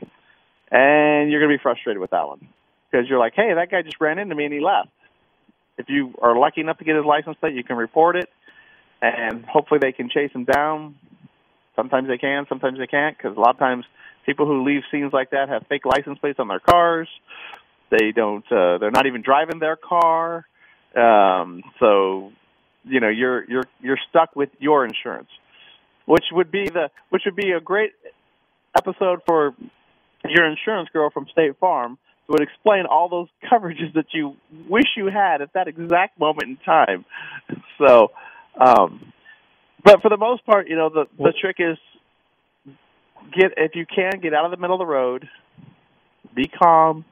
and 0.70 1.30
you're 1.30 1.40
gonna 1.40 1.54
be 1.54 1.62
frustrated 1.62 2.00
with 2.00 2.10
that 2.10 2.26
one 2.26 2.48
because 2.90 3.08
you're 3.08 3.18
like, 3.18 3.34
hey, 3.34 3.54
that 3.54 3.70
guy 3.70 3.82
just 3.82 4.00
ran 4.00 4.18
into 4.18 4.34
me 4.34 4.44
and 4.44 4.54
he 4.54 4.60
left. 4.60 4.90
If 5.78 5.86
you 5.88 6.14
are 6.20 6.38
lucky 6.38 6.60
enough 6.60 6.78
to 6.78 6.84
get 6.84 6.96
his 6.96 7.04
license 7.04 7.36
plate, 7.40 7.54
you 7.54 7.64
can 7.64 7.76
report 7.76 8.16
it, 8.16 8.28
and 9.00 9.44
hopefully 9.44 9.80
they 9.80 9.92
can 9.92 10.08
chase 10.08 10.30
him 10.32 10.44
down. 10.44 10.96
Sometimes 11.74 12.08
they 12.08 12.18
can, 12.18 12.44
sometimes 12.48 12.78
they 12.78 12.86
can't, 12.86 13.16
because 13.16 13.36
a 13.36 13.40
lot 13.40 13.54
of 13.54 13.58
times 13.58 13.84
people 14.26 14.46
who 14.46 14.64
leave 14.64 14.82
scenes 14.90 15.12
like 15.12 15.30
that 15.30 15.48
have 15.48 15.66
fake 15.68 15.86
license 15.86 16.18
plates 16.18 16.38
on 16.38 16.48
their 16.48 16.60
cars. 16.60 17.08
They 17.90 18.12
don't. 18.12 18.44
Uh, 18.50 18.78
they're 18.78 18.90
not 18.90 19.06
even 19.06 19.22
driving 19.22 19.58
their 19.58 19.76
car. 19.76 20.46
Um, 20.94 21.62
so 21.80 22.32
you 22.84 23.00
know 23.00 23.08
you're 23.08 23.44
you're 23.50 23.64
you're 23.80 23.98
stuck 24.08 24.34
with 24.36 24.50
your 24.58 24.84
insurance, 24.84 25.28
which 26.06 26.24
would 26.32 26.50
be 26.50 26.64
the 26.64 26.90
which 27.10 27.22
would 27.24 27.36
be 27.36 27.52
a 27.52 27.60
great 27.60 27.92
episode 28.76 29.20
for 29.26 29.54
your 30.24 30.46
insurance 30.46 30.88
girl 30.92 31.10
from 31.10 31.26
State 31.32 31.58
Farm 31.58 31.98
would 32.28 32.40
explain 32.40 32.86
all 32.86 33.08
those 33.08 33.28
coverages 33.52 33.92
that 33.94 34.06
you 34.12 34.36
wish 34.68 34.86
you 34.96 35.06
had 35.06 35.42
at 35.42 35.52
that 35.54 35.68
exact 35.68 36.18
moment 36.18 36.48
in 36.48 36.56
time. 36.64 37.04
So, 37.78 38.10
um, 38.58 39.12
but 39.84 40.00
for 40.00 40.08
the 40.08 40.16
most 40.16 40.44
part, 40.46 40.68
you 40.68 40.76
know, 40.76 40.88
the 40.88 41.06
the 41.18 41.32
trick 41.40 41.56
is 41.58 41.78
get 43.32 43.52
if 43.56 43.74
you 43.74 43.86
can 43.86 44.20
get 44.20 44.34
out 44.34 44.44
of 44.44 44.50
the 44.50 44.56
middle 44.56 44.76
of 44.76 44.80
the 44.80 44.86
road, 44.86 45.28
be 46.34 46.48
calm, 46.48 47.04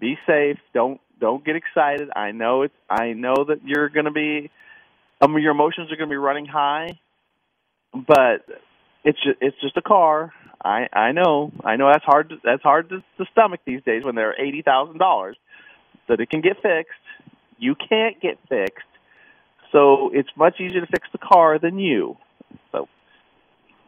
be 0.00 0.16
safe. 0.26 0.58
Don't 0.74 1.00
don't 1.20 1.44
get 1.44 1.56
excited. 1.56 2.10
I 2.14 2.32
know 2.32 2.62
it's. 2.62 2.74
I 2.90 3.12
know 3.12 3.44
that 3.48 3.60
you're 3.64 3.88
going 3.88 4.06
to 4.06 4.10
be. 4.10 4.50
Mean, 5.26 5.40
your 5.40 5.52
emotions 5.52 5.92
are 5.92 5.96
going 5.96 6.08
to 6.08 6.12
be 6.12 6.16
running 6.16 6.46
high, 6.46 6.98
but 7.92 8.44
it's 9.04 9.18
just, 9.22 9.38
it's 9.40 9.56
just 9.60 9.76
a 9.76 9.82
car. 9.82 10.32
I 10.64 10.88
I 10.92 11.12
know. 11.12 11.52
I 11.64 11.76
know 11.76 11.90
that's 11.90 12.04
hard. 12.04 12.30
To, 12.30 12.36
that's 12.44 12.62
hard 12.62 12.88
to, 12.90 12.98
to 13.18 13.30
stomach 13.32 13.60
these 13.66 13.82
days 13.82 14.04
when 14.04 14.14
they're 14.14 14.40
eighty 14.40 14.62
thousand 14.62 14.98
dollars. 14.98 15.36
That 16.08 16.20
it 16.20 16.30
can 16.30 16.40
get 16.40 16.56
fixed. 16.62 16.92
You 17.58 17.74
can't 17.74 18.20
get 18.20 18.38
fixed. 18.48 18.86
So 19.72 20.10
it's 20.12 20.28
much 20.36 20.60
easier 20.60 20.80
to 20.80 20.86
fix 20.86 21.08
the 21.12 21.18
car 21.18 21.58
than 21.58 21.78
you. 21.78 22.16
So 22.72 22.88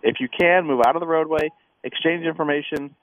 if 0.03 0.17
you 0.21 0.29
can, 0.29 0.67
move 0.67 0.81
out 0.87 0.97
of 0.97 1.01
the 1.01 1.07
roadway, 1.07 1.51
exchange 1.83 2.25
information, 2.25 2.95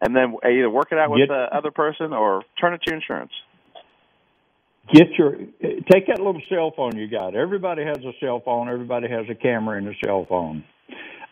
and 0.00 0.16
then 0.16 0.36
either 0.44 0.70
work 0.70 0.88
it 0.92 0.98
out 0.98 1.10
with 1.10 1.20
get, 1.20 1.28
the 1.28 1.46
other 1.56 1.70
person 1.70 2.12
or 2.12 2.42
turn 2.60 2.74
it 2.74 2.82
to 2.86 2.94
insurance. 2.94 3.32
Get 4.92 5.08
your 5.16 5.36
take 5.90 6.08
that 6.08 6.18
little 6.18 6.42
cell 6.48 6.72
phone 6.76 6.96
you 6.96 7.08
got. 7.08 7.34
Everybody 7.34 7.84
has 7.84 7.98
a 7.98 8.12
cell 8.20 8.42
phone. 8.44 8.68
Everybody 8.68 9.08
has 9.08 9.26
a 9.30 9.34
camera 9.34 9.78
in 9.78 9.86
a 9.86 9.94
cell 10.04 10.26
phone. 10.28 10.64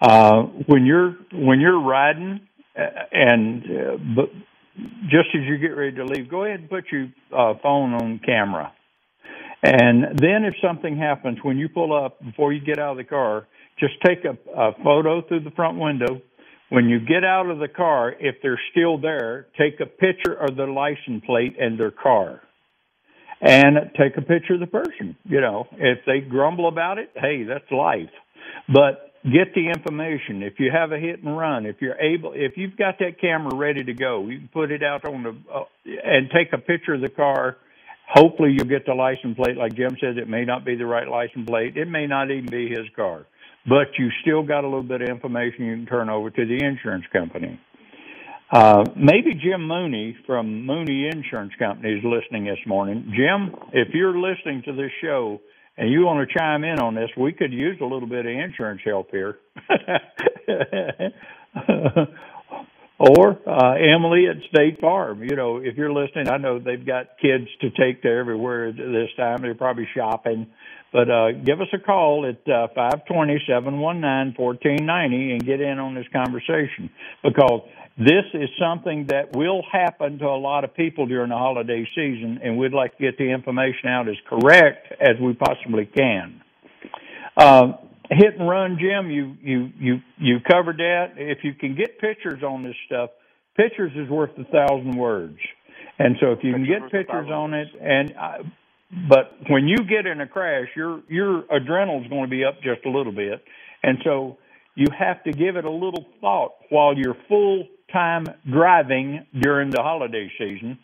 Uh, 0.00 0.42
when 0.66 0.86
you're 0.86 1.16
when 1.32 1.60
you're 1.60 1.80
riding, 1.80 2.40
uh, 2.78 2.82
and 3.12 3.62
uh, 3.64 3.96
but 4.14 4.30
just 5.10 5.28
as 5.34 5.42
you 5.46 5.58
get 5.58 5.76
ready 5.76 5.96
to 5.96 6.04
leave, 6.04 6.30
go 6.30 6.44
ahead 6.44 6.60
and 6.60 6.70
put 6.70 6.84
your 6.92 7.08
uh, 7.36 7.54
phone 7.62 7.94
on 7.94 8.20
camera. 8.24 8.72
And 9.62 10.18
then 10.18 10.44
if 10.44 10.54
something 10.62 10.96
happens 10.96 11.38
when 11.42 11.58
you 11.58 11.68
pull 11.68 11.92
up 11.92 12.22
before 12.24 12.52
you 12.52 12.60
get 12.60 12.78
out 12.78 12.92
of 12.92 12.96
the 12.96 13.04
car, 13.04 13.46
just 13.78 13.94
take 14.06 14.24
a, 14.24 14.38
a 14.56 14.72
photo 14.82 15.20
through 15.26 15.40
the 15.40 15.50
front 15.50 15.78
window 15.78 16.22
when 16.70 16.88
you 16.88 17.00
get 17.00 17.24
out 17.24 17.50
of 17.50 17.58
the 17.58 17.68
car, 17.68 18.14
if 18.18 18.36
they're 18.42 18.60
still 18.70 18.96
there, 18.96 19.48
take 19.58 19.80
a 19.80 19.86
picture 19.86 20.32
of 20.32 20.56
their 20.56 20.68
license 20.68 21.22
plate 21.26 21.56
and 21.60 21.78
their 21.78 21.90
car. 21.90 22.40
And 23.40 23.76
take 23.98 24.16
a 24.18 24.22
picture 24.22 24.54
of 24.54 24.60
the 24.60 24.66
person. 24.66 25.16
You 25.24 25.40
know, 25.40 25.66
if 25.72 26.00
they 26.06 26.20
grumble 26.20 26.68
about 26.68 26.98
it, 26.98 27.10
hey, 27.14 27.44
that's 27.44 27.70
life. 27.70 28.10
But 28.68 29.12
get 29.24 29.54
the 29.54 29.68
information. 29.68 30.42
If 30.42 30.60
you 30.60 30.70
have 30.70 30.92
a 30.92 30.98
hit 30.98 31.22
and 31.22 31.36
run, 31.36 31.64
if 31.64 31.76
you're 31.80 31.98
able, 31.98 32.32
if 32.34 32.56
you've 32.56 32.76
got 32.76 32.98
that 32.98 33.18
camera 33.18 33.54
ready 33.54 33.82
to 33.84 33.94
go, 33.94 34.26
you 34.28 34.38
can 34.38 34.48
put 34.52 34.70
it 34.70 34.82
out 34.82 35.06
on 35.06 35.22
the 35.22 35.30
uh, 35.52 35.64
and 35.86 36.30
take 36.30 36.52
a 36.52 36.58
picture 36.58 36.94
of 36.94 37.00
the 37.00 37.08
car. 37.08 37.56
Hopefully, 38.12 38.50
you'll 38.52 38.68
get 38.68 38.84
the 38.84 38.94
license 38.94 39.36
plate. 39.36 39.56
Like 39.56 39.74
Jim 39.74 39.96
says, 40.00 40.16
it 40.18 40.28
may 40.28 40.44
not 40.44 40.64
be 40.64 40.74
the 40.74 40.86
right 40.86 41.08
license 41.08 41.48
plate. 41.48 41.76
It 41.76 41.88
may 41.88 42.06
not 42.06 42.30
even 42.30 42.46
be 42.46 42.68
his 42.68 42.88
car 42.94 43.24
but 43.68 43.88
you 43.98 44.08
still 44.22 44.42
got 44.42 44.64
a 44.64 44.66
little 44.66 44.82
bit 44.82 45.02
of 45.02 45.08
information 45.08 45.66
you 45.66 45.76
can 45.76 45.86
turn 45.86 46.08
over 46.08 46.30
to 46.30 46.46
the 46.46 46.64
insurance 46.64 47.04
company. 47.12 47.60
Uh, 48.50 48.84
maybe 48.96 49.34
Jim 49.34 49.66
Mooney 49.66 50.16
from 50.26 50.66
Mooney 50.66 51.06
Insurance 51.06 51.52
Company 51.58 51.92
is 51.92 52.04
listening 52.04 52.46
this 52.46 52.58
morning. 52.66 53.12
Jim, 53.14 53.54
if 53.72 53.94
you're 53.94 54.18
listening 54.18 54.62
to 54.64 54.72
this 54.72 54.90
show 55.00 55.40
and 55.76 55.88
you 55.90 56.04
want 56.04 56.28
to 56.28 56.38
chime 56.38 56.64
in 56.64 56.80
on 56.80 56.96
this, 56.96 57.10
we 57.16 57.32
could 57.32 57.52
use 57.52 57.78
a 57.80 57.84
little 57.84 58.08
bit 58.08 58.26
of 58.26 58.32
insurance 58.32 58.80
help 58.84 59.12
here. 59.12 59.38
or 62.98 63.38
uh, 63.48 63.74
Emily 63.74 64.26
at 64.26 64.38
State 64.52 64.80
Farm. 64.80 65.22
You 65.22 65.36
know, 65.36 65.58
if 65.58 65.76
you're 65.76 65.92
listening, 65.92 66.28
I 66.28 66.38
know 66.38 66.58
they've 66.58 66.84
got 66.84 67.18
kids 67.22 67.46
to 67.60 67.70
take 67.70 68.02
to 68.02 68.08
everywhere 68.08 68.72
this 68.72 69.10
time. 69.16 69.42
They're 69.42 69.54
probably 69.54 69.86
shopping. 69.94 70.48
But 70.92 71.08
uh, 71.08 71.30
give 71.32 71.60
us 71.60 71.68
a 71.72 71.78
call 71.78 72.26
at 72.26 72.40
uh, 72.52 72.66
520-719-1490 73.08 75.32
and 75.32 75.46
get 75.46 75.60
in 75.60 75.78
on 75.78 75.94
this 75.94 76.06
conversation 76.12 76.90
because 77.22 77.60
this 78.00 78.24
is 78.32 78.48
something 78.58 79.08
that 79.08 79.36
will 79.36 79.62
happen 79.70 80.18
to 80.20 80.24
a 80.24 80.40
lot 80.40 80.64
of 80.64 80.74
people 80.74 81.04
during 81.06 81.28
the 81.28 81.36
holiday 81.36 81.86
season, 81.94 82.40
and 82.42 82.56
we'd 82.56 82.72
like 82.72 82.96
to 82.96 83.02
get 83.02 83.18
the 83.18 83.30
information 83.30 83.90
out 83.90 84.08
as 84.08 84.16
correct 84.26 84.90
as 84.98 85.20
we 85.20 85.34
possibly 85.34 85.84
can. 85.84 86.40
Uh, 87.36 87.72
hit 88.08 88.38
and 88.38 88.48
run, 88.48 88.78
Jim. 88.80 89.10
You 89.10 89.36
you 89.42 89.72
you 89.78 90.00
you 90.18 90.38
covered 90.50 90.78
that. 90.78 91.12
If 91.16 91.44
you 91.44 91.52
can 91.52 91.76
get 91.76 91.98
pictures 91.98 92.42
on 92.42 92.62
this 92.62 92.74
stuff, 92.86 93.10
pictures 93.54 93.92
is 93.94 94.08
worth 94.08 94.30
a 94.38 94.44
thousand 94.44 94.96
words. 94.96 95.36
And 95.98 96.16
so 96.20 96.32
if 96.32 96.38
you 96.42 96.54
can 96.54 96.64
get 96.64 96.90
pictures 96.90 97.28
on 97.30 97.52
it, 97.52 97.68
and 97.78 98.14
I, 98.18 98.38
but 99.10 99.36
when 99.50 99.68
you 99.68 99.76
get 99.76 100.06
in 100.06 100.22
a 100.22 100.26
crash, 100.26 100.68
your 100.74 101.02
your 101.10 101.42
adrenaline's 101.42 102.08
going 102.08 102.24
to 102.24 102.30
be 102.30 102.44
up 102.44 102.62
just 102.62 102.86
a 102.86 102.90
little 102.90 103.12
bit, 103.12 103.44
and 103.82 103.98
so 104.04 104.38
you 104.74 104.86
have 104.98 105.22
to 105.24 105.32
give 105.32 105.56
it 105.56 105.66
a 105.66 105.70
little 105.70 106.06
thought 106.22 106.52
while 106.70 106.96
you're 106.96 107.16
full 107.28 107.66
time 107.92 108.26
driving 108.50 109.26
during 109.40 109.70
the 109.70 109.82
holiday 109.82 110.30
season. 110.38 110.78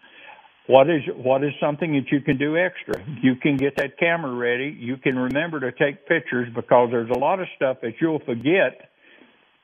What 0.68 0.90
is 0.90 1.02
what 1.16 1.44
is 1.44 1.52
something 1.60 1.92
that 1.94 2.12
you 2.12 2.20
can 2.22 2.38
do 2.38 2.56
extra? 2.56 3.02
You 3.22 3.36
can 3.36 3.56
get 3.56 3.76
that 3.78 3.98
camera 3.98 4.32
ready. 4.34 4.76
You 4.78 4.96
can 4.98 5.16
remember 5.18 5.60
to 5.60 5.72
take 5.72 6.06
pictures 6.08 6.48
because 6.54 6.90
there's 6.92 7.10
a 7.10 7.18
lot 7.18 7.40
of 7.40 7.48
stuff 7.56 7.78
that 7.82 7.94
you'll 8.00 8.20
forget 8.20 8.80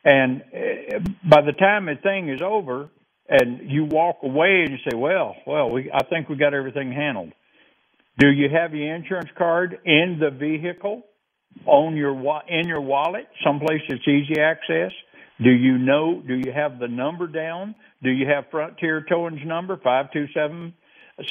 And 0.05 0.43
uh, 0.43 0.99
by 1.31 1.43
the 1.43 1.53
time 1.53 1.87
the 1.87 1.97
thing 2.03 2.29
is 2.31 2.41
over, 2.43 2.89
and 3.29 3.71
you 3.71 3.87
walk 3.87 4.19
away 4.25 4.63
and 4.67 4.71
you 4.71 4.79
say, 4.91 4.97
"Well, 4.97 5.37
well, 5.47 5.71
we 5.71 5.91
I 5.93 6.05
think 6.11 6.29
we 6.29 6.37
got 6.37 6.55
everything 6.55 6.93
handled." 6.93 7.33
Do 8.19 8.29
you 8.31 8.49
have 8.51 8.75
your 8.75 8.95
insurance 8.95 9.31
card 9.39 9.79
in 9.85 10.19
the 10.21 10.31
vehicle, 10.31 11.05
on 11.67 11.97
your 11.97 12.15
in 12.49 12.69
your 12.69 12.81
wallet, 12.83 13.27
someplace 13.45 13.83
that's 13.89 14.07
easy 14.09 14.41
access? 14.41 14.93
Do 15.43 15.51
you 15.51 15.79
know? 15.79 16.23
Do 16.27 16.35
you 16.35 16.53
have 16.53 16.79
the 16.79 16.89
number 16.89 17.27
down? 17.27 17.75
Do 18.03 18.11
you 18.11 18.27
have 18.27 18.45
Frontier 18.51 19.05
Towing's 19.09 19.47
number 19.47 19.79
five 19.83 20.13
two 20.13 20.27
seven 20.35 20.75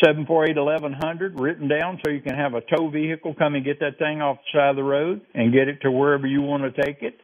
seven 0.04 0.26
four 0.26 0.50
eight 0.50 0.58
eleven 0.58 0.94
hundred 0.94 1.40
written 1.40 1.68
down 1.68 2.00
so 2.04 2.12
you 2.12 2.22
can 2.22 2.36
have 2.36 2.54
a 2.54 2.62
tow 2.62 2.90
vehicle 2.90 3.34
come 3.34 3.56
and 3.56 3.66
get 3.66 3.80
that 3.80 3.98
thing 4.00 4.22
off 4.22 4.38
the 4.38 4.58
side 4.58 4.70
of 4.72 4.76
the 4.76 4.84
road 4.84 5.22
and 5.34 5.54
get 5.54 5.68
it 5.68 5.82
to 5.82 5.92
wherever 5.92 6.28
you 6.28 6.42
want 6.42 6.64
to 6.64 6.82
take 6.82 7.04
it? 7.04 7.20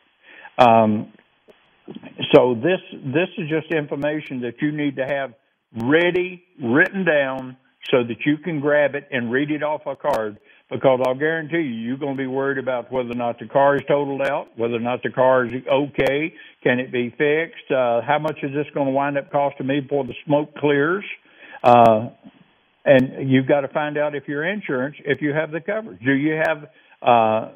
Um, 0.57 1.13
so 2.33 2.55
this 2.55 2.81
this 3.03 3.29
is 3.37 3.49
just 3.49 3.71
information 3.71 4.41
that 4.41 4.61
you 4.61 4.71
need 4.71 4.97
to 4.97 5.05
have 5.05 5.33
ready, 5.75 6.43
written 6.61 7.05
down, 7.05 7.57
so 7.91 8.03
that 8.03 8.25
you 8.25 8.37
can 8.37 8.59
grab 8.59 8.95
it 8.95 9.07
and 9.11 9.31
read 9.31 9.51
it 9.51 9.63
off 9.63 9.81
a 9.85 9.95
card. 9.95 10.37
Because 10.69 10.99
I'll 11.05 11.15
guarantee 11.15 11.59
you, 11.59 11.87
you're 11.87 11.97
going 11.97 12.17
to 12.17 12.21
be 12.21 12.27
worried 12.27 12.57
about 12.57 12.91
whether 12.91 13.11
or 13.11 13.15
not 13.15 13.39
the 13.39 13.47
car 13.47 13.77
is 13.77 13.83
totaled 13.87 14.21
out, 14.21 14.47
whether 14.57 14.75
or 14.75 14.81
not 14.81 15.01
the 15.01 15.11
car 15.11 15.45
is 15.45 15.53
okay, 15.65 16.33
can 16.61 16.79
it 16.79 16.91
be 16.91 17.09
fixed, 17.09 17.71
uh, 17.71 18.01
how 18.01 18.19
much 18.19 18.37
is 18.43 18.51
this 18.53 18.65
going 18.73 18.87
to 18.87 18.91
wind 18.91 19.17
up 19.17 19.31
costing 19.31 19.65
me 19.65 19.79
before 19.79 20.03
the 20.03 20.13
smoke 20.25 20.53
clears, 20.55 21.05
uh, 21.63 22.09
and 22.83 23.29
you've 23.29 23.47
got 23.47 23.61
to 23.61 23.69
find 23.69 23.97
out 23.97 24.13
if 24.13 24.27
your 24.27 24.43
insurance, 24.43 24.97
if 25.05 25.21
you 25.21 25.33
have 25.33 25.51
the 25.51 25.61
coverage. 25.61 26.01
Do 26.01 26.13
you 26.13 26.33
have 26.33 26.69
uh, 27.01 27.51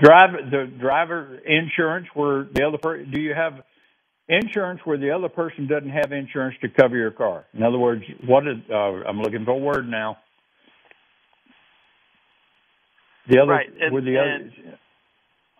driver 0.00 0.38
the 0.50 0.72
driver 0.80 1.38
insurance 1.38 2.06
where 2.14 2.48
the 2.52 2.64
other 2.66 2.78
person? 2.78 3.10
Do 3.12 3.20
you 3.20 3.34
have 3.34 3.62
insurance 4.28 4.80
where 4.84 4.98
the 4.98 5.10
other 5.10 5.28
person 5.28 5.66
doesn't 5.68 5.90
have 5.90 6.12
insurance 6.12 6.56
to 6.62 6.68
cover 6.68 6.96
your 6.96 7.10
car? 7.10 7.46
In 7.54 7.62
other 7.62 7.78
words, 7.78 8.02
what 8.26 8.46
is? 8.46 8.56
Uh, 8.70 8.74
I'm 9.08 9.20
looking 9.20 9.44
for 9.44 9.52
a 9.52 9.58
word 9.58 9.88
now. 9.88 10.18
The 13.28 13.40
other 13.40 13.52
right. 13.52 13.66
and, 13.80 13.92
where 13.92 14.02
the 14.02 14.16
and, 14.16 14.52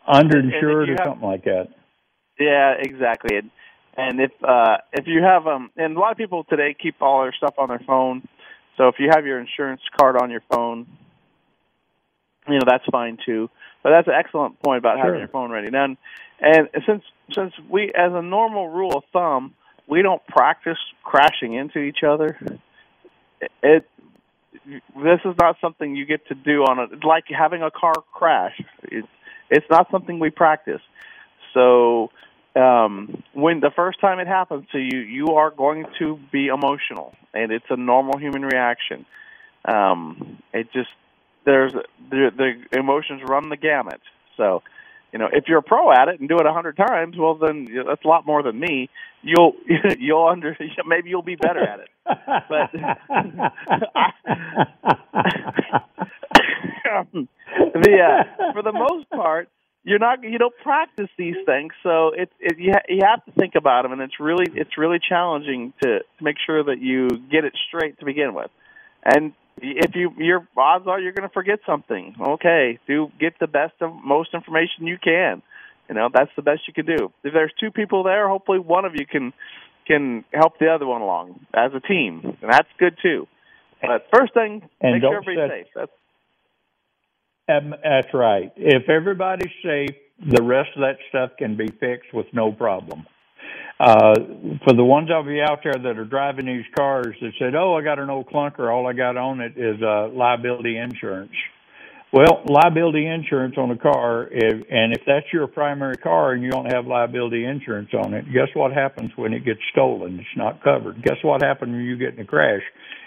other 0.07 0.29
underinsured 0.29 0.89
or 0.89 0.97
have, 0.97 1.07
something 1.07 1.29
like 1.29 1.45
that. 1.45 1.69
Yeah, 2.39 2.75
exactly. 2.79 3.39
And, 3.39 3.51
and 3.97 4.21
if 4.21 4.31
uh 4.43 4.77
if 4.93 5.07
you 5.07 5.23
have 5.23 5.47
um 5.47 5.71
and 5.77 5.97
a 5.97 6.01
lot 6.01 6.13
of 6.13 6.19
people 6.19 6.45
today 6.45 6.77
keep 6.81 6.97
all 7.01 7.23
their 7.23 7.33
stuff 7.33 7.55
on 7.59 7.69
their 7.69 7.83
phone. 7.87 8.29
So 8.77 8.89
if 8.89 8.97
you 8.99 9.09
have 9.11 9.25
your 9.25 9.41
insurance 9.41 9.81
card 9.99 10.17
on 10.21 10.31
your 10.31 10.43
phone, 10.53 10.87
you 12.47 12.55
know 12.55 12.65
that's 12.67 12.85
fine 12.93 13.19
too. 13.25 13.49
But 13.83 13.91
that's 13.91 14.09
an 14.09 14.15
excellent 14.15 14.61
point 14.63 14.79
about 14.79 14.97
sure. 14.97 15.05
having 15.07 15.21
your 15.21 15.29
phone 15.29 15.51
ready. 15.51 15.69
And 15.69 15.97
and 16.41 16.69
since 16.87 17.03
since 17.33 17.53
we 17.71 17.87
as 17.87 18.13
a 18.13 18.23
normal 18.23 18.69
rule 18.69 18.97
of 18.97 19.05
thumb, 19.13 19.55
we 19.87 20.03
don't 20.03 20.25
practice 20.27 20.79
crashing 21.03 21.55
into 21.55 21.79
each 21.79 22.03
other. 22.07 22.39
It 23.63 23.89
this 24.67 25.21
is 25.25 25.35
not 25.39 25.57
something 25.61 25.97
you 25.97 26.07
get 26.07 26.27
to 26.29 26.35
do 26.35 26.63
on 26.63 26.79
a 26.79 27.07
like 27.07 27.25
having 27.29 27.63
a 27.63 27.71
car 27.71 27.95
crash. 28.13 28.61
It's 28.85 29.09
it's 29.51 29.67
not 29.71 29.89
something 29.91 30.19
we 30.19 30.31
practice. 30.31 30.81
So 31.55 32.11
um 32.55 33.23
when 33.33 33.61
the 33.61 33.71
first 33.75 34.01
time 34.01 34.19
it 34.19 34.27
happens 34.27 34.67
to 34.73 34.79
you, 34.79 34.99
you 34.99 35.27
are 35.35 35.51
going 35.51 35.87
to 35.99 36.19
be 36.33 36.47
emotional 36.47 37.15
and 37.35 37.53
it's 37.53 37.67
a 37.71 37.77
normal 37.77 38.19
human 38.19 38.43
reaction. 38.43 39.07
Um 39.65 40.39
it 40.53 40.73
just 40.73 40.91
there's 41.47 41.73
the, 41.73 42.31
the 42.37 42.79
emotions 42.79 43.23
run 43.27 43.49
the 43.49 43.57
gamut. 43.57 44.01
So, 44.37 44.63
you 45.17 45.19
know, 45.19 45.31
if 45.33 45.45
you're 45.49 45.61
a 45.61 45.63
pro 45.63 45.91
at 45.91 46.09
it 46.09 46.21
and 46.21 46.29
do 46.29 46.37
it 46.37 46.45
a 46.45 46.53
hundred 46.53 46.77
times, 46.77 47.17
well, 47.19 47.37
then 47.37 47.67
that's 47.87 48.05
a 48.05 48.07
lot 48.07 48.27
more 48.27 48.43
than 48.43 48.61
me. 48.61 48.91
You'll 49.23 49.55
you'll 49.99 50.27
under 50.27 50.55
maybe 50.87 51.09
you'll 51.09 51.23
be 51.23 51.37
better 51.37 51.67
at 51.67 51.81
it. 51.81 51.89
But 52.05 52.71
the 57.83 57.99
uh, 58.03 58.25
for 58.53 58.63
the 58.63 58.73
most 58.73 59.09
part, 59.09 59.49
you're 59.85 59.99
not 59.99 60.23
you 60.23 60.37
don't 60.37 60.55
practice 60.63 61.09
these 61.17 61.37
things, 61.47 61.73
so 61.83 62.11
it, 62.11 62.31
it 62.39 62.59
you 62.59 62.73
ha- 62.75 62.85
you 62.91 63.01
have 63.07 63.25
to 63.25 63.33
think 63.41 63.55
about 63.55 63.85
them, 63.85 63.93
and 63.93 64.03
it's 64.03 64.21
really 64.21 64.45
it's 64.53 64.77
really 64.77 64.99
challenging 64.99 65.73
to 65.83 66.01
to 66.01 66.25
make 66.25 66.37
sure 66.45 66.63
that 66.63 66.83
you 66.83 67.09
get 67.31 67.47
it 67.47 67.55
straight 67.69 67.99
to 68.01 68.05
begin 68.05 68.35
with. 68.35 68.51
And 69.03 69.33
if 69.61 69.95
you 69.95 70.13
your 70.19 70.47
odds 70.57 70.87
are 70.87 71.01
you're 71.01 71.13
going 71.13 71.29
to 71.29 71.33
forget 71.33 71.61
something. 71.67 72.15
Okay, 72.21 72.79
do 72.87 73.11
get 73.19 73.35
the 73.41 73.47
best 73.47 73.75
of 73.81 73.93
most 74.05 74.35
information 74.35 74.87
you 74.87 74.99
can. 75.03 75.43
You 75.89 75.95
know 75.95 76.09
that's 76.13 76.31
the 76.37 76.43
best 76.43 76.63
you 76.67 76.75
can 76.75 76.87
do. 76.87 77.13
If 77.25 77.33
there's 77.33 77.53
two 77.59 77.71
people 77.71 78.03
there, 78.03 78.29
hopefully 78.29 78.59
one 78.59 78.85
of 78.85 78.95
you 78.95 79.07
can 79.07 79.33
can 79.87 80.25
help 80.33 80.59
the 80.59 80.69
other 80.69 80.87
one 80.87 81.01
along 81.01 81.47
as 81.55 81.73
a 81.75 81.81
team, 81.81 82.21
and 82.25 82.53
that's 82.53 82.69
good 82.79 82.97
too. 83.03 83.29
But 83.81 84.07
first 84.13 84.35
thing, 84.35 84.69
and 84.81 84.95
make 84.95 85.03
sure 85.03 85.17
everybody's 85.17 85.65
safe. 85.65 85.73
That's 85.75 85.93
um, 87.49 87.75
that's 87.83 88.13
right. 88.13 88.53
If 88.57 88.89
everybody's 88.89 89.53
safe, 89.63 89.95
the 90.19 90.43
rest 90.43 90.71
of 90.75 90.81
that 90.81 90.97
stuff 91.09 91.37
can 91.39 91.57
be 91.57 91.69
fixed 91.69 92.13
with 92.13 92.27
no 92.33 92.51
problem 92.51 93.07
uh, 93.79 94.15
for 94.65 94.73
the 94.75 94.85
ones 94.85 95.11
of 95.13 95.27
you 95.27 95.43
out 95.43 95.61
there 95.63 95.75
that 95.75 95.99
are 95.99 96.05
driving 96.05 96.47
these 96.47 96.65
cars 96.77 97.15
that 97.21 97.33
said, 97.39 97.55
"Oh, 97.55 97.75
I 97.75 97.83
got 97.83 97.99
an 97.99 98.11
old 98.11 98.27
clunker. 98.27 98.73
All 98.73 98.87
I 98.87 98.93
got 98.93 99.17
on 99.17 99.41
it 99.41 99.53
is 99.57 99.83
uh, 99.83 100.09
liability 100.09 100.79
insurance." 100.79 101.33
Well, 102.13 102.45
liability 102.47 103.07
insurance 103.07 103.57
on 103.59 103.71
a 103.73 103.77
car, 103.77 104.29
if, 104.31 104.65
and 104.71 104.95
if 104.95 105.03
that's 105.07 105.27
your 105.33 105.47
primary 105.49 105.97
car 105.97 106.33
and 106.33 106.43
you 106.43 106.51
don't 106.51 106.73
have 106.73 106.87
liability 106.87 107.45
insurance 107.45 107.91
on 107.93 108.15
it, 108.15 108.25
guess 108.33 108.49
what 108.55 108.73
happens 108.73 109.11
when 109.17 109.35
it 109.35 109.45
gets 109.45 109.59
stolen? 109.73 110.19
It's 110.21 110.37
not 110.37 110.63
covered. 110.63 111.03
Guess 111.03 111.19
what 111.23 111.43
happens 111.43 111.73
when 111.73 111.85
you 111.85 111.99
get 111.99 112.15
in 112.15 112.21
a 112.21 112.25
crash? 112.25 112.63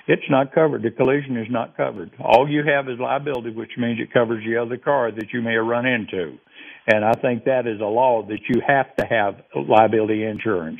It's 0.07 0.29
not 0.29 0.53
covered. 0.53 0.83
The 0.83 0.91
collision 0.91 1.37
is 1.37 1.47
not 1.49 1.77
covered. 1.77 2.11
All 2.19 2.49
you 2.49 2.61
have 2.65 2.89
is 2.89 2.99
liability, 2.99 3.51
which 3.51 3.71
means 3.77 3.99
it 3.99 4.13
covers 4.13 4.43
the 4.45 4.57
other 4.57 4.77
car 4.77 5.11
that 5.11 5.31
you 5.33 5.41
may 5.41 5.53
have 5.53 5.65
run 5.65 5.85
into. 5.85 6.37
And 6.91 7.05
I 7.05 7.13
think 7.13 7.43
that 7.43 7.67
is 7.67 7.79
a 7.81 7.85
law 7.85 8.23
that 8.23 8.39
you 8.49 8.61
have 8.65 8.95
to 8.95 9.05
have 9.05 9.35
liability 9.55 10.23
insurance. 10.23 10.79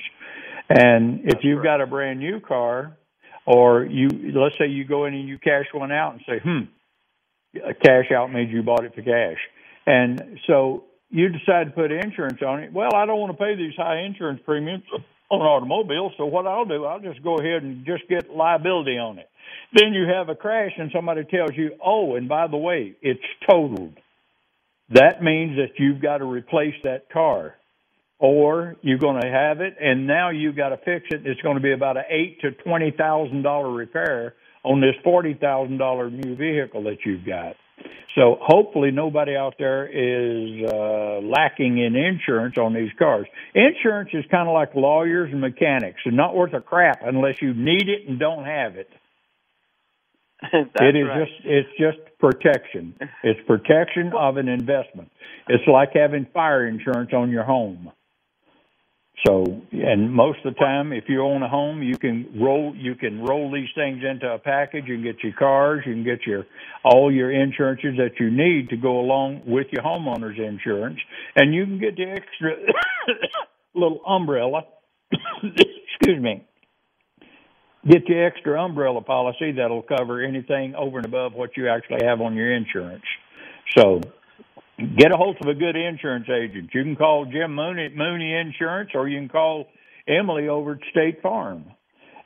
And 0.69 1.19
if 1.19 1.26
That's 1.34 1.43
you've 1.43 1.60
right. 1.60 1.78
got 1.78 1.82
a 1.82 1.88
brand 1.88 2.19
new 2.19 2.39
car, 2.39 2.98
or 3.45 3.84
you 3.86 4.08
let's 4.34 4.56
say 4.58 4.67
you 4.67 4.86
go 4.86 5.06
in 5.06 5.13
and 5.13 5.28
you 5.28 5.38
cash 5.38 5.65
one 5.72 5.91
out 5.91 6.13
and 6.13 6.22
say, 6.28 6.39
hmm, 6.43 7.60
a 7.67 7.74
cash 7.74 8.12
out 8.15 8.34
means 8.34 8.52
you 8.52 8.63
bought 8.63 8.86
it 8.86 8.95
for 8.95 9.02
cash. 9.02 9.38
And 9.86 10.39
so 10.48 10.86
you 11.10 11.30
decide 11.30 11.65
to 11.65 11.72
put 11.72 11.91
insurance 11.91 12.41
on 12.45 12.63
it. 12.63 12.74
Well, 12.74 12.89
I 12.95 13.06
don't 13.06 13.19
want 13.19 13.38
to 13.38 13.43
pay 13.43 13.56
these 13.56 13.74
high 13.76 14.02
insurance 14.02 14.41
premiums 14.45 14.84
on 15.30 15.41
automobiles, 15.41 16.13
so 16.17 16.26
what 16.26 16.48
I'll 16.48 16.65
do, 16.65 16.86
I'll 16.86 17.00
just 17.00 17.24
go 17.24 17.38
ahead 17.38 17.62
and 17.62 17.86
just 17.86 18.08
get 18.10 18.32
liability 18.32 18.98
on 18.98 19.19
it. 19.19 19.30
Then 19.74 19.93
you 19.93 20.08
have 20.08 20.30
a 20.30 20.36
crash 20.36 20.72
and 20.78 20.91
somebody 20.93 21.24
tells 21.24 21.52
you, 21.56 21.72
oh, 21.86 22.15
and 22.15 22.28
by 22.28 22.48
the 22.48 22.58
way, 22.58 22.95
it's 23.02 23.19
totaled 23.48 23.93
that 24.91 25.23
means 25.23 25.58
that 25.58 25.78
you've 25.78 26.02
got 26.02 26.17
to 26.17 26.25
replace 26.25 26.75
that 26.84 27.10
car 27.12 27.56
or 28.19 28.75
you're 28.82 28.97
going 28.97 29.21
to 29.21 29.28
have 29.28 29.62
it 29.62 29.75
and 29.80 30.08
now 30.08 30.30
you've 30.30 30.56
got 30.56 30.69
to 30.69 30.78
fix 30.78 31.06
it 31.12 31.25
it's 31.25 31.41
going 31.41 31.56
to 31.56 31.63
be 31.63 31.71
about 31.71 31.97
an 31.97 32.04
eight 32.10 32.41
to 32.41 32.52
twenty 32.52 32.91
thousand 32.91 33.43
dollar 33.43 33.71
repair 33.71 34.36
on 34.63 34.82
this 34.82 34.95
forty 35.04 35.34
thousand 35.34 35.78
dollar 35.78 36.10
new 36.10 36.36
vehicle 36.36 36.84
that 36.84 36.97
you've 37.06 37.25
got. 37.25 37.56
So 38.15 38.38
hopefully 38.41 38.91
nobody 38.91 39.36
out 39.36 39.56
there 39.60 39.86
is 39.88 40.69
uh, 40.69 41.19
lacking 41.21 41.78
in 41.78 41.95
insurance 41.95 42.58
on 42.58 42.73
these 42.73 42.89
cars. 42.97 43.28
Insurance 43.54 44.10
is 44.13 44.25
kind 44.32 44.49
of 44.49 44.54
like 44.54 44.75
lawyers 44.75 45.32
and 45.32 45.39
mechanics. 45.39 46.02
It's 46.06 46.15
not 46.15 46.36
worth 46.36 46.54
a 46.54 46.60
crap 46.60 47.02
unless 47.04 47.41
you 47.41 47.54
need 47.54 47.88
it 47.88 48.10
and 48.10 48.19
don't 48.19 48.45
have 48.45 48.75
it. 48.75 48.89
It 50.54 50.95
is 50.95 51.08
right. 51.08 51.28
just 51.28 51.45
it's 51.45 51.69
just 51.78 52.09
protection. 52.19 52.95
It's 53.23 53.39
protection 53.47 54.12
of 54.17 54.38
an 54.38 54.47
investment. 54.47 55.10
It's 55.47 55.63
like 55.67 55.89
having 55.93 56.27
fire 56.34 56.67
insurance 56.67 57.12
on 57.13 57.29
your 57.29 57.43
home. 57.43 57.91
So, 59.25 59.62
and 59.73 60.13
most 60.13 60.39
of 60.45 60.53
the 60.53 60.60
time, 60.60 60.93
if 60.93 61.05
you 61.10 61.21
own 61.23 61.43
a 61.43 61.49
home, 61.49 61.84
you 61.84 61.97
can 61.97 62.39
roll 62.39 62.73
you 62.73 62.95
can 62.95 63.21
roll 63.21 63.51
these 63.51 63.67
things 63.76 64.01
into 64.09 64.32
a 64.32 64.39
package. 64.39 64.86
You 64.88 64.95
can 64.95 65.03
get 65.03 65.24
your 65.24 65.34
cars, 65.34 65.84
you 65.86 65.93
can 65.93 66.05
get 66.05 66.26
your 66.26 66.45
all 66.86 67.11
your 67.11 67.30
insurances 67.30 67.97
that 67.97 68.11
you 68.17 68.32
need 68.32 68.70
to 68.70 68.78
go 68.78 68.99
along 68.99 69.41
with 69.45 69.67
your 69.72 69.84
homeowner's 69.84 70.39
insurance, 70.39 70.99
and 71.36 71.53
you 71.53 71.65
can 71.65 71.80
get 71.80 71.97
the 71.97 72.03
extra 72.03 72.51
little 73.76 73.99
umbrella. 74.07 74.61
excuse 75.43 76.22
me 76.22 76.45
get 77.88 78.05
the 78.07 78.19
extra 78.19 78.61
umbrella 78.61 79.01
policy 79.01 79.53
that'll 79.53 79.84
cover 79.84 80.21
anything 80.21 80.75
over 80.75 80.97
and 80.97 81.05
above 81.05 81.34
what 81.34 81.55
you 81.57 81.69
actually 81.69 82.05
have 82.05 82.21
on 82.21 82.36
your 82.36 82.51
insurance. 82.53 83.03
So 83.77 84.01
get 84.97 85.11
a 85.11 85.17
hold 85.17 85.38
of 85.41 85.47
a 85.47 85.53
good 85.53 85.75
insurance 85.75 86.27
agent. 86.30 86.71
You 86.73 86.84
can 86.84 86.95
call 86.95 87.25
Jim 87.25 87.55
Mooney, 87.55 87.86
at 87.86 87.95
Mooney 87.95 88.34
Insurance 88.34 88.91
or 88.93 89.07
you 89.07 89.19
can 89.19 89.30
call 89.30 89.67
Emily 90.07 90.47
over 90.47 90.73
at 90.73 90.80
State 90.91 91.21
Farm. 91.21 91.65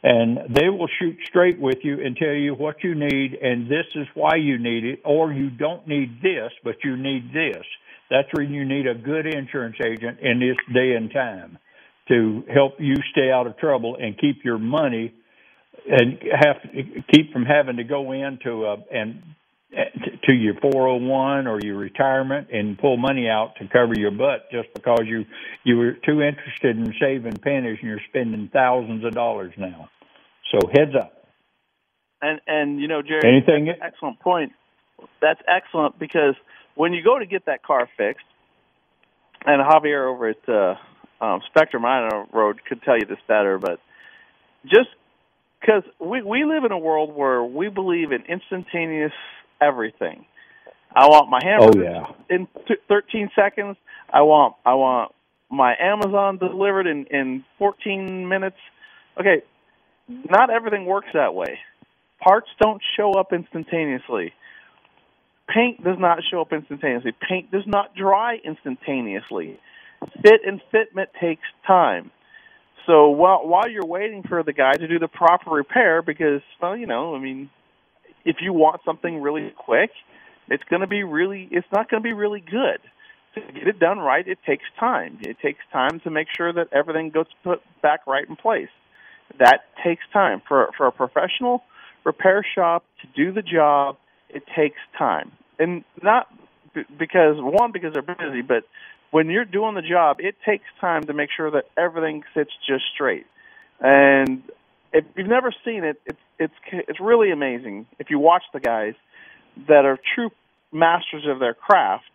and 0.04 0.54
they 0.54 0.70
will 0.70 0.90
shoot 1.00 1.18
straight 1.28 1.60
with 1.60 1.80
you 1.84 2.04
and 2.04 2.16
tell 2.18 2.34
you 2.34 2.54
what 2.54 2.84
you 2.84 2.94
need 2.94 3.34
and 3.42 3.68
this 3.68 3.86
is 3.96 4.06
why 4.14 4.36
you 4.36 4.58
need 4.58 4.84
it 4.84 5.00
or 5.06 5.32
you 5.32 5.50
don't 5.50 5.88
need 5.88 6.22
this 6.22 6.52
but 6.64 6.76
you 6.84 6.98
need 6.98 7.34
this 7.34 7.64
that's 8.10 8.28
when 8.34 8.52
you 8.54 8.66
need 8.66 8.86
a 8.86 8.94
good 8.94 9.26
insurance 9.26 9.78
agent 9.84 10.20
in 10.20 10.40
this 10.40 10.58
day 10.74 10.94
and 10.96 11.12
time 11.12 11.58
to 12.10 12.44
help 12.54 12.74
you 12.80 12.96
stay 13.12 13.32
out 13.32 13.48
of 13.48 13.58
trouble 13.58 13.98
and 14.00 14.20
keep 14.20 14.44
your 14.44 14.58
money 14.58 15.14
and 15.90 16.20
have 16.40 16.58
keep 17.12 17.32
from 17.34 17.46
having 17.46 17.78
to 17.78 17.84
go 17.84 18.12
into 18.12 18.66
a 18.66 18.78
and 18.92 19.22
to 20.28 20.34
your 20.34 20.54
401 20.62 21.48
or 21.48 21.60
your 21.62 21.78
retirement 21.78 22.48
and 22.52 22.78
pull 22.78 22.98
money 22.98 23.28
out 23.28 23.56
to 23.60 23.68
cover 23.68 23.94
your 23.98 24.12
butt 24.12 24.50
just 24.52 24.74
because 24.74 25.02
you 25.06 25.26
you 25.64 25.78
were 25.78 25.94
too 25.94 26.22
interested 26.22 26.78
in 26.78 26.94
saving 27.00 27.38
pennies 27.38 27.78
and 27.82 27.90
you're 27.90 28.00
spending 28.10 28.50
thousands 28.54 29.04
of 29.04 29.14
dollars 29.14 29.54
now. 29.58 29.90
So 30.52 30.60
heads 30.74 30.96
up. 30.96 31.26
And 32.22 32.40
and 32.48 32.80
you 32.80 32.88
know, 32.88 33.02
Jerry, 33.02 33.22
anything 33.26 33.74
excellent 33.82 34.20
point. 34.20 34.52
That's 35.22 35.42
excellent 35.48 36.00
because 36.00 36.36
when 36.76 36.94
you 36.94 37.04
go 37.04 37.18
to 37.18 37.26
get 37.26 37.48
that 37.48 37.64
car 37.64 37.90
fixed, 37.98 38.26
and 39.46 39.62
Javier 39.62 40.08
over 40.08 40.30
at 40.30 40.50
uh, 40.50 40.76
um, 41.24 41.42
Spectrum 41.50 41.84
Idaho 41.86 42.28
Road 42.32 42.60
could 42.64 42.82
tell 42.84 42.98
you 42.98 43.06
this 43.06 43.18
better, 43.28 43.58
but 43.58 43.80
just 44.66 44.90
because 45.64 45.84
we 46.00 46.22
we 46.22 46.44
live 46.46 46.64
in 46.66 46.72
a 46.72 46.78
world 46.78 47.16
where 47.16 47.44
we 47.44 47.70
believe 47.70 48.12
in 48.12 48.24
instantaneous 48.28 49.14
everything. 49.62 50.26
I 50.96 51.08
want 51.08 51.30
my 51.30 51.40
hamburger 51.42 51.88
oh, 51.88 52.14
yeah. 52.30 52.36
in 52.36 52.48
t- 52.68 52.76
13 52.88 53.30
seconds. 53.36 53.78
I 54.12 54.22
want 54.22 54.56
I 54.66 54.74
want 54.76 55.14
my 55.50 55.76
Amazon 55.80 56.38
delivered 56.38 56.88
in 56.88 57.06
in 57.06 57.46
14 57.60 58.28
minutes. 58.28 58.58
Okay, 59.20 59.44
not 60.08 60.50
everything 60.50 60.86
works 60.86 61.08
that 61.14 61.34
way. 61.34 61.60
Parts 62.20 62.48
don't 62.60 62.82
show 62.98 63.14
up 63.14 63.34
instantaneously. 63.34 64.34
Paint 65.48 65.84
does 65.84 65.98
not 66.00 66.20
show 66.30 66.42
up 66.42 66.54
instantaneously. 66.54 67.12
Paint 67.30 67.52
does 67.52 67.68
not 67.68 67.96
dry 67.96 68.38
instantaneously. 68.44 69.60
Fit 70.22 70.42
and 70.46 70.62
fitment 70.74 71.08
takes 71.20 71.44
time. 71.68 72.12
So 72.86 73.10
while 73.10 73.48
while 73.48 73.70
you're 73.70 73.86
waiting 73.86 74.24
for 74.24 74.44
the 74.44 74.54
guy 74.54 74.74
to 74.74 74.88
do 74.88 75.00
the 75.00 75.08
proper 75.08 75.52
repair, 75.52 76.02
because 76.02 76.42
well, 76.62 76.76
you 76.76 76.86
know, 76.86 77.16
I 77.16 77.20
mean, 77.20 77.50
if 78.26 78.38
you 78.42 78.54
want 78.54 78.82
something 78.86 79.22
really 79.22 79.54
quick, 79.58 79.92
it's 80.50 80.64
going 80.70 80.82
to 80.82 80.88
be 80.88 81.04
really, 81.04 81.48
it's 81.52 81.68
not 81.72 81.90
going 81.90 82.02
to 82.02 82.08
be 82.08 82.14
really 82.14 82.42
good. 82.42 82.80
To 83.36 83.42
get 83.52 83.68
it 83.68 83.80
done 83.80 83.98
right, 83.98 84.28
it 84.28 84.38
takes 84.46 84.66
time. 84.80 85.18
It 85.22 85.38
takes 85.42 85.60
time 85.72 86.00
to 86.04 86.12
make 86.12 86.28
sure 86.38 86.54
that 86.54 86.68
everything 86.72 87.10
goes 87.10 87.26
put 87.44 87.62
back 87.82 88.06
right 88.06 88.28
in 88.28 88.36
place. 88.36 88.70
That 89.40 89.62
takes 89.84 90.04
time 90.12 90.42
for 90.48 90.70
for 90.78 90.86
a 90.86 90.92
professional 90.92 91.64
repair 92.04 92.46
shop 92.54 92.84
to 93.02 93.08
do 93.16 93.32
the 93.32 93.42
job. 93.42 93.98
It 94.30 94.44
takes 94.56 94.78
time, 94.98 95.32
and 95.58 95.84
not 96.04 96.28
because 97.00 97.38
one 97.38 97.72
because 97.72 97.94
they're 97.94 98.04
busy, 98.04 98.42
but 98.42 98.66
when 99.14 99.30
you're 99.30 99.46
doing 99.46 99.76
the 99.76 99.84
job, 99.84 100.18
it 100.20 100.36
takes 100.44 100.66
time 100.82 101.04
to 101.04 101.14
make 101.14 101.30
sure 101.38 101.52
that 101.52 101.66
everything 101.78 102.24
sits 102.34 102.50
just 102.68 102.84
straight. 102.96 103.28
And 103.80 104.42
if 104.92 105.06
you've 105.16 105.28
never 105.28 105.54
seen 105.64 105.84
it, 105.84 106.02
it's 106.08 106.20
it's 106.40 106.54
it's 106.72 107.00
really 107.00 107.32
amazing. 107.32 107.86
If 108.00 108.10
you 108.10 108.18
watch 108.18 108.42
the 108.54 108.60
guys 108.60 108.96
that 109.68 109.86
are 109.86 110.00
true 110.16 110.32
masters 110.72 111.26
of 111.28 111.38
their 111.40 111.54
craft, 111.54 112.06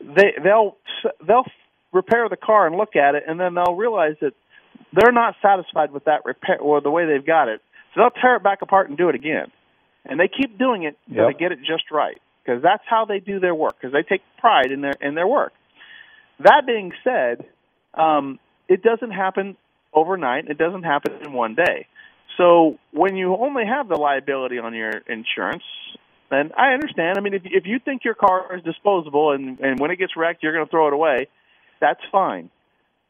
they 0.00 0.32
they'll 0.42 0.76
they'll 1.24 1.46
repair 1.92 2.28
the 2.28 2.36
car 2.36 2.66
and 2.66 2.76
look 2.76 2.96
at 2.96 3.14
it, 3.14 3.22
and 3.28 3.38
then 3.38 3.54
they'll 3.54 3.76
realize 3.76 4.16
that 4.20 4.32
they're 4.92 5.12
not 5.12 5.36
satisfied 5.40 5.92
with 5.92 6.06
that 6.06 6.24
repair 6.24 6.58
or 6.58 6.80
the 6.80 6.90
way 6.90 7.06
they've 7.06 7.26
got 7.26 7.46
it, 7.48 7.60
so 7.94 8.00
they'll 8.00 8.22
tear 8.22 8.34
it 8.34 8.42
back 8.42 8.60
apart 8.60 8.88
and 8.88 8.98
do 8.98 9.08
it 9.08 9.14
again, 9.14 9.52
and 10.04 10.18
they 10.18 10.26
keep 10.26 10.58
doing 10.58 10.82
it 10.82 10.98
until 11.06 11.26
yep. 11.26 11.36
they 11.36 11.38
get 11.38 11.52
it 11.52 11.60
just 11.60 11.92
right 11.92 12.20
because 12.44 12.60
that's 12.60 12.82
how 12.88 13.04
they 13.04 13.20
do 13.20 13.38
their 13.38 13.54
work 13.54 13.76
because 13.80 13.92
they 13.92 14.02
take 14.02 14.22
pride 14.40 14.72
in 14.72 14.80
their 14.80 14.96
in 15.00 15.14
their 15.14 15.28
work. 15.28 15.52
That 16.42 16.66
being 16.66 16.92
said, 17.04 17.44
um, 17.94 18.38
it 18.68 18.82
doesn't 18.82 19.10
happen 19.10 19.56
overnight. 19.92 20.48
It 20.48 20.58
doesn't 20.58 20.84
happen 20.84 21.14
in 21.24 21.32
one 21.32 21.54
day. 21.54 21.86
So 22.36 22.78
when 22.92 23.16
you 23.16 23.36
only 23.36 23.64
have 23.66 23.88
the 23.88 23.96
liability 23.96 24.58
on 24.58 24.74
your 24.74 24.92
insurance, 25.06 25.64
then 26.30 26.52
I 26.56 26.72
understand. 26.72 27.18
I 27.18 27.20
mean, 27.20 27.34
if 27.34 27.42
if 27.44 27.66
you 27.66 27.78
think 27.84 28.04
your 28.04 28.14
car 28.14 28.56
is 28.56 28.62
disposable 28.62 29.32
and 29.32 29.58
and 29.60 29.78
when 29.80 29.90
it 29.90 29.96
gets 29.96 30.16
wrecked 30.16 30.42
you're 30.42 30.52
going 30.52 30.64
to 30.64 30.70
throw 30.70 30.86
it 30.86 30.94
away, 30.94 31.28
that's 31.80 32.00
fine. 32.10 32.50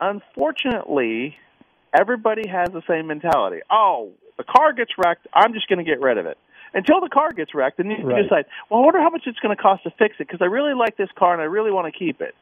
Unfortunately, 0.01 1.37
everybody 1.97 2.49
has 2.49 2.69
the 2.73 2.83
same 2.89 3.07
mentality. 3.07 3.61
Oh, 3.71 4.13
the 4.39 4.45
car 4.45 4.73
gets 4.73 4.93
wrecked, 4.97 5.27
I'm 5.35 5.53
just 5.53 5.69
going 5.69 5.85
to 5.85 5.85
get 5.85 6.01
rid 6.01 6.17
of 6.17 6.25
it. 6.25 6.39
Until 6.73 7.01
the 7.01 7.11
car 7.11 7.33
gets 7.33 7.55
wrecked, 7.55 7.79
and 7.81 7.91
you 7.91 7.99
right. 8.05 8.23
decide, 8.23 8.47
well, 8.71 8.81
I 8.81 8.85
wonder 8.85 9.01
how 9.01 9.11
much 9.11 9.25
it's 9.27 9.39
going 9.41 9.55
to 9.55 9.61
cost 9.61 9.83
to 9.83 9.91
fix 9.99 10.15
it 10.19 10.27
because 10.27 10.41
I 10.41 10.47
really 10.47 10.73
like 10.73 10.97
this 10.97 11.11
car 11.19 11.33
and 11.35 11.43
I 11.43 11.47
really 11.47 11.71
want 11.71 11.93
to 11.93 11.99
keep 11.99 12.23
it. 12.23 12.35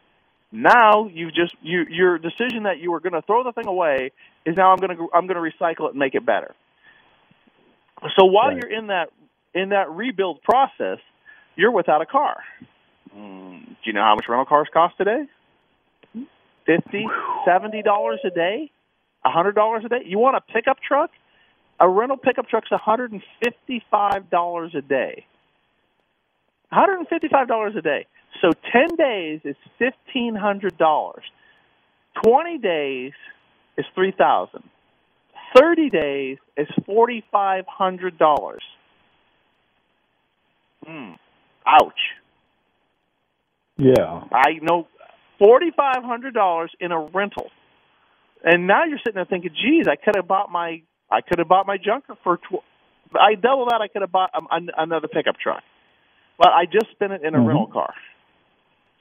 Now 0.50 1.08
you 1.08 1.30
just 1.30 1.54
you 1.60 1.84
your 1.90 2.18
decision 2.18 2.62
that 2.62 2.78
you 2.78 2.90
were 2.90 3.00
going 3.00 3.12
to 3.12 3.22
throw 3.22 3.44
the 3.44 3.52
thing 3.52 3.66
away 3.66 4.12
is 4.46 4.56
now 4.56 4.72
I'm 4.72 4.78
going 4.78 4.96
to 4.96 5.08
I'm 5.14 5.26
going 5.26 5.36
to 5.36 5.64
recycle 5.64 5.86
it 5.86 5.90
and 5.90 5.98
make 5.98 6.14
it 6.14 6.24
better. 6.24 6.54
So 8.16 8.24
while 8.24 8.48
right. 8.48 8.56
you're 8.56 8.72
in 8.72 8.86
that 8.86 9.10
in 9.54 9.70
that 9.70 9.90
rebuild 9.90 10.42
process, 10.42 10.98
you're 11.56 11.70
without 11.70 12.00
a 12.00 12.06
car. 12.06 12.36
Mm, 13.14 13.66
do 13.66 13.74
you 13.84 13.92
know 13.92 14.02
how 14.02 14.14
much 14.14 14.24
rental 14.28 14.46
cars 14.46 14.68
cost 14.72 14.96
today? 14.96 15.24
Fifty, 16.64 17.06
seventy 17.46 17.82
dollars 17.82 18.20
a 18.24 18.30
day, 18.30 18.70
a 19.24 19.30
hundred 19.30 19.54
dollars 19.54 19.82
a 19.84 19.88
day. 19.88 20.02
You 20.06 20.18
want 20.18 20.36
a 20.36 20.40
pickup 20.40 20.78
truck? 20.80 21.10
A 21.80 21.88
rental 21.88 22.16
pickup 22.16 22.48
truck's 22.48 22.70
one 22.70 22.80
hundred 22.80 23.12
and 23.12 23.22
fifty-five 23.42 24.30
dollars 24.30 24.74
a 24.74 24.82
day. 24.82 25.26
One 26.70 26.80
hundred 26.80 26.98
and 26.98 27.08
fifty-five 27.08 27.48
dollars 27.48 27.74
a 27.76 27.82
day. 27.82 28.06
So 28.40 28.50
ten 28.72 28.96
days 28.96 29.40
is 29.44 29.56
fifteen 29.78 30.34
hundred 30.34 30.78
dollars. 30.78 31.24
Twenty 32.24 32.58
days 32.58 33.12
is 33.76 33.84
three 33.94 34.12
thousand. 34.16 34.64
30 35.56 35.90
days 35.90 36.38
is 36.56 36.66
$4,500. 36.88 38.58
Mm. 40.86 41.16
Ouch. 41.66 41.92
Yeah. 43.76 44.24
I 44.32 44.58
know 44.62 44.88
$4,500 45.40 46.68
in 46.80 46.92
a 46.92 47.00
rental. 47.00 47.50
And 48.44 48.66
now 48.66 48.84
you're 48.84 48.98
sitting 48.98 49.14
there 49.14 49.24
thinking, 49.24 49.50
geez, 49.50 49.86
I 49.88 49.96
could 49.96 50.16
have 50.16 50.28
bought 50.28 50.50
my 50.50 50.82
I 51.10 51.22
could 51.22 51.38
have 51.38 51.48
bought 51.48 51.66
my 51.66 51.78
junker 51.78 52.16
for 52.22 52.36
tw- 52.36 52.62
I 53.14 53.34
double 53.34 53.66
that 53.70 53.80
I 53.80 53.88
could 53.88 54.02
have 54.02 54.12
bought 54.12 54.30
um, 54.34 54.46
another 54.76 55.08
pickup 55.08 55.36
truck. 55.42 55.62
But 56.36 56.48
I 56.48 56.66
just 56.66 56.90
spent 56.92 57.12
it 57.12 57.22
in 57.22 57.34
a 57.34 57.38
mm-hmm. 57.38 57.46
rental 57.46 57.66
car. 57.66 57.94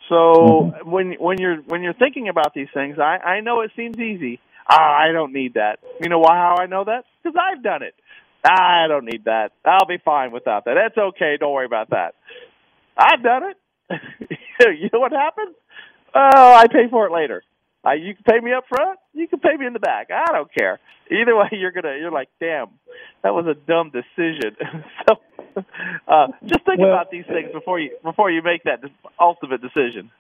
So 0.10 0.16
mm-hmm. 0.16 0.90
when 0.90 1.14
when 1.20 1.38
you're 1.40 1.58
when 1.58 1.82
you're 1.84 1.94
thinking 1.94 2.30
about 2.30 2.54
these 2.54 2.70
things, 2.74 2.98
I 3.00 3.18
I 3.18 3.40
know 3.42 3.62
it 3.62 3.72
seems 3.76 3.98
easy, 3.98 4.40
Ah, 4.70 4.98
I 5.00 5.12
don't 5.14 5.34
need 5.34 5.54
that. 5.54 5.80
You 6.02 6.10
know 6.10 6.20
why? 6.20 6.36
How 6.36 6.58
I 6.60 6.66
know 6.66 6.84
that? 6.84 7.06
Because 7.24 7.40
I've 7.40 7.64
done 7.64 7.84
it. 7.84 7.96
Ah, 8.46 8.86
I 8.86 8.88
don't 8.88 9.06
need 9.06 9.26
that. 9.26 9.52
I'll 9.66 9.86
be 9.88 9.98
fine 10.04 10.32
without 10.32 10.66
that. 10.66 10.76
That's 10.76 10.98
okay. 10.98 11.38
Don't 11.40 11.54
worry 11.54 11.66
about 11.66 11.90
that. 11.92 12.16
I've 12.98 13.24
done 13.24 13.44
it. 13.52 13.58
you 14.80 14.90
know 14.92 15.00
what 15.00 15.14
happens? 15.14 15.56
Oh, 16.14 16.54
I 16.54 16.68
pay 16.68 16.90
for 16.90 17.08
it 17.08 17.14
later. 17.14 17.44
Uh, 17.86 17.94
you 17.94 18.14
can 18.16 18.24
pay 18.24 18.40
me 18.44 18.52
up 18.54 18.66
front. 18.68 19.00
You 19.14 19.28
can 19.28 19.40
pay 19.40 19.56
me 19.56 19.66
in 19.66 19.74
the 19.74 19.80
back. 19.80 20.10
I 20.12 20.34
don't 20.34 20.54
care. 20.54 20.80
Either 21.10 21.36
way, 21.36 21.48
you're 21.52 21.72
gonna. 21.72 21.96
You're 21.98 22.12
like, 22.12 22.30
damn, 22.40 22.68
that 23.24 23.34
was 23.34 23.46
a 23.46 23.54
dumb 23.54 23.92
decision. 23.92 24.58
so, 25.08 25.16
uh, 26.08 26.28
just 26.46 26.66
think 26.66 26.80
well, 26.80 26.90
about 26.90 27.12
these 27.12 27.26
things 27.26 27.52
before 27.52 27.80
you 27.80 27.92
before 28.04 28.32
you 28.32 28.42
make 28.42 28.64
that 28.64 28.82
ultimate 29.20 29.62
decision. 29.62 30.12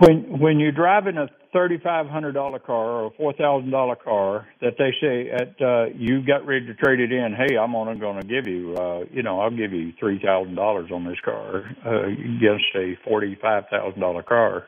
When 0.00 0.38
when 0.38 0.60
you're 0.60 0.72
driving 0.72 1.16
a 1.16 1.28
thirty 1.52 1.78
five 1.78 2.06
hundred 2.06 2.32
dollar 2.32 2.58
car 2.58 2.76
or 2.76 3.06
a 3.06 3.10
four 3.10 3.32
thousand 3.32 3.70
dollar 3.70 3.96
car 3.96 4.46
that 4.60 4.74
they 4.78 4.92
say 5.00 5.30
at 5.30 5.60
uh 5.60 5.86
you 5.96 6.24
got 6.24 6.46
ready 6.46 6.66
to 6.66 6.74
trade 6.74 7.00
it 7.00 7.10
in 7.10 7.34
hey 7.34 7.56
i'm 7.56 7.74
only 7.74 7.98
going 7.98 8.20
to 8.20 8.26
give 8.26 8.46
you 8.46 8.74
uh 8.74 9.04
you 9.10 9.22
know 9.22 9.40
i'll 9.40 9.50
give 9.50 9.72
you 9.72 9.92
three 9.98 10.20
thousand 10.22 10.54
dollars 10.54 10.90
on 10.92 11.04
this 11.04 11.18
car 11.24 11.64
uh 11.86 12.04
against 12.06 12.66
a 12.76 12.96
forty 13.02 13.36
five 13.40 13.64
thousand 13.70 13.98
dollar 14.00 14.22
car. 14.22 14.66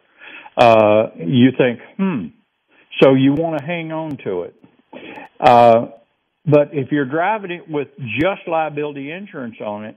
Uh 0.56 1.10
you 1.16 1.50
think 1.56 1.80
hmm 1.96 2.26
so 3.02 3.14
you 3.14 3.34
want 3.34 3.58
to 3.58 3.64
hang 3.64 3.92
on 3.92 4.16
to 4.24 4.42
it. 4.42 4.54
Uh 5.38 5.86
but 6.46 6.70
if 6.72 6.90
you're 6.90 7.04
driving 7.04 7.50
it 7.50 7.68
with 7.68 7.88
just 8.18 8.46
liability 8.46 9.10
insurance 9.10 9.56
on 9.64 9.84
it 9.84 9.96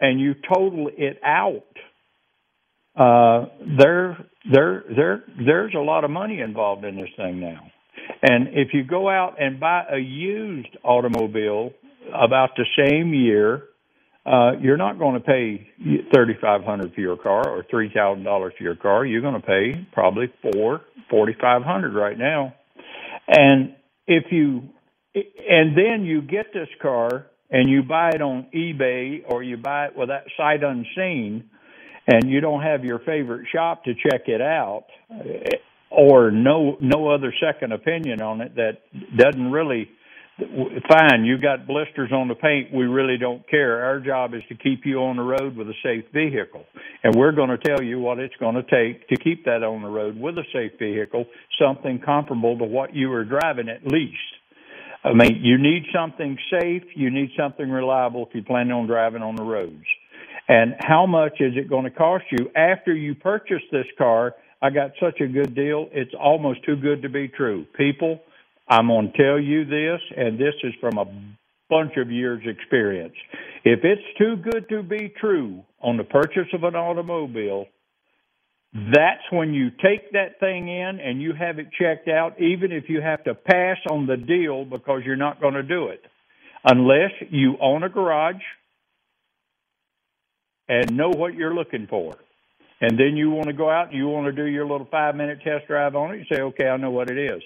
and 0.00 0.20
you 0.20 0.34
total 0.34 0.90
it 0.96 1.20
out 1.24 1.64
uh, 2.96 3.46
there, 3.78 4.18
there, 4.52 4.84
there, 4.96 5.24
there's 5.44 5.74
a 5.74 5.80
lot 5.80 6.04
of 6.04 6.10
money 6.10 6.40
involved 6.40 6.84
in 6.84 6.96
this 6.96 7.10
thing 7.16 7.40
now. 7.40 7.70
And 8.22 8.48
if 8.48 8.68
you 8.72 8.84
go 8.84 9.08
out 9.08 9.36
and 9.40 9.60
buy 9.60 9.84
a 9.92 9.98
used 9.98 10.76
automobile 10.82 11.72
about 12.14 12.50
the 12.56 12.64
same 12.76 13.12
year, 13.12 13.64
uh, 14.26 14.52
you're 14.60 14.76
not 14.76 14.98
going 14.98 15.14
to 15.14 15.20
pay 15.20 15.68
thirty 16.14 16.34
five 16.40 16.62
hundred 16.62 16.92
for 16.94 17.00
your 17.00 17.16
car 17.16 17.48
or 17.48 17.64
three 17.70 17.90
thousand 17.94 18.24
dollars 18.24 18.52
for 18.58 18.64
your 18.64 18.76
car. 18.76 19.06
You're 19.06 19.22
going 19.22 19.40
to 19.40 19.46
pay 19.46 19.86
probably 19.92 20.26
four 20.42 20.82
forty 21.08 21.34
five 21.40 21.62
hundred 21.62 21.94
right 21.94 22.18
now. 22.18 22.54
And 23.28 23.74
if 24.06 24.24
you 24.30 24.68
and 25.14 25.76
then 25.76 26.04
you 26.04 26.22
get 26.22 26.52
this 26.52 26.68
car 26.80 27.26
and 27.50 27.68
you 27.68 27.82
buy 27.82 28.10
it 28.10 28.22
on 28.22 28.46
eBay 28.54 29.22
or 29.26 29.42
you 29.42 29.56
buy 29.56 29.86
it 29.86 29.96
with 29.96 30.08
that 30.08 30.24
sight 30.36 30.62
unseen, 30.62 31.48
and 32.06 32.30
you 32.30 32.40
don't 32.40 32.62
have 32.62 32.84
your 32.84 32.98
favorite 33.00 33.46
shop 33.52 33.84
to 33.84 33.94
check 33.94 34.28
it 34.28 34.40
out, 34.40 34.84
eh, 35.10 35.56
or 35.90 36.30
no 36.30 36.76
no 36.80 37.08
other 37.08 37.32
second 37.40 37.72
opinion 37.72 38.20
on 38.20 38.40
it 38.40 38.54
that 38.56 38.78
doesn't 39.16 39.50
really 39.50 39.88
fine 40.88 41.24
you 41.24 41.36
got 41.36 41.66
blisters 41.66 42.12
on 42.12 42.28
the 42.28 42.34
paint 42.34 42.72
we 42.72 42.84
really 42.84 43.18
don't 43.18 43.48
care. 43.48 43.84
Our 43.84 43.98
job 43.98 44.34
is 44.34 44.42
to 44.48 44.54
keep 44.54 44.82
you 44.84 44.98
on 44.98 45.16
the 45.16 45.22
road 45.22 45.56
with 45.56 45.68
a 45.68 45.74
safe 45.82 46.04
vehicle. 46.12 46.64
And 47.02 47.14
we're 47.16 47.32
going 47.32 47.50
to 47.50 47.58
tell 47.58 47.82
you 47.82 47.98
what 47.98 48.20
it's 48.20 48.36
going 48.36 48.54
to 48.54 48.62
take 48.62 49.08
to 49.08 49.16
keep 49.16 49.44
that 49.46 49.64
on 49.64 49.82
the 49.82 49.88
road 49.88 50.16
with 50.16 50.38
a 50.38 50.44
safe 50.52 50.78
vehicle 50.78 51.26
something 51.60 52.00
comparable 52.04 52.56
to 52.58 52.64
what 52.64 52.94
you 52.94 53.08
were 53.08 53.24
driving 53.24 53.68
at 53.68 53.84
least 53.84 54.37
i 55.04 55.12
mean 55.12 55.40
you 55.42 55.58
need 55.58 55.84
something 55.94 56.38
safe 56.50 56.82
you 56.94 57.10
need 57.10 57.30
something 57.36 57.70
reliable 57.70 58.26
if 58.26 58.34
you 58.34 58.42
plan 58.42 58.70
on 58.70 58.86
driving 58.86 59.22
on 59.22 59.36
the 59.36 59.42
roads 59.42 59.84
and 60.48 60.74
how 60.80 61.06
much 61.06 61.40
is 61.40 61.52
it 61.56 61.68
going 61.68 61.84
to 61.84 61.90
cost 61.90 62.24
you 62.30 62.50
after 62.56 62.94
you 62.94 63.14
purchase 63.14 63.62
this 63.70 63.86
car 63.96 64.34
I 64.60 64.70
got 64.70 64.92
such 65.00 65.20
a 65.20 65.26
good 65.26 65.54
deal. 65.54 65.88
It's 65.92 66.14
almost 66.18 66.64
too 66.64 66.76
good 66.76 67.02
to 67.02 67.08
be 67.08 67.28
true. 67.28 67.64
People, 67.76 68.20
I'm 68.68 68.88
going 68.88 69.12
to 69.12 69.22
tell 69.22 69.38
you 69.38 69.64
this, 69.64 70.00
and 70.16 70.38
this 70.38 70.54
is 70.64 70.74
from 70.80 70.98
a 70.98 71.04
bunch 71.70 71.96
of 71.96 72.10
years' 72.10 72.42
experience. 72.44 73.14
If 73.64 73.80
it's 73.84 74.18
too 74.18 74.36
good 74.36 74.68
to 74.70 74.82
be 74.82 75.12
true 75.20 75.62
on 75.80 75.96
the 75.96 76.04
purchase 76.04 76.48
of 76.52 76.64
an 76.64 76.74
automobile, 76.74 77.66
that's 78.72 79.22
when 79.30 79.54
you 79.54 79.70
take 79.70 80.12
that 80.12 80.38
thing 80.40 80.68
in 80.68 81.00
and 81.00 81.22
you 81.22 81.32
have 81.32 81.58
it 81.58 81.68
checked 81.78 82.08
out, 82.08 82.40
even 82.40 82.70
if 82.70 82.88
you 82.88 83.00
have 83.00 83.24
to 83.24 83.34
pass 83.34 83.78
on 83.90 84.06
the 84.06 84.16
deal 84.16 84.64
because 84.64 85.02
you're 85.04 85.16
not 85.16 85.40
going 85.40 85.54
to 85.54 85.62
do 85.62 85.88
it. 85.88 86.02
Unless 86.64 87.12
you 87.30 87.56
own 87.60 87.82
a 87.82 87.88
garage 87.88 88.42
and 90.68 90.96
know 90.96 91.08
what 91.08 91.34
you're 91.34 91.54
looking 91.54 91.86
for 91.88 92.16
and 92.80 92.98
then 92.98 93.16
you 93.16 93.30
want 93.30 93.46
to 93.46 93.52
go 93.52 93.70
out 93.70 93.88
and 93.88 93.96
you 93.96 94.06
want 94.06 94.26
to 94.26 94.32
do 94.32 94.48
your 94.48 94.66
little 94.66 94.86
five 94.90 95.16
minute 95.16 95.38
test 95.42 95.66
drive 95.66 95.96
on 95.96 96.14
it, 96.14 96.18
you 96.18 96.24
say, 96.30 96.42
okay, 96.42 96.68
I 96.68 96.76
know 96.76 96.90
what 96.90 97.10
it 97.10 97.18
is. 97.18 97.42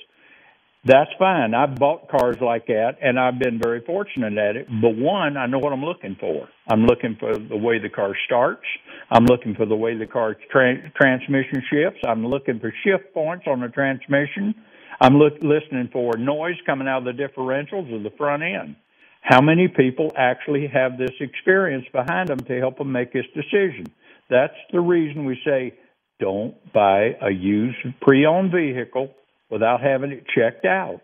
That's 0.84 1.10
fine. 1.16 1.54
I've 1.54 1.76
bought 1.76 2.08
cars 2.08 2.38
like 2.40 2.66
that, 2.66 2.96
and 3.00 3.18
I've 3.18 3.38
been 3.38 3.60
very 3.62 3.82
fortunate 3.86 4.36
at 4.36 4.56
it. 4.56 4.66
But 4.68 4.96
one, 4.96 5.36
I 5.36 5.46
know 5.46 5.60
what 5.60 5.72
I'm 5.72 5.84
looking 5.84 6.16
for. 6.18 6.48
I'm 6.68 6.86
looking 6.86 7.16
for 7.20 7.36
the 7.36 7.56
way 7.56 7.78
the 7.78 7.88
car 7.88 8.16
starts. 8.26 8.64
I'm 9.08 9.24
looking 9.26 9.54
for 9.54 9.64
the 9.64 9.76
way 9.76 9.96
the 9.96 10.06
car 10.06 10.36
tra- 10.50 10.90
transmission 11.00 11.62
shifts. 11.70 12.00
I'm 12.04 12.26
looking 12.26 12.58
for 12.58 12.74
shift 12.84 13.14
points 13.14 13.44
on 13.46 13.60
the 13.60 13.68
transmission. 13.68 14.56
I'm 15.00 15.18
look, 15.18 15.34
listening 15.34 15.88
for 15.92 16.16
noise 16.18 16.56
coming 16.66 16.88
out 16.88 17.06
of 17.06 17.16
the 17.16 17.22
differentials 17.22 17.94
of 17.94 18.02
the 18.02 18.10
front 18.18 18.42
end. 18.42 18.74
How 19.20 19.40
many 19.40 19.68
people 19.68 20.10
actually 20.16 20.66
have 20.66 20.98
this 20.98 21.14
experience 21.20 21.84
behind 21.92 22.28
them 22.28 22.40
to 22.40 22.58
help 22.58 22.78
them 22.78 22.90
make 22.90 23.12
this 23.12 23.26
decision? 23.36 23.86
That's 24.28 24.56
the 24.72 24.80
reason 24.80 25.26
we 25.26 25.38
say 25.44 25.74
don't 26.18 26.56
buy 26.72 27.16
a 27.22 27.30
used 27.30 27.78
pre-owned 28.00 28.50
vehicle 28.50 29.14
without 29.52 29.82
having 29.82 30.10
it 30.10 30.24
checked 30.34 30.64
out. 30.64 31.02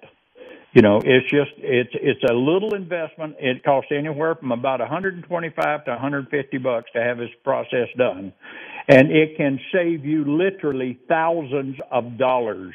You 0.73 0.83
know, 0.83 1.01
it's 1.05 1.29
just 1.31 1.53
it's 1.59 1.91
it's 1.95 2.23
a 2.29 2.35
little 2.35 2.75
investment. 2.75 3.37
It 3.39 3.63
costs 3.65 3.91
anywhere 3.97 4.35
from 4.35 4.53
about 4.53 4.81
125 4.81 5.85
to 5.85 5.91
150 5.91 6.59
bucks 6.59 6.91
to 6.95 7.03
have 7.03 7.19
this 7.19 7.31
process 7.45 7.89
done, 7.97 8.33
and 8.89 9.11
it 9.11 9.37
can 9.37 9.61
save 9.73 10.05
you 10.05 10.25
literally 10.25 10.99
thousands 11.09 11.77
of 11.91 12.19
dollars. 12.19 12.75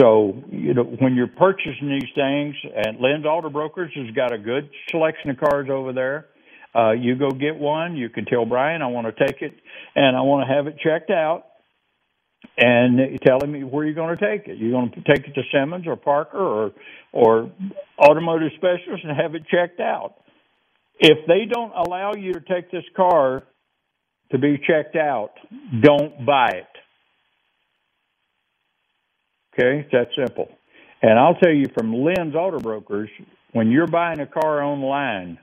So, 0.00 0.42
you 0.50 0.74
know, 0.74 0.82
when 0.82 1.14
you're 1.14 1.28
purchasing 1.28 1.88
these 1.88 2.10
things, 2.14 2.54
and 2.74 2.98
Lynn's 2.98 3.24
Auto 3.24 3.48
Brokers 3.50 3.92
has 3.94 4.14
got 4.14 4.32
a 4.32 4.38
good 4.38 4.68
selection 4.90 5.30
of 5.30 5.38
cars 5.38 5.68
over 5.70 5.92
there. 5.92 6.26
Uh, 6.74 6.92
you 6.92 7.16
go 7.16 7.30
get 7.30 7.56
one. 7.56 7.96
You 7.96 8.08
can 8.08 8.24
tell 8.26 8.44
Brian, 8.44 8.82
I 8.82 8.88
want 8.88 9.06
to 9.06 9.26
take 9.26 9.40
it 9.40 9.54
and 9.94 10.16
I 10.16 10.20
want 10.20 10.46
to 10.46 10.54
have 10.54 10.66
it 10.66 10.76
checked 10.78 11.10
out. 11.10 11.44
And 12.58 13.20
tell 13.26 13.40
him 13.40 13.52
where 13.70 13.84
you're 13.84 13.94
going 13.94 14.16
to 14.16 14.24
take 14.24 14.48
it. 14.48 14.56
You're 14.58 14.72
going 14.72 14.90
to 14.90 15.02
take 15.02 15.28
it 15.28 15.34
to 15.34 15.42
Simmons 15.52 15.86
or 15.86 15.96
Parker 15.96 16.38
or 16.38 16.72
or 17.12 17.50
automotive 17.98 18.52
specialist 18.56 19.04
and 19.04 19.16
have 19.16 19.34
it 19.34 19.42
checked 19.48 19.80
out. 19.80 20.14
If 20.98 21.26
they 21.26 21.44
don't 21.50 21.72
allow 21.72 22.14
you 22.14 22.32
to 22.32 22.40
take 22.40 22.70
this 22.70 22.84
car 22.94 23.42
to 24.30 24.38
be 24.38 24.58
checked 24.58 24.96
out, 24.96 25.32
don't 25.82 26.24
buy 26.24 26.48
it. 26.48 26.66
Okay, 29.58 29.80
it's 29.80 29.90
that 29.92 30.08
simple. 30.16 30.48
And 31.02 31.18
I'll 31.18 31.34
tell 31.34 31.52
you 31.52 31.66
from 31.76 31.94
Lynn's 31.94 32.34
Auto 32.34 32.58
Brokers, 32.58 33.10
when 33.52 33.70
you're 33.70 33.86
buying 33.86 34.20
a 34.20 34.26
car 34.26 34.62
online, 34.62 35.38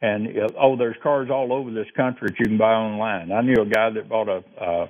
and 0.00 0.28
uh, 0.28 0.48
oh, 0.60 0.76
there's 0.76 0.96
cars 1.02 1.28
all 1.30 1.52
over 1.52 1.70
this 1.70 1.86
country 1.96 2.28
that 2.28 2.38
you 2.38 2.46
can 2.46 2.58
buy 2.58 2.72
online. 2.72 3.32
I 3.32 3.40
knew 3.42 3.60
a 3.60 3.66
guy 3.66 3.90
that 3.90 4.08
bought 4.08 4.28
a 4.28 4.42
uh, 4.60 4.86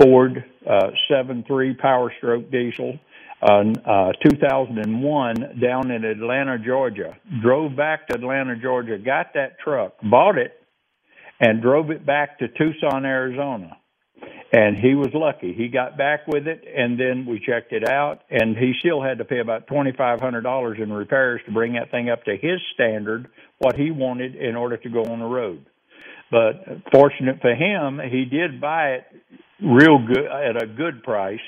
Ford 0.00 0.44
uh, 0.68 0.90
7.3 1.10 1.78
Power 1.78 2.12
Stroke 2.18 2.50
diesel, 2.50 2.98
uh, 3.42 3.62
uh, 3.84 4.12
2001, 4.28 5.60
down 5.60 5.90
in 5.90 6.04
Atlanta, 6.04 6.58
Georgia. 6.58 7.16
Drove 7.42 7.76
back 7.76 8.08
to 8.08 8.16
Atlanta, 8.16 8.56
Georgia, 8.56 8.98
got 8.98 9.34
that 9.34 9.58
truck, 9.62 9.94
bought 10.02 10.38
it, 10.38 10.52
and 11.40 11.62
drove 11.62 11.90
it 11.90 12.04
back 12.04 12.38
to 12.40 12.48
Tucson, 12.48 13.04
Arizona 13.04 13.76
and 14.52 14.76
he 14.76 14.94
was 14.94 15.08
lucky. 15.12 15.52
He 15.52 15.68
got 15.68 15.98
back 15.98 16.26
with 16.26 16.46
it, 16.46 16.64
and 16.74 16.98
then 16.98 17.26
we 17.26 17.38
checked 17.38 17.72
it 17.72 17.86
out, 17.86 18.22
and 18.30 18.56
he 18.56 18.72
still 18.78 19.02
had 19.02 19.18
to 19.18 19.24
pay 19.24 19.40
about 19.40 19.66
twenty 19.66 19.92
five 19.92 20.20
hundred 20.20 20.42
dollars 20.42 20.78
in 20.80 20.92
repairs 20.92 21.40
to 21.46 21.52
bring 21.52 21.74
that 21.74 21.90
thing 21.90 22.08
up 22.08 22.24
to 22.24 22.36
his 22.36 22.60
standard, 22.74 23.28
what 23.58 23.76
he 23.76 23.90
wanted 23.90 24.34
in 24.34 24.56
order 24.56 24.76
to 24.76 24.88
go 24.88 25.04
on 25.04 25.18
the 25.18 25.26
road. 25.26 25.64
But 26.30 26.64
fortunate 26.92 27.40
for 27.40 27.54
him, 27.54 28.00
he 28.10 28.24
did 28.24 28.60
buy 28.60 28.94
it 28.94 29.04
real 29.62 29.98
good 29.98 30.26
at 30.26 30.62
a 30.62 30.66
good 30.66 31.02
price. 31.02 31.40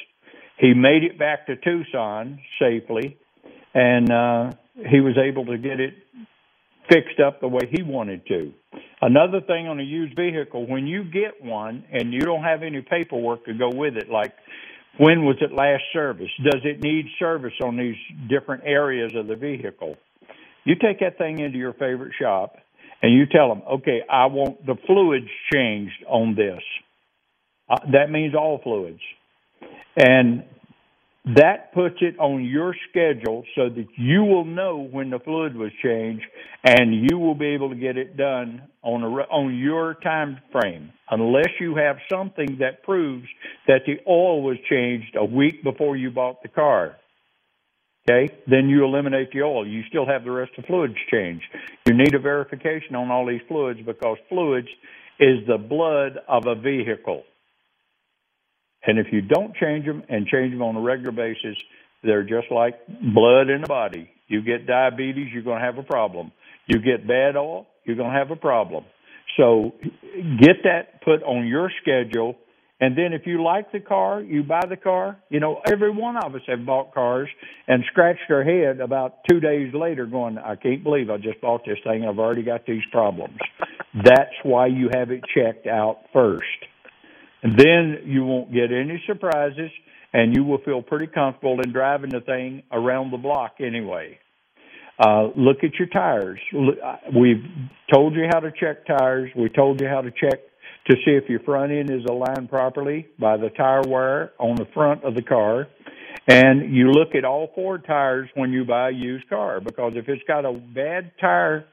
He 0.58 0.74
made 0.74 1.04
it 1.04 1.18
back 1.18 1.46
to 1.46 1.56
Tucson 1.56 2.38
safely, 2.58 3.18
and 3.74 4.10
uh, 4.10 4.52
he 4.90 5.00
was 5.00 5.16
able 5.16 5.46
to 5.46 5.58
get 5.58 5.80
it 5.80 5.94
fixed 6.90 7.20
up 7.20 7.40
the 7.40 7.48
way 7.48 7.62
he 7.70 7.82
wanted 7.82 8.26
to. 8.26 8.52
Another 9.00 9.40
thing 9.40 9.68
on 9.68 9.80
a 9.80 9.82
used 9.82 10.14
vehicle, 10.16 10.66
when 10.66 10.86
you 10.86 11.04
get 11.04 11.42
one 11.42 11.84
and 11.92 12.12
you 12.12 12.20
don't 12.20 12.42
have 12.42 12.62
any 12.62 12.82
paperwork 12.82 13.44
to 13.46 13.54
go 13.54 13.70
with 13.72 13.96
it, 13.96 14.10
like 14.10 14.34
when 14.98 15.24
was 15.24 15.36
it 15.40 15.52
last 15.52 15.84
serviced? 15.92 16.32
Does 16.42 16.60
it 16.64 16.82
need 16.82 17.06
service 17.18 17.54
on 17.62 17.76
these 17.76 17.96
different 18.28 18.64
areas 18.66 19.12
of 19.14 19.26
the 19.26 19.36
vehicle? 19.36 19.96
You 20.64 20.74
take 20.74 21.00
that 21.00 21.16
thing 21.16 21.38
into 21.38 21.56
your 21.56 21.72
favorite 21.72 22.12
shop 22.20 22.56
and 23.02 23.14
you 23.14 23.24
tell 23.26 23.48
them, 23.48 23.62
okay, 23.78 24.02
I 24.10 24.26
want 24.26 24.66
the 24.66 24.76
fluids 24.86 25.28
changed 25.52 26.04
on 26.06 26.34
this. 26.34 26.60
Uh, 27.68 27.78
that 27.92 28.10
means 28.10 28.34
all 28.34 28.60
fluids. 28.62 29.00
And 29.96 30.44
that 31.24 31.72
puts 31.74 31.96
it 32.00 32.18
on 32.18 32.44
your 32.44 32.74
schedule 32.88 33.44
so 33.54 33.68
that 33.68 33.86
you 33.96 34.24
will 34.24 34.46
know 34.46 34.88
when 34.90 35.10
the 35.10 35.18
fluid 35.18 35.54
was 35.54 35.70
changed 35.82 36.24
and 36.64 36.94
you 37.10 37.18
will 37.18 37.34
be 37.34 37.48
able 37.48 37.68
to 37.68 37.76
get 37.76 37.98
it 37.98 38.16
done 38.16 38.62
on 38.82 39.02
a, 39.02 39.06
on 39.06 39.56
your 39.58 39.94
time 39.94 40.38
frame 40.50 40.90
unless 41.10 41.50
you 41.60 41.76
have 41.76 41.96
something 42.10 42.56
that 42.60 42.82
proves 42.82 43.26
that 43.66 43.82
the 43.86 43.98
oil 44.08 44.42
was 44.42 44.56
changed 44.70 45.14
a 45.14 45.24
week 45.24 45.62
before 45.62 45.94
you 45.96 46.10
bought 46.10 46.42
the 46.42 46.48
car. 46.48 46.96
Okay? 48.08 48.34
Then 48.46 48.70
you 48.70 48.84
eliminate 48.84 49.30
the 49.30 49.42
oil. 49.42 49.66
You 49.66 49.82
still 49.88 50.06
have 50.06 50.24
the 50.24 50.30
rest 50.30 50.52
of 50.56 50.64
the 50.64 50.68
fluids 50.68 50.94
changed. 51.10 51.44
You 51.86 51.92
need 51.92 52.14
a 52.14 52.18
verification 52.18 52.96
on 52.96 53.10
all 53.10 53.26
these 53.26 53.42
fluids 53.46 53.80
because 53.84 54.16
fluids 54.30 54.68
is 55.18 55.46
the 55.46 55.58
blood 55.58 56.18
of 56.26 56.46
a 56.46 56.54
vehicle 56.54 57.24
and 58.86 58.98
if 58.98 59.06
you 59.12 59.20
don't 59.20 59.54
change 59.56 59.86
them 59.86 60.02
and 60.08 60.26
change 60.26 60.52
them 60.52 60.62
on 60.62 60.76
a 60.76 60.80
regular 60.80 61.12
basis, 61.12 61.56
they're 62.02 62.22
just 62.22 62.50
like 62.50 62.74
blood 62.86 63.50
in 63.50 63.62
the 63.62 63.66
body. 63.66 64.10
You 64.28 64.42
get 64.42 64.66
diabetes, 64.66 65.28
you're 65.32 65.42
going 65.42 65.58
to 65.60 65.64
have 65.64 65.78
a 65.78 65.82
problem. 65.82 66.32
You 66.66 66.80
get 66.80 67.06
bad 67.06 67.36
oil, 67.36 67.66
you're 67.84 67.96
going 67.96 68.12
to 68.12 68.18
have 68.18 68.30
a 68.30 68.36
problem. 68.36 68.84
So 69.36 69.72
get 70.40 70.62
that 70.64 71.02
put 71.02 71.22
on 71.22 71.46
your 71.46 71.70
schedule. 71.82 72.36
And 72.82 72.96
then 72.96 73.12
if 73.12 73.26
you 73.26 73.42
like 73.42 73.72
the 73.72 73.80
car, 73.80 74.22
you 74.22 74.42
buy 74.42 74.62
the 74.66 74.76
car. 74.76 75.18
You 75.28 75.40
know, 75.40 75.60
every 75.70 75.90
one 75.90 76.16
of 76.16 76.34
us 76.34 76.40
have 76.46 76.64
bought 76.64 76.94
cars 76.94 77.28
and 77.68 77.84
scratched 77.90 78.30
our 78.30 78.42
head 78.42 78.80
about 78.80 79.18
two 79.28 79.38
days 79.38 79.74
later 79.74 80.06
going, 80.06 80.38
I 80.38 80.56
can't 80.56 80.82
believe 80.82 81.10
I 81.10 81.18
just 81.18 81.40
bought 81.42 81.66
this 81.66 81.78
thing. 81.84 82.06
I've 82.08 82.18
already 82.18 82.42
got 82.42 82.64
these 82.64 82.82
problems. 82.90 83.36
That's 84.04 84.32
why 84.42 84.68
you 84.68 84.88
have 84.94 85.10
it 85.10 85.22
checked 85.34 85.66
out 85.66 85.98
first. 86.12 86.46
And 87.42 87.58
then 87.58 88.02
you 88.04 88.24
won't 88.24 88.52
get 88.52 88.72
any 88.72 89.02
surprises 89.06 89.70
and 90.12 90.34
you 90.34 90.44
will 90.44 90.58
feel 90.58 90.82
pretty 90.82 91.06
comfortable 91.06 91.60
in 91.60 91.72
driving 91.72 92.10
the 92.10 92.20
thing 92.20 92.62
around 92.72 93.12
the 93.12 93.16
block 93.16 93.56
anyway. 93.60 94.18
Uh, 94.98 95.28
look 95.36 95.64
at 95.64 95.74
your 95.78 95.88
tires. 95.88 96.40
We've 96.52 97.44
told 97.92 98.14
you 98.14 98.26
how 98.30 98.40
to 98.40 98.50
check 98.50 98.86
tires. 98.86 99.30
We 99.34 99.48
told 99.48 99.80
you 99.80 99.88
how 99.88 100.02
to 100.02 100.10
check 100.10 100.40
to 100.90 100.96
see 101.04 101.12
if 101.12 101.28
your 101.28 101.40
front 101.40 101.72
end 101.72 101.90
is 101.90 102.04
aligned 102.08 102.50
properly 102.50 103.06
by 103.18 103.36
the 103.36 103.48
tire 103.50 103.82
wear 103.86 104.32
on 104.38 104.56
the 104.56 104.66
front 104.74 105.04
of 105.04 105.14
the 105.14 105.22
car. 105.22 105.68
And 106.28 106.74
you 106.74 106.90
look 106.90 107.14
at 107.14 107.24
all 107.24 107.50
four 107.54 107.78
tires 107.78 108.28
when 108.34 108.52
you 108.52 108.64
buy 108.64 108.90
a 108.90 108.92
used 108.92 109.28
car 109.28 109.60
because 109.60 109.92
if 109.96 110.08
it's 110.08 110.22
got 110.28 110.44
a 110.44 110.52
bad 110.52 111.12
tire 111.20 111.64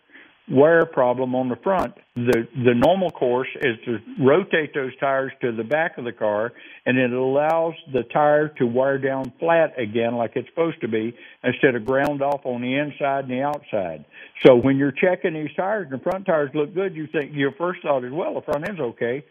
wear 0.49 0.85
problem 0.85 1.35
on 1.35 1.49
the 1.49 1.57
front, 1.57 1.93
the 2.15 2.47
the 2.55 2.73
normal 2.73 3.11
course 3.11 3.49
is 3.55 3.77
to 3.85 3.99
rotate 4.19 4.73
those 4.73 4.95
tires 4.97 5.31
to 5.41 5.51
the 5.51 5.63
back 5.63 5.97
of 5.97 6.05
the 6.05 6.13
car 6.13 6.53
and 6.85 6.97
it 6.97 7.11
allows 7.11 7.73
the 7.91 8.03
tire 8.13 8.47
to 8.57 8.65
wear 8.65 8.97
down 8.97 9.31
flat 9.39 9.77
again 9.77 10.15
like 10.15 10.31
it's 10.35 10.47
supposed 10.49 10.79
to 10.81 10.87
be 10.87 11.13
instead 11.43 11.75
of 11.75 11.85
ground 11.85 12.21
off 12.21 12.41
on 12.45 12.61
the 12.61 12.75
inside 12.75 13.25
and 13.25 13.31
the 13.31 13.41
outside. 13.41 14.05
So 14.45 14.55
when 14.55 14.77
you're 14.77 14.93
checking 14.93 15.33
these 15.33 15.53
tires 15.55 15.87
and 15.91 15.99
the 15.99 16.03
front 16.03 16.25
tires 16.25 16.49
look 16.53 16.73
good, 16.73 16.95
you 16.95 17.07
think 17.07 17.31
your 17.33 17.51
first 17.53 17.81
thought 17.81 18.05
is, 18.05 18.11
well, 18.11 18.33
the 18.33 18.41
front 18.41 18.67
end's 18.67 18.79
okay. 18.79 19.25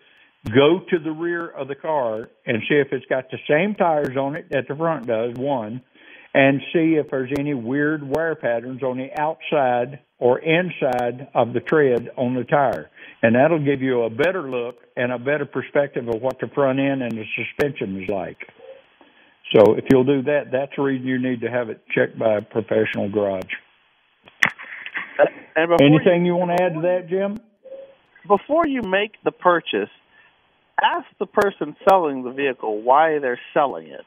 Go 0.45 0.81
to 0.91 0.99
the 0.99 1.11
rear 1.11 1.49
of 1.49 1.67
the 1.67 1.75
car 1.75 2.29
and 2.47 2.63
see 2.69 2.77
if 2.77 2.89
it's 2.93 3.07
got 3.07 3.31
the 3.31 3.39
same 3.49 3.75
tires 3.75 4.17
on 4.17 4.37
it 4.37 4.47
that 4.51 4.69
the 4.69 4.77
front 4.77 5.07
does, 5.07 5.35
one, 5.37 5.83
and 6.37 6.61
see 6.71 6.97
if 7.01 7.11
there's 7.11 7.33
any 7.39 7.55
weird 7.55 8.07
wear 8.07 8.35
patterns 8.35 8.83
on 8.83 8.99
the 8.99 9.09
outside 9.19 10.01
or 10.19 10.39
inside 10.39 11.29
of 11.35 11.55
the 11.55 11.61
tread 11.61 12.11
on 12.19 12.35
the 12.35 12.45
tire. 12.45 12.91
And 13.23 13.35
that'll 13.35 13.65
give 13.65 13.81
you 13.81 14.03
a 14.03 14.11
better 14.11 14.43
look 14.43 14.77
and 14.99 15.11
a 15.13 15.19
better 15.19 15.47
perspective 15.47 16.07
of 16.07 16.21
what 16.21 16.39
the 16.39 16.49
front 16.49 16.79
end 16.79 17.03
and 17.03 17.13
the 17.13 17.25
suspension 17.35 18.03
is 18.03 18.11
like. 18.11 18.37
So 19.55 19.77
if 19.77 19.85
you'll 19.91 20.05
do 20.05 20.23
that, 20.25 20.53
that's 20.53 20.73
the 20.77 20.83
reason 20.83 21.07
you 21.07 21.19
need 21.19 21.41
to 21.41 21.51
have 21.51 21.71
it 21.71 21.81
checked 21.95 22.19
by 22.19 22.37
a 22.37 22.43
professional 22.43 23.09
garage. 23.09 23.45
Anything 25.57 26.27
you, 26.27 26.35
you 26.35 26.37
want 26.37 26.55
to 26.55 26.63
add 26.63 26.75
to 26.75 26.81
that, 26.83 27.09
Jim? 27.09 27.39
Before 28.29 28.67
you 28.67 28.83
make 28.83 29.13
the 29.25 29.31
purchase, 29.31 29.89
ask 30.83 31.07
the 31.19 31.25
person 31.25 31.75
selling 31.89 32.25
the 32.25 32.33
vehicle 32.33 32.83
why 32.83 33.21
they're 33.21 33.41
selling 33.55 33.87
it. 33.87 34.05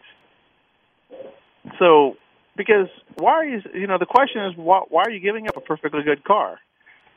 So, 1.78 2.16
because 2.58 2.88
why 3.18 3.32
are 3.32 3.46
you? 3.46 3.62
You 3.74 3.88
know, 3.88 3.98
the 3.98 4.06
question 4.06 4.44
is, 4.46 4.54
why, 4.58 4.82
why 4.90 5.04
are 5.04 5.12
you 5.12 5.20
giving 5.20 5.48
up 5.48 5.58
a 5.58 5.62
perfectly 5.62 6.04
good 6.04 6.24
car? 6.24 6.60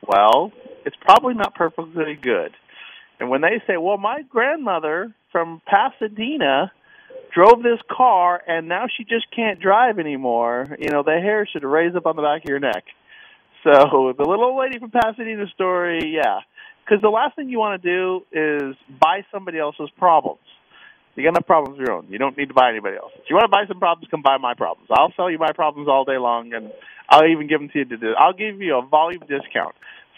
Well, 0.07 0.53
it's 0.85 0.97
probably 1.01 1.35
not 1.35 1.55
perfectly 1.55 2.19
good. 2.21 2.53
And 3.21 3.31
when 3.31 3.41
they 3.41 3.63
say, 3.67 3.77
"Well, 3.77 3.99
my 3.99 4.23
grandmother 4.23 5.15
from 5.31 5.63
Pasadena 5.67 6.73
drove 7.33 7.63
this 7.63 7.79
car 7.91 8.43
and 8.47 8.69
now 8.69 8.87
she 8.95 9.05
just 9.05 9.31
can't 9.35 9.61
drive 9.61 9.99
anymore," 9.99 10.77
you 10.79 10.91
know, 10.91 11.03
the 11.03 11.21
hair 11.21 11.47
should 11.47 11.65
raise 11.65 11.95
up 11.95 12.07
on 12.07 12.17
the 12.17 12.23
back 12.23 12.45
of 12.45 12.49
your 12.49 12.59
neck. 12.59 12.85
So 13.63 14.13
the 14.17 14.25
little 14.25 14.45
old 14.45 14.59
lady 14.59 14.81
from 14.81 14.91
Pasadena 14.91 15.47
story, 15.55 16.01
yeah, 16.05 16.41
because 16.85 17.01
the 17.01 17.11
last 17.11 17.37
thing 17.37 17.49
you 17.49 17.61
want 17.61 17.81
to 17.81 17.89
do 17.89 18.25
is 18.33 18.77
buy 19.01 19.25
somebody 19.31 19.59
else's 19.59 19.89
problems. 19.99 20.41
You 21.15 21.25
got 21.25 21.31
enough 21.31 21.47
problems 21.47 21.79
of 21.79 21.87
your 21.87 21.95
own. 21.95 22.07
You 22.09 22.19
don't 22.19 22.37
need 22.39 22.49
to 22.49 22.55
buy 22.55 22.71
anybody 22.71 22.97
else. 22.97 23.13
If 23.17 23.29
you 23.29 23.37
want 23.37 23.45
to 23.45 23.53
buy 23.53 23.65
some 23.69 23.79
problems, 23.79 24.09
come 24.11 24.23
buy 24.23 24.39
my 24.39 24.55
problems. 24.55 24.89
I'll 24.91 25.13
sell 25.15 25.31
you 25.31 25.39
my 25.39 25.53
problems 25.53 25.89
all 25.89 26.05
day 26.05 26.17
long, 26.17 26.55
and 26.55 26.73
I'll 27.09 27.27
even 27.27 27.49
give 27.49 27.61
them 27.61 27.69
to 27.69 27.79
you 27.79 27.85
to. 27.85 28.15
I'll 28.19 28.33
give 28.33 28.61
you 28.61 28.79
a 28.79 28.87
volume 28.87 29.21
discount. 29.21 29.75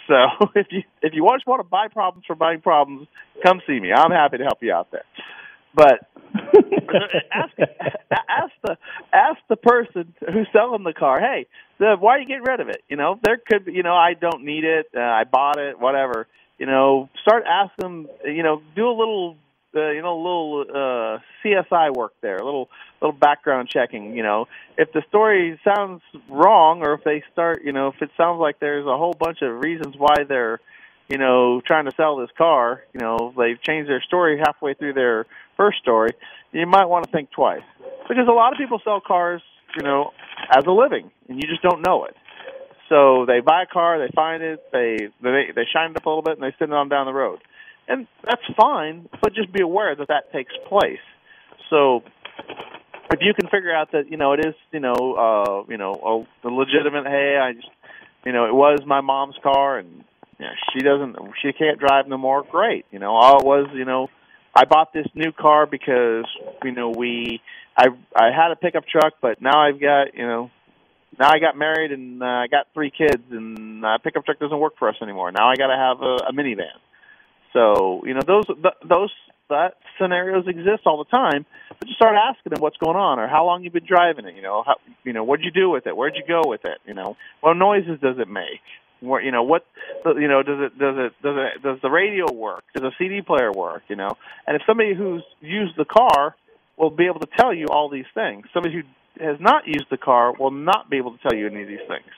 So 0.06 0.14
if 0.54 0.68
you 0.70 0.82
if 1.02 1.12
you 1.14 1.26
just 1.34 1.46
want 1.46 1.60
to 1.60 1.68
buy 1.68 1.88
problems 1.88 2.26
for 2.26 2.36
buying 2.36 2.60
problems, 2.60 3.08
come 3.42 3.60
see 3.66 3.80
me. 3.80 3.92
I'm 3.92 4.12
happy 4.12 4.38
to 4.38 4.44
help 4.44 4.58
you 4.62 4.72
out 4.72 4.90
there. 4.92 5.04
But 5.74 6.06
ask 7.32 7.52
ask 8.28 8.52
the 8.62 8.76
ask 9.12 9.38
the 9.48 9.56
person 9.56 10.14
who's 10.32 10.46
selling 10.52 10.84
the 10.84 10.92
car. 10.92 11.20
Hey, 11.20 11.46
the, 11.78 11.96
why 11.98 12.16
are 12.16 12.20
you 12.20 12.26
getting 12.26 12.44
rid 12.44 12.60
of 12.60 12.68
it? 12.68 12.82
You 12.88 12.96
know, 12.96 13.18
there 13.22 13.38
could 13.44 13.64
be. 13.64 13.72
You 13.72 13.82
know, 13.82 13.94
I 13.94 14.14
don't 14.14 14.44
need 14.44 14.64
it. 14.64 14.86
Uh, 14.96 15.00
I 15.00 15.24
bought 15.24 15.58
it. 15.58 15.80
Whatever. 15.80 16.28
You 16.58 16.66
know, 16.66 17.08
start 17.22 17.44
asking. 17.48 18.06
You 18.24 18.42
know, 18.44 18.62
do 18.76 18.86
a 18.86 18.96
little 18.96 19.36
uh, 19.74 19.90
you 19.90 20.02
know, 20.02 20.14
a 20.14 20.22
little 20.22 20.64
uh, 20.68 21.18
CSI 21.44 21.94
work 21.94 22.12
there, 22.20 22.36
a 22.36 22.44
little 22.44 22.68
little 23.00 23.16
background 23.16 23.68
checking. 23.68 24.16
You 24.16 24.22
know, 24.22 24.46
if 24.76 24.92
the 24.92 25.02
story 25.08 25.58
sounds 25.64 26.02
wrong, 26.28 26.82
or 26.82 26.94
if 26.94 27.04
they 27.04 27.22
start, 27.32 27.62
you 27.64 27.72
know, 27.72 27.88
if 27.88 28.00
it 28.00 28.10
sounds 28.16 28.40
like 28.40 28.60
there's 28.60 28.86
a 28.86 28.96
whole 28.96 29.14
bunch 29.18 29.42
of 29.42 29.62
reasons 29.62 29.94
why 29.96 30.24
they're, 30.28 30.60
you 31.08 31.18
know, 31.18 31.60
trying 31.66 31.86
to 31.86 31.92
sell 31.96 32.16
this 32.16 32.30
car, 32.36 32.82
you 32.92 33.00
know, 33.00 33.34
they've 33.36 33.60
changed 33.62 33.88
their 33.88 34.02
story 34.02 34.38
halfway 34.38 34.74
through 34.74 34.94
their 34.94 35.26
first 35.56 35.78
story, 35.78 36.10
you 36.52 36.66
might 36.66 36.86
want 36.86 37.04
to 37.04 37.10
think 37.10 37.30
twice 37.30 37.62
because 38.08 38.26
a 38.28 38.32
lot 38.32 38.52
of 38.52 38.58
people 38.58 38.80
sell 38.84 39.00
cars, 39.00 39.42
you 39.76 39.82
know, 39.82 40.12
as 40.50 40.64
a 40.66 40.70
living, 40.70 41.10
and 41.28 41.42
you 41.42 41.48
just 41.48 41.62
don't 41.62 41.84
know 41.84 42.04
it. 42.04 42.16
So 42.88 43.24
they 43.26 43.40
buy 43.40 43.62
a 43.62 43.66
car, 43.66 43.98
they 43.98 44.12
find 44.14 44.42
it, 44.42 44.62
they 44.72 45.08
they 45.22 45.52
they 45.54 45.64
shine 45.72 45.90
it 45.90 45.96
up 45.96 46.06
a 46.06 46.08
little 46.08 46.22
bit, 46.22 46.34
and 46.38 46.42
they 46.42 46.54
send 46.58 46.70
it 46.70 46.76
on 46.76 46.88
down 46.88 47.06
the 47.06 47.12
road 47.12 47.40
and 47.88 48.06
that's 48.24 48.42
fine. 48.56 49.08
But 49.22 49.34
just 49.34 49.52
be 49.52 49.62
aware 49.62 49.94
that 49.94 50.08
that 50.08 50.32
takes 50.32 50.52
place. 50.68 51.04
So 51.70 52.02
if 53.10 53.20
you 53.20 53.34
can 53.34 53.48
figure 53.48 53.74
out 53.74 53.92
that 53.92 54.10
you 54.10 54.16
know 54.16 54.32
it 54.32 54.40
is 54.44 54.54
you 54.72 54.80
know 54.80 54.94
uh 54.94 55.70
you 55.70 55.76
know 55.76 56.26
a, 56.44 56.48
a 56.48 56.50
legitimate 56.50 57.06
hey 57.06 57.38
I 57.40 57.52
just 57.52 57.68
you 58.24 58.32
know 58.32 58.46
it 58.46 58.54
was 58.54 58.80
my 58.86 59.00
mom's 59.00 59.36
car 59.42 59.78
and 59.78 60.04
you 60.38 60.46
know, 60.46 60.52
she 60.72 60.80
doesn't 60.80 61.16
she 61.42 61.52
can't 61.52 61.78
drive 61.78 62.08
no 62.08 62.18
more 62.18 62.42
great 62.42 62.86
you 62.90 62.98
know 62.98 63.14
all 63.14 63.38
it 63.38 63.44
was 63.44 63.68
you 63.74 63.84
know 63.84 64.08
I 64.54 64.64
bought 64.64 64.92
this 64.92 65.06
new 65.14 65.32
car 65.32 65.66
because 65.66 66.24
you 66.62 66.72
know 66.72 66.90
we 66.90 67.40
I 67.76 67.88
I 68.16 68.30
had 68.34 68.50
a 68.50 68.56
pickup 68.56 68.84
truck 68.86 69.14
but 69.20 69.40
now 69.40 69.60
I've 69.60 69.80
got 69.80 70.14
you 70.14 70.26
know 70.26 70.50
now 71.18 71.30
I 71.30 71.38
got 71.38 71.56
married 71.56 71.92
and 71.92 72.22
uh, 72.22 72.26
I 72.26 72.46
got 72.48 72.66
three 72.74 72.90
kids 72.90 73.22
and 73.30 73.84
uh, 73.84 73.98
pickup 73.98 74.24
truck 74.24 74.38
doesn't 74.38 74.58
work 74.58 74.74
for 74.78 74.88
us 74.88 74.96
anymore 75.02 75.30
now 75.30 75.48
I 75.48 75.56
got 75.56 75.68
to 75.68 75.76
have 75.76 76.00
a, 76.00 76.30
a 76.30 76.32
minivan 76.32 76.74
so 77.54 78.02
you 78.04 78.12
know 78.12 78.20
those 78.26 78.44
those 78.86 79.10
that 79.48 79.74
scenarios 80.00 80.44
exist 80.46 80.82
all 80.84 80.98
the 80.98 81.16
time. 81.16 81.46
But 81.78 81.88
you 81.88 81.94
start 81.94 82.16
asking 82.16 82.50
them 82.50 82.60
what's 82.60 82.76
going 82.76 82.96
on, 82.96 83.18
or 83.18 83.28
how 83.28 83.46
long 83.46 83.62
you've 83.62 83.72
been 83.72 83.86
driving 83.86 84.26
it. 84.26 84.34
You 84.34 84.42
know, 84.42 84.62
how, 84.66 84.76
you 85.04 85.14
know 85.14 85.24
what'd 85.24 85.44
you 85.44 85.50
do 85.50 85.70
with 85.70 85.86
it? 85.86 85.96
Where'd 85.96 86.16
you 86.16 86.24
go 86.26 86.42
with 86.44 86.64
it? 86.64 86.78
You 86.86 86.94
know, 86.94 87.16
what 87.40 87.54
noises 87.54 87.98
does 88.02 88.18
it 88.18 88.28
make? 88.28 88.60
Where 89.00 89.22
you 89.22 89.32
know 89.32 89.44
what 89.44 89.64
you 90.04 90.28
know 90.28 90.42
does 90.42 90.58
it 90.60 90.78
does 90.78 90.96
it 90.98 91.12
does 91.22 91.36
it 91.38 91.62
does 91.62 91.78
the 91.82 91.90
radio 91.90 92.30
work? 92.32 92.64
Does 92.74 92.84
a 92.84 92.92
CD 92.98 93.22
player 93.22 93.52
work? 93.52 93.82
You 93.88 93.96
know, 93.96 94.10
and 94.46 94.56
if 94.56 94.62
somebody 94.66 94.94
who's 94.94 95.22
used 95.40 95.76
the 95.76 95.84
car 95.86 96.34
will 96.76 96.90
be 96.90 97.06
able 97.06 97.20
to 97.20 97.28
tell 97.38 97.54
you 97.54 97.66
all 97.70 97.88
these 97.88 98.08
things. 98.14 98.46
Somebody 98.52 98.74
who 98.74 99.24
has 99.24 99.38
not 99.40 99.66
used 99.66 99.86
the 99.90 99.96
car 99.96 100.32
will 100.38 100.50
not 100.50 100.90
be 100.90 100.96
able 100.96 101.16
to 101.16 101.22
tell 101.22 101.38
you 101.38 101.46
any 101.46 101.62
of 101.62 101.68
these 101.68 101.86
things. 101.86 102.10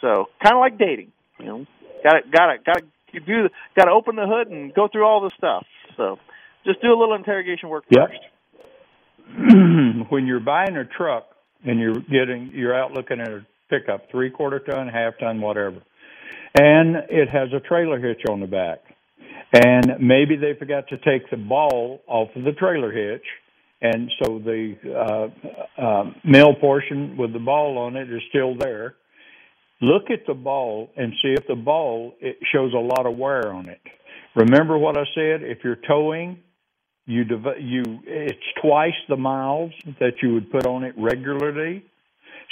So 0.00 0.26
kind 0.42 0.54
of 0.54 0.60
like 0.60 0.78
dating, 0.78 1.12
you 1.38 1.46
know, 1.46 1.66
got 2.04 2.12
to 2.12 2.20
got 2.30 2.46
to 2.52 2.58
got 2.64 2.78
to 2.78 2.84
you 3.12 3.20
do 3.20 3.48
got 3.76 3.84
to 3.84 3.92
open 3.92 4.16
the 4.16 4.26
hood 4.26 4.48
and 4.48 4.72
go 4.74 4.88
through 4.90 5.04
all 5.04 5.20
the 5.20 5.30
stuff. 5.36 5.64
So 5.96 6.18
just 6.64 6.80
do 6.82 6.88
a 6.88 6.98
little 6.98 7.14
interrogation 7.14 7.68
work 7.68 7.84
yep. 7.90 8.08
first. 8.08 8.20
when 10.10 10.26
you're 10.26 10.40
buying 10.40 10.76
a 10.76 10.84
truck 10.84 11.26
and 11.64 11.78
you're 11.78 11.94
getting 11.94 12.50
you're 12.54 12.74
out 12.74 12.92
looking 12.92 13.20
at 13.20 13.28
a 13.28 13.46
pickup, 13.68 14.10
three 14.10 14.30
quarter 14.30 14.58
ton, 14.58 14.88
half 14.88 15.14
ton, 15.18 15.40
whatever, 15.40 15.82
and 16.54 16.96
it 17.10 17.28
has 17.28 17.48
a 17.52 17.60
trailer 17.60 17.98
hitch 17.98 18.22
on 18.30 18.40
the 18.40 18.46
back, 18.46 18.78
and 19.52 19.96
maybe 20.00 20.36
they 20.36 20.54
forgot 20.58 20.88
to 20.88 20.96
take 20.98 21.28
the 21.30 21.36
ball 21.36 22.00
off 22.06 22.28
of 22.36 22.44
the 22.44 22.52
trailer 22.52 22.92
hitch. 22.92 23.24
And 23.80 24.10
so 24.20 24.40
the 24.40 24.74
uh, 24.84 25.80
uh, 25.80 26.10
male 26.24 26.54
portion 26.54 27.16
with 27.16 27.32
the 27.32 27.38
ball 27.38 27.78
on 27.78 27.94
it 27.94 28.10
is 28.10 28.20
still 28.28 28.56
there, 28.58 28.96
Look 29.80 30.10
at 30.10 30.26
the 30.26 30.34
ball 30.34 30.90
and 30.96 31.12
see 31.22 31.34
if 31.36 31.46
the 31.46 31.54
ball 31.54 32.14
it 32.20 32.38
shows 32.52 32.72
a 32.74 32.78
lot 32.78 33.06
of 33.06 33.16
wear 33.16 33.52
on 33.52 33.68
it. 33.68 33.80
Remember 34.34 34.76
what 34.76 34.96
I 34.96 35.04
said? 35.14 35.42
If 35.42 35.58
you're 35.62 35.78
towing, 35.86 36.38
you 37.06 37.24
dev- 37.24 37.60
you 37.60 37.84
it's 38.04 38.38
twice 38.60 38.96
the 39.08 39.16
miles 39.16 39.72
that 40.00 40.14
you 40.20 40.34
would 40.34 40.50
put 40.50 40.66
on 40.66 40.82
it 40.82 40.94
regularly. 40.98 41.84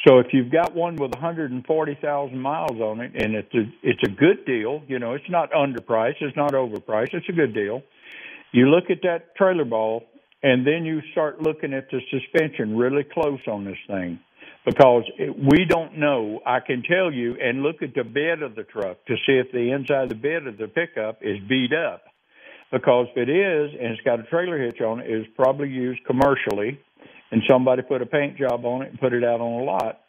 So 0.07 0.19
if 0.19 0.29
you've 0.33 0.53
got 0.53 0.75
one 0.75 0.95
with 0.97 1.13
140,000 1.15 2.39
miles 2.39 2.81
on 2.81 3.01
it, 3.01 3.13
and 3.17 3.35
it's 3.35 3.55
a 3.55 3.65
it's 3.83 4.03
a 4.05 4.11
good 4.11 4.45
deal, 4.47 4.83
you 4.87 5.01
know, 5.01 5.15
it's 5.15 5.29
not 5.29 5.51
underpriced, 5.51 6.21
it's 6.21 6.37
not 6.37 6.53
overpriced, 6.53 7.13
it's 7.13 7.29
a 7.29 7.33
good 7.33 7.55
deal. 7.55 7.83
You 8.53 8.67
look 8.67 8.85
at 8.89 9.03
that 9.03 9.35
trailer 9.37 9.65
ball, 9.65 10.05
and 10.45 10.65
then 10.65 10.85
you 10.85 11.01
start 11.11 11.43
looking 11.43 11.75
at 11.75 11.91
the 11.91 12.01
suspension 12.09 12.77
really 12.77 13.03
close 13.03 13.41
on 13.49 13.65
this 13.65 13.79
thing 13.89 14.21
because 14.67 15.05
we 15.39 15.65
don't 15.65 15.97
know. 15.97 16.41
I 16.45 16.59
can 16.59 16.83
tell 16.83 17.13
you 17.13 17.37
and 17.41 17.63
look 17.63 17.77
at 17.83 17.95
the 17.95 18.03
bed 18.03 18.43
of 18.43 18.57
the 18.57 18.65
truck 18.65 18.99
to 19.07 19.15
see 19.25 19.35
if 19.35 19.53
the 19.53 19.71
inside 19.71 20.03
of 20.03 20.09
the 20.09 20.17
bed 20.17 20.47
of 20.49 20.59
the 20.59 20.67
pickup 20.67 21.21
is 21.23 21.39
beat 21.49 21.73
up. 21.73 22.03
Because 22.73 23.07
if 23.15 23.29
it 23.29 23.31
is 23.31 23.71
and 23.81 23.93
it's 23.93 24.03
got 24.03 24.19
a 24.19 24.25
trailer 24.25 24.59
hitch 24.59 24.81
on 24.81 24.99
it, 24.99 25.07
it's 25.09 25.31
probably 25.37 25.69
used 25.69 26.05
commercially, 26.05 26.81
and 27.31 27.41
somebody 27.49 27.83
put 27.83 28.03
a 28.03 28.07
paint 28.07 28.37
job 28.37 28.65
on 28.65 28.83
it 28.83 28.91
and 28.91 28.99
put 28.99 29.13
it 29.13 29.23
out 29.23 29.41
on 29.41 29.63
a 29.63 29.65
lot 29.65 30.01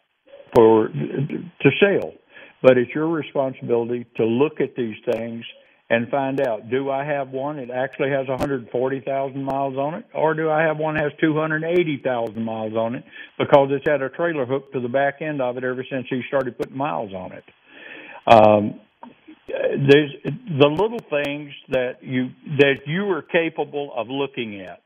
for 0.55 0.87
to 0.87 1.69
sell. 1.79 2.13
But 2.63 2.79
it's 2.79 2.89
your 2.95 3.07
responsibility 3.07 4.07
to 4.17 4.25
look 4.25 4.59
at 4.59 4.75
these 4.75 4.95
things 5.11 5.45
and 5.89 6.09
find 6.09 6.41
out 6.41 6.69
do 6.69 6.89
I 6.89 7.05
have 7.05 7.29
one 7.29 7.57
that 7.57 7.69
actually 7.69 8.09
has 8.11 8.27
140,000 8.27 9.43
miles 9.43 9.77
on 9.77 9.95
it, 9.95 10.05
or 10.13 10.33
do 10.33 10.49
I 10.49 10.63
have 10.63 10.77
one 10.77 10.95
that 10.95 11.03
has 11.03 11.13
280,000 11.21 12.43
miles 12.43 12.73
on 12.73 12.95
it 12.95 13.03
because 13.37 13.69
it's 13.71 13.85
had 13.87 14.01
a 14.01 14.09
trailer 14.09 14.45
hooked 14.45 14.73
to 14.73 14.81
the 14.81 14.89
back 14.89 15.21
end 15.21 15.41
of 15.41 15.57
it 15.57 15.63
ever 15.63 15.85
since 15.89 16.07
he 16.09 16.21
started 16.27 16.57
putting 16.57 16.77
miles 16.77 17.13
on 17.13 17.31
it. 17.31 17.43
Um, 18.27 18.79
there's 19.47 20.11
the 20.25 20.67
little 20.67 20.99
things 21.09 21.51
that 21.69 22.03
you 22.03 22.31
that 22.57 22.79
you 22.85 23.09
are 23.11 23.21
capable 23.21 23.93
of 23.95 24.07
looking 24.09 24.61
at. 24.61 24.81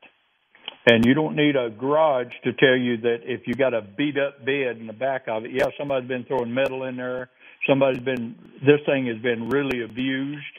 And 0.84 1.06
you 1.06 1.14
don't 1.14 1.36
need 1.36 1.54
a 1.54 1.70
garage 1.70 2.32
to 2.42 2.52
tell 2.54 2.76
you 2.76 2.96
that 3.02 3.18
if 3.22 3.46
you 3.46 3.54
got 3.54 3.72
a 3.72 3.82
beat 3.82 4.18
up 4.18 4.44
bed 4.44 4.78
in 4.78 4.88
the 4.88 4.92
back 4.92 5.28
of 5.28 5.44
it, 5.44 5.52
yeah, 5.52 5.66
somebody's 5.78 6.08
been 6.08 6.24
throwing 6.24 6.52
metal 6.52 6.84
in 6.84 6.96
there. 6.96 7.30
Somebody's 7.68 8.02
been, 8.02 8.34
this 8.66 8.80
thing 8.84 9.06
has 9.06 9.18
been 9.18 9.48
really 9.48 9.84
abused. 9.84 10.58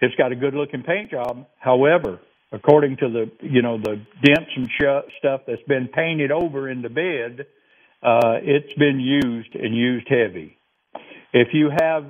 It's 0.00 0.14
got 0.14 0.32
a 0.32 0.36
good 0.36 0.54
looking 0.54 0.82
paint 0.82 1.10
job. 1.10 1.46
However, 1.58 2.20
according 2.52 2.96
to 2.98 3.08
the, 3.08 3.30
you 3.42 3.62
know, 3.62 3.78
the 3.78 4.00
dents 4.22 4.50
and 4.56 4.68
sh- 4.70 5.12
stuff 5.18 5.42
that's 5.46 5.62
been 5.66 5.88
painted 5.88 6.30
over 6.30 6.68
in 6.68 6.82
the 6.82 6.88
bed, 6.88 7.46
uh, 8.02 8.38
it's 8.42 8.72
been 8.74 9.00
used 9.00 9.54
and 9.54 9.74
used 9.74 10.08
heavy. 10.08 10.56
If 11.32 11.48
you 11.52 11.70
have 11.80 12.04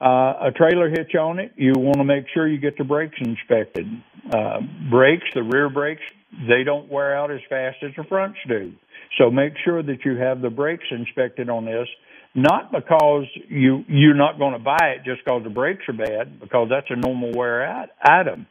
uh, 0.00 0.48
a 0.48 0.52
trailer 0.54 0.88
hitch 0.88 1.14
on 1.14 1.38
it, 1.38 1.52
you 1.56 1.72
want 1.76 1.98
to 1.98 2.04
make 2.04 2.24
sure 2.32 2.48
you 2.48 2.58
get 2.58 2.76
the 2.78 2.84
brakes 2.84 3.16
inspected. 3.20 3.86
Uh, 4.32 4.60
brakes, 4.90 5.24
the 5.34 5.42
rear 5.42 5.70
brakes, 5.70 6.02
they 6.48 6.64
don't 6.64 6.90
wear 6.90 7.16
out 7.16 7.30
as 7.30 7.40
fast 7.48 7.76
as 7.82 7.92
the 7.96 8.04
fronts 8.04 8.38
do. 8.48 8.72
So 9.18 9.30
make 9.30 9.54
sure 9.64 9.82
that 9.82 10.04
you 10.04 10.16
have 10.16 10.42
the 10.42 10.50
brakes 10.50 10.84
inspected 10.90 11.48
on 11.48 11.64
this, 11.64 11.88
not 12.36 12.70
because 12.70 13.24
you 13.48 13.84
you're 13.88 14.14
not 14.14 14.38
going 14.38 14.52
to 14.52 14.58
buy 14.58 14.94
it 14.96 15.04
just 15.04 15.24
because 15.24 15.42
the 15.42 15.50
brakes 15.50 15.82
are 15.88 15.94
bad, 15.94 16.38
because 16.38 16.68
that's 16.70 16.86
a 16.90 16.96
normal 16.96 17.32
wear 17.32 17.64
out 17.64 17.88
item, 18.02 18.46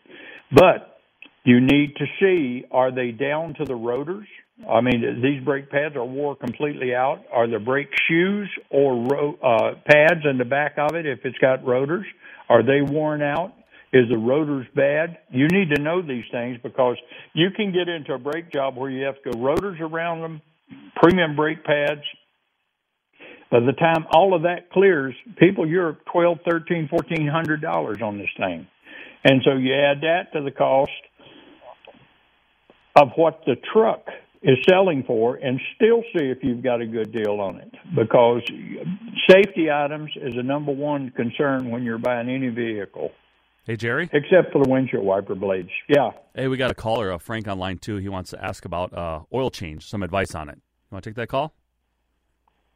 but 0.52 1.00
you 1.44 1.62
need 1.62 1.96
to 1.98 2.06
see 2.20 2.66
are 2.72 2.92
they 2.94 3.12
down 3.12 3.54
to 3.56 3.66
the 3.66 3.76
rotors? 3.76 4.28
I 4.70 4.82
mean, 4.82 5.22
these 5.22 5.44
brake 5.44 5.70
pads 5.70 5.96
are 5.96 6.06
wore 6.06 6.36
completely 6.36 6.96
out. 6.96 7.24
Are 7.32 7.48
the 7.48 7.60
brake 7.60 7.90
shoes 8.08 8.50
or 8.70 9.06
ro- 9.06 9.38
uh, 9.44 9.76
pads 9.86 10.22
in 10.30 10.38
the 10.38 10.46
back 10.46 10.76
of 10.78 10.96
it, 10.96 11.06
if 11.06 11.20
it's 11.26 11.38
got 11.40 11.66
rotors, 11.66 12.06
are 12.50 12.64
they 12.64 12.82
worn 12.82 13.22
out? 13.22 13.54
Is 13.92 14.10
the 14.10 14.18
rotors 14.18 14.66
bad? 14.76 15.20
You 15.30 15.48
need 15.48 15.76
to 15.76 15.82
know 15.82 16.02
these 16.02 16.24
things 16.32 16.58
because 16.64 16.98
you 17.34 17.50
can 17.56 17.72
get 17.72 17.88
into 17.88 18.14
a 18.14 18.18
brake 18.18 18.52
job 18.52 18.76
where 18.76 18.90
you 18.90 19.06
have 19.06 19.22
to 19.24 19.32
go 19.32 19.40
rotors 19.40 19.78
around 19.80 20.22
them, 20.22 20.42
premium 20.96 21.36
brake 21.36 21.64
pads. 21.64 22.02
By 23.52 23.60
the 23.60 23.74
time 23.74 24.06
all 24.12 24.34
of 24.36 24.42
that 24.44 24.72
clears, 24.72 25.16
people, 25.38 25.68
you're 25.68 25.98
twelve, 26.12 26.40
thirteen, 26.50 26.88
fourteen 26.90 27.28
hundred 27.28 27.62
dollars 27.62 27.98
on 28.02 28.18
this 28.18 28.30
thing, 28.38 28.68
and 29.24 29.42
so 29.46 29.54
you 29.54 29.74
add 29.74 30.02
that 30.02 30.34
to 30.34 30.44
the 30.44 30.52
cost 30.52 30.92
of 32.96 33.10
what 33.16 33.42
the 33.46 33.56
truck 33.74 34.06
is 34.42 34.58
selling 34.70 35.04
for 35.06 35.36
and 35.36 35.60
still 35.76 36.04
see 36.16 36.26
if 36.26 36.38
you've 36.44 36.64
got 36.64 36.80
a 36.80 36.86
good 36.86 37.12
deal 37.12 37.40
on 37.42 37.58
it 37.58 37.72
because 37.96 38.42
safety 39.30 39.72
items 39.72 40.12
is 40.16 40.36
a 40.38 40.44
number 40.44 40.72
one 40.72 41.10
concern 41.12 41.72
when 41.72 41.84
you're 41.84 41.98
buying 41.98 42.30
any 42.30 42.50
vehicle. 42.50 43.12
Hey, 43.66 43.76
Jerry. 43.76 44.08
Except 44.14 44.52
for 44.54 44.64
the 44.64 44.70
windshield 44.70 45.04
wiper 45.04 45.34
blades. 45.34 45.72
Yeah. 45.90 46.12
Hey, 46.36 46.48
we 46.48 46.58
got 46.58 46.70
a 46.70 46.76
caller, 46.76 47.12
uh, 47.12 47.18
Frank, 47.18 47.48
on 47.48 47.58
line 47.58 47.80
two. 47.80 47.98
He 47.98 48.10
wants 48.10 48.30
to 48.30 48.44
ask 48.44 48.66
about 48.66 48.94
uh, 48.94 49.22
oil 49.34 49.50
change, 49.50 49.88
some 49.88 50.04
advice 50.04 50.36
on 50.36 50.50
it. 50.50 50.56
You 50.58 50.96
want 50.96 51.04
to 51.04 51.10
take 51.10 51.16
that 51.16 51.28
call? 51.28 51.56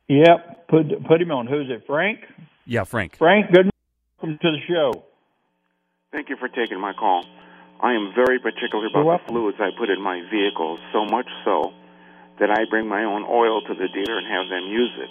Yep. 0.09 0.67
Put 0.67 1.05
put 1.05 1.21
him 1.21 1.31
on. 1.31 1.45
Who's 1.45 1.69
it? 1.69 1.85
Frank. 1.85 2.19
Yeah, 2.65 2.83
Frank. 2.83 3.17
Frank, 3.17 3.51
good. 3.53 3.69
Welcome 4.21 4.39
to 4.41 4.51
the 4.51 4.61
show. 4.67 5.05
Thank 6.11 6.29
you 6.29 6.35
for 6.37 6.49
taking 6.49 6.81
my 6.81 6.93
call. 6.93 7.23
I 7.81 7.93
am 7.93 8.11
very 8.13 8.39
particular 8.39 8.87
about 8.87 9.21
the 9.25 9.31
fluids 9.31 9.57
I 9.61 9.69
put 9.77 9.89
in 9.89 10.01
my 10.01 10.21
vehicles, 10.29 10.79
so 10.91 11.05
much 11.05 11.29
so 11.45 11.71
that 12.39 12.49
I 12.49 12.65
bring 12.69 12.89
my 12.89 13.05
own 13.05 13.23
oil 13.23 13.61
to 13.61 13.73
the 13.73 13.87
dealer 13.87 14.17
and 14.17 14.27
have 14.27 14.49
them 14.49 14.65
use 14.67 14.91
it. 14.97 15.09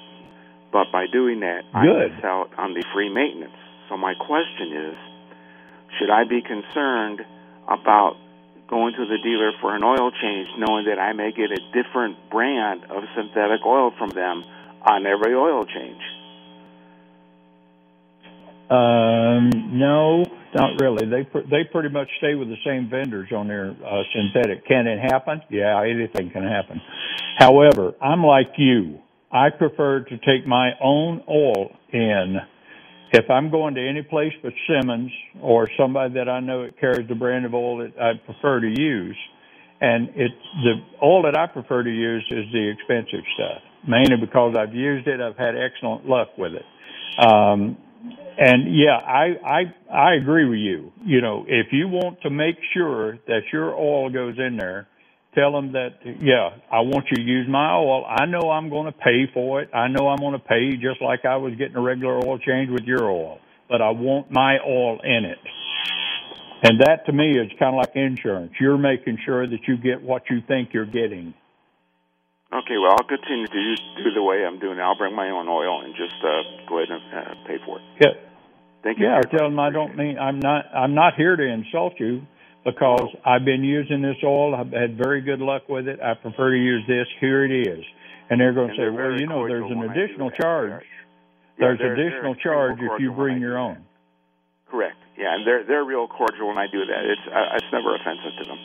But 0.70 0.92
by 0.92 1.07
doing 1.07 1.40
that, 1.40 1.62
Good. 1.72 2.12
I 2.12 2.14
miss 2.14 2.24
out 2.24 2.51
on 2.59 2.74
the 2.74 2.84
free 2.92 3.09
maintenance. 3.09 3.57
So 3.88 3.96
my 3.96 4.14
question 4.14 4.74
is, 4.74 4.96
should 5.99 6.11
I 6.11 6.24
be 6.24 6.42
concerned 6.42 7.24
about 7.66 8.16
going 8.68 8.92
to 8.94 9.07
the 9.07 9.16
dealer 9.22 9.53
for 9.62 9.74
an 9.74 9.82
oil 9.82 10.11
change 10.11 10.49
knowing 10.59 10.84
that 10.86 10.99
I 10.99 11.14
may 11.14 11.32
get 11.32 11.51
a 11.51 11.62
different 11.72 12.18
brand 12.30 12.84
of 12.90 13.05
synthetic 13.16 13.64
oil 13.64 13.92
from 13.96 14.11
them 14.11 14.44
on 14.82 15.06
every 15.06 15.34
oil 15.34 15.64
change? 15.64 16.02
Um, 18.70 19.78
no, 19.78 20.24
not 20.54 20.78
really. 20.80 21.06
They 21.06 21.24
pr- 21.24 21.48
they 21.50 21.64
pretty 21.64 21.88
much 21.88 22.08
stay 22.18 22.34
with 22.34 22.48
the 22.48 22.56
same 22.66 22.90
vendors 22.90 23.30
on 23.32 23.48
their 23.48 23.70
uh, 23.70 24.02
synthetic. 24.12 24.66
Can 24.66 24.86
it 24.86 24.98
happen? 25.00 25.40
Yeah, 25.48 25.82
anything 25.82 26.30
can 26.30 26.42
happen. 26.42 26.80
However, 27.38 27.94
I'm 28.02 28.22
like 28.22 28.52
you. 28.58 28.98
I 29.32 29.50
prefer 29.50 30.00
to 30.00 30.18
take 30.18 30.46
my 30.46 30.72
own 30.82 31.22
oil 31.28 31.70
in. 31.92 32.36
If 33.12 33.30
I'm 33.30 33.50
going 33.50 33.74
to 33.76 33.88
any 33.88 34.02
place 34.02 34.32
but 34.42 34.52
Simmons 34.66 35.10
or 35.40 35.66
somebody 35.78 36.14
that 36.14 36.28
I 36.28 36.40
know 36.40 36.62
it 36.62 36.78
carries 36.78 37.08
the 37.08 37.14
brand 37.14 37.46
of 37.46 37.54
oil 37.54 37.78
that 37.78 37.98
I 37.98 38.14
prefer 38.24 38.60
to 38.60 38.68
use, 38.68 39.16
and 39.80 40.10
it 40.14 40.32
the 40.62 40.74
oil 41.02 41.22
that 41.22 41.38
I 41.38 41.46
prefer 41.46 41.82
to 41.82 41.90
use 41.90 42.24
is 42.30 42.44
the 42.52 42.68
expensive 42.68 43.24
stuff, 43.34 43.62
mainly 43.86 44.16
because 44.16 44.54
I've 44.56 44.74
used 44.74 45.06
it. 45.06 45.20
I've 45.20 45.36
had 45.36 45.54
excellent 45.56 46.06
luck 46.06 46.36
with 46.36 46.52
it. 46.54 46.64
Um, 47.18 47.76
and 48.38 48.74
yeah, 48.76 48.96
I, 48.96 49.34
I 49.44 49.92
I 49.92 50.14
agree 50.14 50.48
with 50.48 50.60
you. 50.60 50.92
You 51.04 51.20
know, 51.20 51.44
if 51.48 51.72
you 51.72 51.88
want 51.88 52.20
to 52.22 52.30
make 52.30 52.56
sure 52.72 53.18
that 53.26 53.40
your 53.52 53.74
oil 53.74 54.10
goes 54.10 54.38
in 54.38 54.56
there, 54.56 54.86
tell 55.34 55.52
them 55.52 55.72
that 55.72 55.98
yeah, 56.04 56.50
I 56.70 56.80
want 56.80 57.06
you 57.10 57.16
to 57.16 57.22
use 57.22 57.48
my 57.48 57.74
oil. 57.74 58.04
I 58.06 58.26
know 58.26 58.50
I'm 58.50 58.70
going 58.70 58.86
to 58.86 58.96
pay 58.96 59.28
for 59.34 59.60
it. 59.62 59.70
I 59.74 59.88
know 59.88 60.08
I'm 60.08 60.18
going 60.18 60.34
to 60.34 60.38
pay 60.38 60.76
just 60.76 61.02
like 61.02 61.24
I 61.24 61.36
was 61.36 61.54
getting 61.56 61.76
a 61.76 61.80
regular 61.80 62.18
oil 62.18 62.38
change 62.38 62.70
with 62.70 62.84
your 62.84 63.10
oil, 63.10 63.40
but 63.68 63.82
I 63.82 63.90
want 63.90 64.30
my 64.30 64.58
oil 64.64 65.00
in 65.02 65.24
it. 65.24 65.38
And 66.62 66.80
that 66.80 67.06
to 67.06 67.12
me 67.12 67.38
is 67.38 67.50
kind 67.58 67.74
of 67.74 67.78
like 67.78 67.94
insurance. 67.94 68.52
You're 68.60 68.78
making 68.78 69.18
sure 69.24 69.46
that 69.46 69.60
you 69.66 69.76
get 69.76 70.02
what 70.02 70.24
you 70.28 70.42
think 70.46 70.70
you're 70.72 70.86
getting. 70.86 71.34
Okay, 72.51 72.78
well, 72.80 72.92
I'll 72.92 73.05
continue 73.07 73.46
to 73.46 73.59
use, 73.59 73.82
do 74.03 74.11
the 74.14 74.22
way 74.22 74.44
I'm 74.44 74.59
doing. 74.59 74.78
it. 74.78 74.82
I'll 74.82 74.96
bring 74.96 75.14
my 75.14 75.28
own 75.28 75.49
oil 75.49 75.82
and 75.84 75.94
just 75.94 76.16
uh, 76.24 76.64
go 76.66 76.78
ahead 76.78 76.88
and 76.90 77.03
uh, 77.12 77.34
pay 77.46 77.59
for 77.64 77.78
it. 77.78 77.84
Yeah. 78.01 78.16
Thank 78.82 78.99
you. 78.99 79.07
Yeah, 79.07 79.20
tell 79.20 79.51
them 79.51 79.59
I 79.59 79.70
don't 79.70 79.96
mean 79.96 80.18
I'm 80.18 80.38
not 80.38 80.64
I'm 80.72 80.94
not 80.94 81.14
here 81.16 81.36
to 81.36 81.42
insult 81.42 81.94
you 81.99 82.22
because 82.64 83.09
I've 83.26 83.44
been 83.44 83.64
using 83.64 84.01
this 84.01 84.16
oil. 84.24 84.55
I've 84.55 84.72
had 84.72 84.96
very 84.96 85.20
good 85.20 85.40
luck 85.40 85.68
with 85.68 85.88
it. 85.88 86.01
I 86.01 86.14
prefer 86.14 86.53
to 86.53 86.57
use 86.57 86.84
this. 86.86 87.07
Here 87.20 87.44
it 87.44 87.68
is. 87.68 87.84
And 88.30 88.40
they're 88.40 88.53
going 88.53 88.68
to 88.68 88.76
say, 88.76 88.88
well, 88.88 89.18
you 89.18 89.26
know, 89.26 89.46
there's 89.49 89.70
an 89.70 89.78
when 89.78 89.90
I 89.90 89.94
do 89.94 90.05
additional 90.05 90.30
charge. 90.30 90.84
Yeah, 91.59 91.74
There's 91.76 91.80
additional 91.80 92.34
charge 92.36 92.78
if 92.80 93.01
you 93.01 93.12
bring 93.12 93.40
your 93.40 93.59
own. 93.59 93.74
that. 93.74 94.70
Correct. 94.70 94.96
Yeah, 95.18 95.34
and 95.34 95.46
they're 95.46 95.64
they're 95.64 95.84
real 95.84 96.07
cordial 96.07 96.49
when 96.49 96.59
I 96.59 96.66
do 96.70 96.78
that. 96.78 97.05
It's 97.05 97.26
uh, 97.26 97.57
it's 97.57 97.66
never 97.72 97.96
offensive 97.96 98.32
to 98.38 98.44
them. 98.49 98.59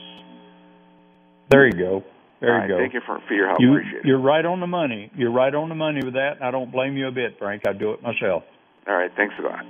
There 1.50 1.66
you 1.66 1.74
go. 1.74 2.04
There 2.44 2.54
you 2.56 2.60
right, 2.60 2.68
go. 2.68 2.78
Thank 2.78 2.94
you 2.94 3.02
for 3.06 3.20
for 3.26 3.34
your 3.34 3.48
help. 3.48 3.60
You, 3.62 3.72
Appreciate 3.72 4.00
it. 4.00 4.06
you're 4.06 4.20
right 4.22 4.44
on 4.46 4.60
the 4.60 4.68
money. 4.68 5.10
You're 5.16 5.32
right 5.32 5.56
on 5.56 5.70
the 5.70 5.76
money 5.76 6.02
with 6.04 6.16
that. 6.16 6.42
I 6.44 6.52
don't 6.52 6.72
blame 6.72 6.98
you 6.98 7.08
a 7.08 7.12
bit, 7.12 7.40
Frank. 7.40 7.64
I 7.66 7.72
do 7.72 7.94
it 7.94 8.04
myself. 8.04 8.44
All 8.86 8.96
right. 8.96 9.10
Thanks 9.16 9.34
a 9.40 9.44
lot. 9.44 9.64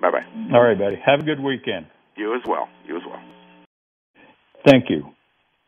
Bye 0.00 0.10
bye. 0.10 0.24
All 0.54 0.62
right, 0.62 0.78
buddy. 0.78 0.96
Have 1.04 1.20
a 1.20 1.22
good 1.22 1.38
weekend. 1.38 1.86
You 2.16 2.34
as 2.34 2.40
well. 2.48 2.66
You 2.88 2.96
as 2.96 3.02
well. 3.06 3.20
Thank 4.66 4.86
you. 4.88 5.04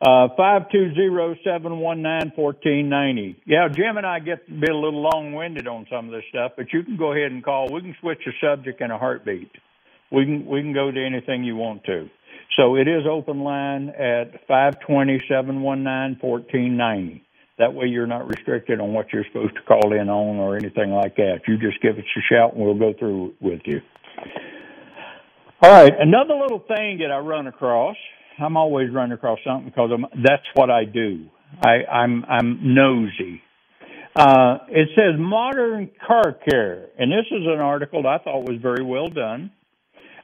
Uh, 0.00 0.28
five 0.36 0.70
two 0.72 0.94
zero 0.94 1.34
seven 1.44 1.78
one 1.78 2.00
nine 2.00 2.32
fourteen 2.34 2.88
ninety. 2.88 3.36
Yeah, 3.46 3.68
Jim 3.68 3.96
and 3.98 4.06
I 4.06 4.18
get 4.18 4.46
to 4.46 4.52
be 4.52 4.66
a 4.70 4.74
little 4.74 5.02
long 5.02 5.34
winded 5.34 5.68
on 5.68 5.86
some 5.90 6.06
of 6.06 6.12
this 6.12 6.24
stuff, 6.30 6.52
but 6.56 6.72
you 6.72 6.82
can 6.84 6.96
go 6.96 7.12
ahead 7.12 7.32
and 7.32 7.44
call. 7.44 7.68
We 7.70 7.80
can 7.82 7.94
switch 8.00 8.18
the 8.24 8.32
subject 8.40 8.80
in 8.80 8.90
a 8.90 8.98
heartbeat. 8.98 9.50
We 10.10 10.24
can 10.24 10.46
we 10.46 10.62
can 10.62 10.72
go 10.72 10.90
to 10.90 11.04
anything 11.04 11.44
you 11.44 11.56
want 11.56 11.84
to. 11.84 12.08
So 12.56 12.76
it 12.76 12.86
is 12.86 13.02
open 13.10 13.40
line 13.40 13.88
at 13.88 14.46
five 14.46 14.78
twenty 14.80 15.20
seven 15.28 15.62
one 15.62 15.82
nine 15.82 16.16
fourteen 16.20 16.76
ninety. 16.76 17.24
That 17.58 17.72
way 17.72 17.86
you're 17.86 18.06
not 18.06 18.28
restricted 18.28 18.80
on 18.80 18.92
what 18.92 19.12
you're 19.12 19.24
supposed 19.26 19.54
to 19.54 19.62
call 19.62 19.92
in 19.92 20.08
on 20.08 20.36
or 20.36 20.56
anything 20.56 20.90
like 20.90 21.16
that. 21.16 21.40
You 21.46 21.56
just 21.56 21.80
give 21.82 21.96
us 21.96 22.04
a 22.04 22.20
shout 22.32 22.54
and 22.54 22.64
we'll 22.64 22.78
go 22.78 22.92
through 22.98 23.34
with 23.40 23.60
you. 23.64 23.80
All 25.62 25.70
right, 25.70 25.92
another 25.98 26.34
little 26.34 26.58
thing 26.58 26.98
that 26.98 27.10
I 27.12 27.18
run 27.18 27.46
across. 27.46 27.96
I'm 28.38 28.56
always 28.56 28.90
running 28.90 29.12
across 29.12 29.38
something 29.46 29.66
because 29.66 29.90
I'm, 29.92 30.04
that's 30.22 30.46
what 30.54 30.68
I 30.70 30.84
do. 30.84 31.26
I, 31.64 31.84
I'm 31.90 32.24
I'm 32.28 32.74
nosy. 32.74 33.40
Uh, 34.16 34.58
it 34.68 34.88
says 34.94 35.18
modern 35.18 35.90
car 36.06 36.36
care, 36.48 36.88
and 36.98 37.10
this 37.10 37.26
is 37.30 37.46
an 37.46 37.60
article 37.60 38.06
I 38.06 38.18
thought 38.18 38.48
was 38.48 38.60
very 38.60 38.84
well 38.84 39.08
done. 39.08 39.50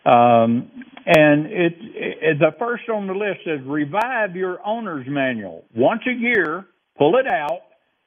Um, 0.05 0.71
and 1.07 1.47
it, 1.47 1.75
it 1.79 2.39
the 2.39 2.53
first 2.59 2.89
on 2.89 3.07
the 3.07 3.15
list 3.15 3.41
says 3.45 3.61
revive 3.67 4.35
your 4.37 4.65
owner's 4.67 5.07
manual 5.09 5.65
once 5.75 6.03
a 6.07 6.13
year. 6.13 6.67
Pull 6.99 7.17
it 7.17 7.27
out. 7.27 7.61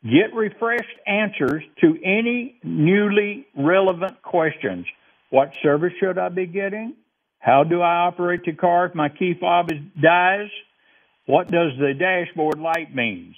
Get 0.04 0.34
refreshed 0.34 1.00
answers 1.08 1.64
to 1.82 1.98
any 2.04 2.58
newly 2.64 3.48
relevant 3.56 4.22
questions. 4.22 4.86
What 5.30 5.54
service 5.64 5.94
should 6.00 6.18
I 6.18 6.30
be 6.30 6.46
getting? 6.46 6.96
How 7.40 7.64
do 7.64 7.82
I 7.82 8.08
operate 8.08 8.42
the 8.46 8.54
car 8.54 8.86
if 8.86 8.96
my 8.96 9.10
key 9.10 9.34
fob 9.40 9.72
is, 9.72 9.80
dies? 10.02 10.50
What 11.26 11.48
does 11.48 11.72
the 11.80 11.94
dashboard 11.94 12.60
light 12.60 12.94
means? 12.94 13.36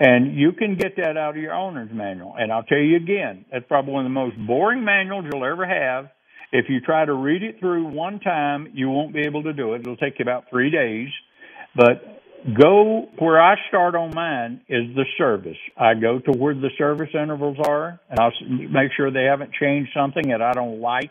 And 0.00 0.36
you 0.36 0.52
can 0.52 0.76
get 0.76 0.96
that 0.96 1.16
out 1.16 1.36
of 1.36 1.42
your 1.42 1.54
owner's 1.54 1.90
manual. 1.92 2.34
And 2.36 2.52
I'll 2.52 2.64
tell 2.64 2.78
you 2.78 2.96
again, 2.96 3.44
that's 3.52 3.64
probably 3.68 3.92
one 3.92 4.04
of 4.04 4.10
the 4.10 4.14
most 4.14 4.36
boring 4.46 4.84
manuals 4.84 5.24
you'll 5.32 5.44
ever 5.44 5.64
have. 5.64 6.10
If 6.52 6.66
you 6.68 6.80
try 6.80 7.04
to 7.04 7.14
read 7.14 7.42
it 7.42 7.58
through 7.60 7.86
one 7.86 8.20
time, 8.20 8.68
you 8.74 8.90
won't 8.90 9.14
be 9.14 9.20
able 9.20 9.42
to 9.44 9.52
do 9.54 9.72
it. 9.72 9.80
It'll 9.80 9.96
take 9.96 10.18
you 10.18 10.22
about 10.22 10.44
three 10.50 10.70
days. 10.70 11.08
But 11.74 12.20
go 12.58 13.08
where 13.18 13.40
I 13.40 13.54
start 13.68 13.94
on 13.94 14.14
mine 14.14 14.60
is 14.68 14.94
the 14.94 15.04
service. 15.16 15.56
I 15.78 15.94
go 15.94 16.18
to 16.18 16.32
where 16.32 16.54
the 16.54 16.70
service 16.76 17.08
intervals 17.14 17.56
are, 17.66 17.98
and 18.10 18.20
I'll 18.20 18.32
make 18.48 18.92
sure 18.96 19.10
they 19.10 19.24
haven't 19.24 19.52
changed 19.54 19.90
something 19.94 20.28
that 20.28 20.42
I 20.42 20.52
don't 20.52 20.80
like. 20.80 21.10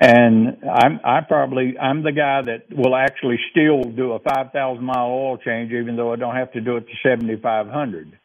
And 0.00 0.56
I'm 0.64 0.98
I 1.04 1.20
probably 1.20 1.78
I'm 1.78 2.02
the 2.02 2.12
guy 2.12 2.40
that 2.42 2.74
will 2.74 2.96
actually 2.96 3.38
still 3.50 3.82
do 3.82 4.12
a 4.12 4.18
five 4.18 4.50
thousand 4.50 4.84
mile 4.84 5.10
oil 5.10 5.36
change, 5.36 5.72
even 5.72 5.94
though 5.94 6.12
I 6.12 6.16
don't 6.16 6.34
have 6.34 6.52
to 6.52 6.60
do 6.60 6.76
it 6.78 6.86
to 6.86 7.08
seventy 7.08 7.36
five 7.36 7.68
hundred. 7.68 8.18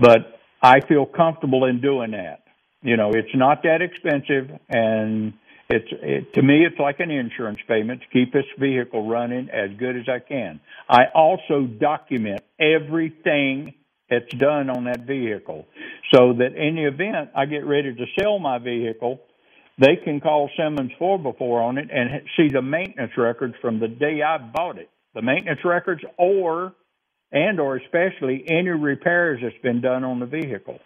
But 0.00 0.40
I 0.62 0.80
feel 0.80 1.04
comfortable 1.04 1.66
in 1.66 1.82
doing 1.82 2.12
that. 2.12 2.44
You 2.80 2.96
know, 2.96 3.10
it's 3.10 3.34
not 3.34 3.62
that 3.62 3.82
expensive, 3.82 4.58
and 4.70 5.34
it's 5.72 5.88
it, 6.02 6.34
to 6.34 6.42
me, 6.42 6.64
it's 6.66 6.78
like 6.78 7.00
an 7.00 7.10
insurance 7.10 7.58
payment 7.66 8.02
to 8.02 8.06
keep 8.08 8.32
this 8.32 8.44
vehicle 8.58 9.08
running 9.08 9.48
as 9.50 9.70
good 9.78 9.96
as 9.96 10.08
I 10.08 10.18
can. 10.18 10.60
I 10.88 11.04
also 11.14 11.62
document 11.62 12.42
everything 12.60 13.74
that's 14.10 14.32
done 14.34 14.68
on 14.68 14.84
that 14.84 15.00
vehicle, 15.00 15.66
so 16.12 16.34
that 16.34 16.54
in 16.54 16.76
the 16.76 16.86
event 16.86 17.30
I 17.34 17.46
get 17.46 17.64
ready 17.64 17.94
to 17.94 18.04
sell 18.20 18.38
my 18.38 18.58
vehicle, 18.58 19.20
they 19.78 19.96
can 19.96 20.20
call 20.20 20.50
Simmons 20.56 20.92
for 20.98 21.18
before 21.18 21.62
on 21.62 21.78
it 21.78 21.88
and 21.90 22.22
see 22.36 22.48
the 22.48 22.62
maintenance 22.62 23.12
records 23.16 23.54
from 23.62 23.80
the 23.80 23.88
day 23.88 24.22
I 24.22 24.36
bought 24.36 24.78
it, 24.78 24.90
the 25.14 25.22
maintenance 25.22 25.60
records, 25.64 26.02
or 26.18 26.74
and 27.32 27.58
or 27.58 27.76
especially 27.76 28.44
any 28.46 28.68
repairs 28.68 29.40
that's 29.42 29.62
been 29.62 29.80
done 29.80 30.04
on 30.04 30.20
the 30.20 30.26
vehicle 30.26 30.78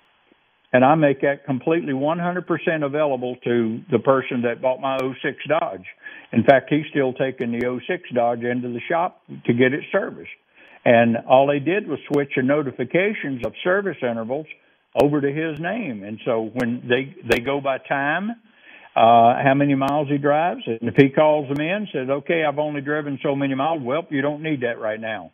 and 0.73 0.85
I 0.85 0.95
make 0.95 1.21
that 1.23 1.45
completely 1.47 1.93
100% 1.93 2.85
available 2.85 3.37
to 3.45 3.81
the 3.91 3.99
person 3.99 4.43
that 4.43 4.61
bought 4.61 4.81
my 4.81 4.99
06 4.99 5.37
Dodge. 5.49 5.87
In 6.33 6.45
fact, 6.45 6.71
he's 6.71 6.85
still 6.91 7.13
taking 7.13 7.53
the 7.53 7.81
06 7.87 8.03
Dodge 8.15 8.43
into 8.43 8.69
the 8.69 8.81
shop 8.89 9.23
to 9.47 9.53
get 9.53 9.73
it 9.73 9.85
serviced. 9.93 10.31
And 10.85 11.17
all 11.29 11.47
they 11.47 11.59
did 11.59 11.89
was 11.89 11.99
switch 12.13 12.33
the 12.37 12.43
notifications 12.43 13.45
of 13.45 13.53
service 13.65 13.97
intervals 14.03 14.47
over 15.01 15.21
to 15.21 15.33
his 15.33 15.59
name. 15.61 16.03
And 16.05 16.21
so 16.25 16.51
when 16.55 16.83
they 16.89 17.15
they 17.29 17.41
go 17.41 17.61
by 17.61 17.79
time, 17.79 18.31
uh, 18.95 19.35
how 19.43 19.53
many 19.55 19.75
miles 19.75 20.09
he 20.09 20.17
drives, 20.17 20.63
and 20.67 20.89
if 20.89 20.95
he 20.97 21.11
calls 21.11 21.49
them 21.49 21.61
in, 21.61 21.89
says, 21.93 22.09
"Okay, 22.09 22.45
I've 22.45 22.59
only 22.59 22.81
driven 22.81 23.19
so 23.23 23.35
many 23.35 23.55
miles," 23.55 23.83
well, 23.83 24.07
you 24.11 24.23
don't 24.23 24.43
need 24.43 24.61
that 24.61 24.79
right 24.79 25.01
now. 25.01 25.33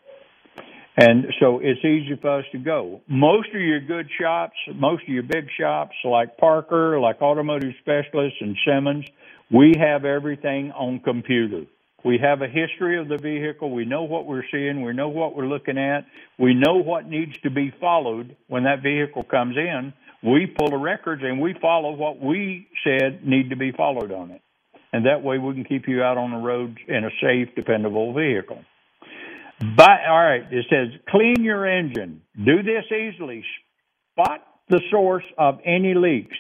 And 0.97 1.27
so 1.41 1.59
it's 1.63 1.81
easy 1.81 2.19
for 2.21 2.41
us 2.41 2.45
to 2.53 2.59
go. 2.59 3.01
Most 3.09 3.49
of 3.49 3.61
your 3.61 3.81
good 3.81 4.09
shops, 4.21 4.57
most 4.75 5.03
of 5.05 5.09
your 5.09 5.23
big 5.23 5.47
shops 5.59 5.95
like 6.05 6.37
Parker, 6.37 7.01
like 7.01 7.23
Automotive 7.23 7.73
Specialists 7.81 8.39
and 8.41 8.57
Simmons, 8.67 9.07
we 9.51 9.75
have 9.79 10.05
everything 10.05 10.71
on 10.73 11.01
computer. 11.01 11.65
We 12.05 12.19
have 12.19 12.43
a 12.43 12.49
history 12.49 12.99
of 12.99 13.09
the 13.09 13.17
vehicle. 13.17 13.71
We 13.71 13.85
know 13.85 14.03
what 14.03 14.27
we're 14.27 14.45
seeing. 14.51 14.83
We 14.83 14.93
know 14.93 15.09
what 15.09 15.37
we're 15.37 15.47
looking 15.47 15.79
at. 15.79 16.05
We 16.39 16.53
know 16.53 16.83
what 16.83 17.07
needs 17.07 17.39
to 17.43 17.51
be 17.51 17.73
followed 17.81 18.37
when 18.49 18.65
that 18.65 18.83
vehicle 18.83 19.23
comes 19.25 19.57
in. 19.57 19.93
We 20.23 20.47
pull 20.47 20.71
the 20.71 20.77
records 20.77 21.23
and 21.25 21.41
we 21.41 21.55
follow 21.61 21.93
what 21.93 22.21
we 22.21 22.69
said 22.85 23.27
need 23.27 23.51
to 23.51 23.57
be 23.57 23.73
followed 23.73 24.13
on 24.13 24.31
it. 24.31 24.43
And 24.93 25.07
that 25.07 25.23
way 25.23 25.39
we 25.39 25.55
can 25.55 25.65
keep 25.65 25.89
you 25.89 26.03
out 26.03 26.19
on 26.19 26.33
the 26.33 26.37
road 26.37 26.79
in 26.87 27.05
a 27.05 27.11
safe, 27.21 27.55
dependable 27.55 28.13
vehicle. 28.13 28.63
But 29.77 30.01
all 30.09 30.25
right, 30.25 30.43
it 30.51 30.67
says 30.69 30.89
clean 31.09 31.45
your 31.45 31.67
engine. 31.67 32.23
Do 32.37 32.63
this 32.63 32.85
easily. 32.91 33.45
Spot 34.13 34.41
the 34.69 34.81
source 34.91 35.25
of 35.39 35.61
any 35.65 35.95
leaks 35.95 36.37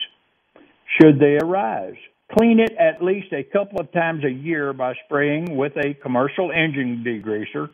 should 1.00 1.20
they 1.20 1.38
arise. 1.40 1.94
Clean 2.36 2.58
it 2.58 2.72
at 2.78 3.02
least 3.02 3.32
a 3.32 3.44
couple 3.44 3.80
of 3.80 3.92
times 3.92 4.24
a 4.24 4.30
year 4.30 4.72
by 4.72 4.94
spraying 5.04 5.56
with 5.56 5.72
a 5.76 5.94
commercial 6.02 6.50
engine 6.50 7.04
degreaser 7.06 7.68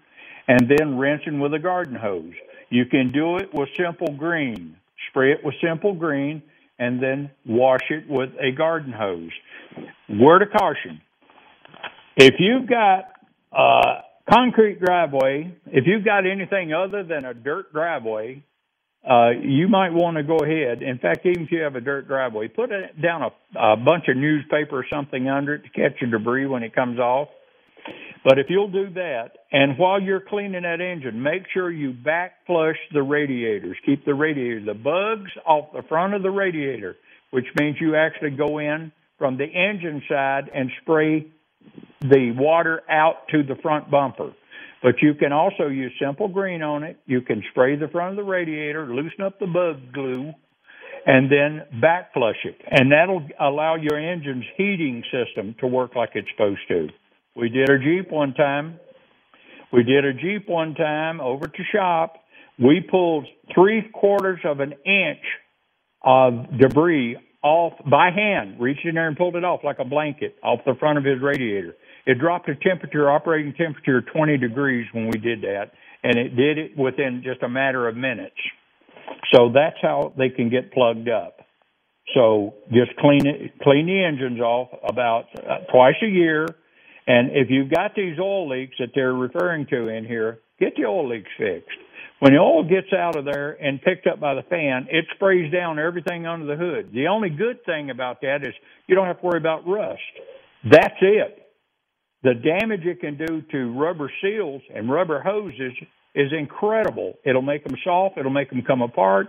and 0.48 0.68
then 0.68 0.98
rinsing 0.98 1.40
with 1.40 1.54
a 1.54 1.58
garden 1.58 1.94
hose. 1.94 2.34
You 2.68 2.84
can 2.84 3.10
do 3.12 3.36
it 3.38 3.48
with 3.54 3.68
simple 3.76 4.14
green. 4.16 4.76
Spray 5.08 5.32
it 5.32 5.38
with 5.42 5.54
simple 5.62 5.94
green 5.94 6.42
and 6.78 7.02
then 7.02 7.30
wash 7.46 7.84
it 7.90 8.04
with 8.08 8.30
a 8.40 8.52
garden 8.52 8.92
hose. 8.92 9.30
Word 10.10 10.42
of 10.42 10.48
caution. 10.50 11.00
If 12.16 12.34
you've 12.38 12.68
got 12.68 13.04
uh, 13.52 14.02
concrete 14.30 14.80
driveway, 14.80 15.54
if 15.66 15.84
you've 15.86 16.04
got 16.04 16.26
anything 16.26 16.72
other 16.72 17.02
than 17.02 17.24
a 17.24 17.34
dirt 17.34 17.72
driveway, 17.72 18.42
uh, 19.08 19.30
you 19.30 19.68
might 19.68 19.92
want 19.92 20.16
to 20.16 20.22
go 20.22 20.38
ahead. 20.38 20.82
In 20.82 20.98
fact, 20.98 21.24
even 21.24 21.44
if 21.44 21.52
you 21.52 21.60
have 21.60 21.76
a 21.76 21.80
dirt 21.80 22.08
driveway, 22.08 22.48
put 22.48 22.70
it 22.70 23.00
down 23.00 23.22
a, 23.22 23.30
a 23.58 23.76
bunch 23.76 24.04
of 24.08 24.16
newspaper 24.16 24.78
or 24.78 24.86
something 24.90 25.28
under 25.28 25.54
it 25.54 25.62
to 25.62 25.70
catch 25.70 25.98
the 26.00 26.06
debris 26.06 26.46
when 26.46 26.62
it 26.62 26.74
comes 26.74 26.98
off. 26.98 27.28
But 28.24 28.38
if 28.38 28.46
you'll 28.50 28.70
do 28.70 28.90
that, 28.94 29.30
and 29.52 29.78
while 29.78 30.02
you're 30.02 30.20
cleaning 30.20 30.62
that 30.62 30.80
engine, 30.80 31.22
make 31.22 31.44
sure 31.54 31.70
you 31.70 31.92
back 31.92 32.32
flush 32.46 32.76
the 32.92 33.02
radiators. 33.02 33.76
Keep 33.86 34.04
the 34.04 34.14
radiator, 34.14 34.64
the 34.64 34.74
bugs 34.74 35.30
off 35.46 35.72
the 35.72 35.82
front 35.88 36.14
of 36.14 36.22
the 36.22 36.30
radiator, 36.30 36.96
which 37.30 37.46
means 37.58 37.76
you 37.80 37.94
actually 37.94 38.30
go 38.30 38.58
in 38.58 38.92
from 39.16 39.38
the 39.38 39.44
engine 39.44 40.02
side 40.08 40.50
and 40.54 40.70
spray 40.82 41.26
the 42.00 42.32
water 42.36 42.82
out 42.90 43.28
to 43.30 43.42
the 43.42 43.56
front 43.62 43.90
bumper. 43.90 44.32
But 44.82 45.02
you 45.02 45.14
can 45.14 45.32
also 45.32 45.68
use 45.68 45.92
simple 46.00 46.28
green 46.28 46.62
on 46.62 46.84
it. 46.84 46.98
You 47.06 47.20
can 47.20 47.42
spray 47.50 47.76
the 47.76 47.88
front 47.88 48.10
of 48.10 48.24
the 48.24 48.30
radiator, 48.30 48.86
loosen 48.86 49.22
up 49.24 49.38
the 49.40 49.46
bug 49.46 49.92
glue, 49.92 50.32
and 51.04 51.30
then 51.30 51.80
back 51.80 52.12
flush 52.12 52.36
it. 52.44 52.56
And 52.70 52.92
that'll 52.92 53.26
allow 53.40 53.76
your 53.76 53.98
engine's 53.98 54.44
heating 54.56 55.02
system 55.10 55.56
to 55.60 55.66
work 55.66 55.96
like 55.96 56.10
it's 56.14 56.28
supposed 56.30 56.60
to. 56.68 56.88
We 57.34 57.48
did 57.48 57.70
a 57.70 57.78
Jeep 57.78 58.10
one 58.10 58.34
time. 58.34 58.78
We 59.72 59.82
did 59.82 60.04
a 60.04 60.12
Jeep 60.12 60.48
one 60.48 60.74
time 60.74 61.20
over 61.20 61.46
to 61.46 61.62
shop. 61.72 62.14
We 62.58 62.80
pulled 62.80 63.26
three 63.54 63.88
quarters 63.92 64.40
of 64.44 64.60
an 64.60 64.74
inch 64.84 65.24
of 66.04 66.58
debris 66.58 67.16
off 67.42 67.72
by 67.88 68.10
hand, 68.10 68.56
reached 68.58 68.84
in 68.84 68.94
there 68.94 69.08
and 69.08 69.16
pulled 69.16 69.36
it 69.36 69.44
off 69.44 69.60
like 69.62 69.78
a 69.78 69.84
blanket 69.84 70.36
off 70.42 70.60
the 70.66 70.74
front 70.78 70.98
of 70.98 71.04
his 71.04 71.20
radiator. 71.22 71.76
It 72.06 72.18
dropped 72.18 72.46
the 72.46 72.54
temperature, 72.54 73.10
operating 73.10 73.54
temperature, 73.54 74.00
20 74.00 74.38
degrees 74.38 74.86
when 74.92 75.06
we 75.06 75.18
did 75.18 75.42
that, 75.42 75.72
and 76.02 76.16
it 76.16 76.36
did 76.36 76.58
it 76.58 76.76
within 76.76 77.22
just 77.24 77.42
a 77.42 77.48
matter 77.48 77.86
of 77.88 77.96
minutes. 77.96 78.36
So 79.32 79.50
that's 79.52 79.76
how 79.80 80.12
they 80.16 80.30
can 80.30 80.50
get 80.50 80.72
plugged 80.72 81.08
up. 81.08 81.40
So 82.14 82.54
just 82.72 82.96
clean 82.98 83.26
it, 83.26 83.52
clean 83.62 83.86
the 83.86 84.02
engines 84.02 84.40
off 84.40 84.68
about 84.88 85.26
uh, 85.36 85.70
twice 85.70 85.96
a 86.02 86.08
year. 86.08 86.46
And 87.06 87.30
if 87.32 87.48
you've 87.50 87.70
got 87.70 87.94
these 87.94 88.18
oil 88.18 88.48
leaks 88.48 88.76
that 88.78 88.88
they're 88.94 89.12
referring 89.12 89.66
to 89.66 89.88
in 89.88 90.04
here, 90.04 90.40
get 90.58 90.74
the 90.76 90.86
oil 90.86 91.08
leaks 91.08 91.30
fixed. 91.38 91.68
When 92.20 92.32
the 92.32 92.38
oil 92.38 92.64
gets 92.64 92.92
out 92.92 93.16
of 93.16 93.24
there 93.24 93.52
and 93.52 93.80
picked 93.80 94.06
up 94.06 94.18
by 94.18 94.34
the 94.34 94.42
fan, 94.42 94.88
it 94.90 95.04
sprays 95.14 95.52
down 95.52 95.78
everything 95.78 96.26
under 96.26 96.46
the 96.46 96.56
hood. 96.56 96.90
The 96.92 97.06
only 97.06 97.30
good 97.30 97.64
thing 97.64 97.90
about 97.90 98.20
that 98.22 98.42
is 98.42 98.54
you 98.88 98.96
don't 98.96 99.06
have 99.06 99.20
to 99.20 99.26
worry 99.26 99.38
about 99.38 99.66
rust. 99.66 100.00
That's 100.64 100.96
it 101.00 101.48
the 102.22 102.34
damage 102.34 102.84
it 102.84 103.00
can 103.00 103.16
do 103.16 103.42
to 103.52 103.72
rubber 103.78 104.10
seals 104.20 104.62
and 104.74 104.90
rubber 104.90 105.20
hoses 105.20 105.72
is 106.14 106.32
incredible. 106.36 107.14
It'll 107.24 107.42
make 107.42 107.64
them 107.64 107.76
soft. 107.84 108.18
It'll 108.18 108.30
make 108.30 108.50
them 108.50 108.62
come 108.66 108.82
apart. 108.82 109.28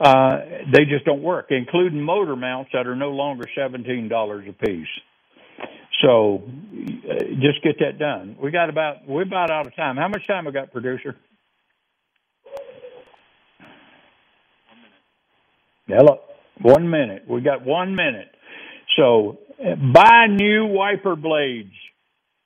Uh, 0.00 0.38
they 0.72 0.84
just 0.86 1.04
don't 1.04 1.22
work, 1.22 1.46
including 1.50 2.00
motor 2.00 2.34
mounts 2.36 2.70
that 2.72 2.86
are 2.86 2.96
no 2.96 3.10
longer 3.10 3.44
seventeen 3.54 4.08
dollars 4.08 4.46
a 4.48 4.66
piece. 4.66 4.88
So, 6.02 6.42
uh, 7.08 7.24
just 7.40 7.62
get 7.62 7.78
that 7.80 7.98
done. 7.98 8.36
We 8.42 8.50
got 8.50 8.70
about 8.70 9.06
we're 9.06 9.22
about 9.22 9.50
out 9.50 9.66
of 9.66 9.76
time. 9.76 9.96
How 9.96 10.08
much 10.08 10.26
time 10.26 10.46
we 10.46 10.52
got, 10.52 10.72
producer? 10.72 11.14
Hello, 15.86 16.20
one 16.62 16.90
minute. 16.90 17.24
We 17.28 17.40
got 17.40 17.64
one 17.64 17.94
minute. 17.94 18.28
So, 18.96 19.38
buy 19.92 20.26
new 20.28 20.66
wiper 20.66 21.16
blades 21.16 21.72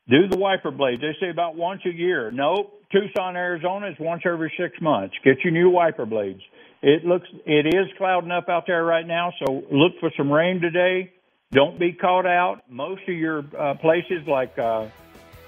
do 0.08 0.26
the 0.26 0.38
wiper 0.38 0.70
blades. 0.70 1.02
They 1.02 1.14
say 1.20 1.30
about 1.30 1.56
once 1.56 1.82
a 1.84 1.90
year. 1.90 2.30
Nope. 2.30 2.82
Tucson, 2.90 3.36
Arizona 3.36 3.88
is 3.90 3.96
once 4.00 4.22
every 4.24 4.52
six 4.58 4.80
months. 4.80 5.14
Get 5.22 5.44
your 5.44 5.52
new 5.52 5.68
wiper 5.68 6.06
blades. 6.06 6.40
It 6.80 7.04
looks 7.04 7.26
it 7.44 7.66
is 7.66 7.86
clouding 7.98 8.30
up 8.30 8.48
out 8.48 8.64
there 8.66 8.84
right 8.84 9.06
now, 9.06 9.32
so 9.44 9.62
look 9.70 9.92
for 10.00 10.10
some 10.16 10.32
rain 10.32 10.60
today. 10.60 11.12
Don't 11.52 11.78
be 11.78 11.92
caught 11.92 12.24
out. 12.24 12.62
Most 12.70 13.02
of 13.02 13.14
your 13.14 13.44
uh, 13.58 13.74
places 13.74 14.26
like 14.26 14.58
uh, 14.58 14.86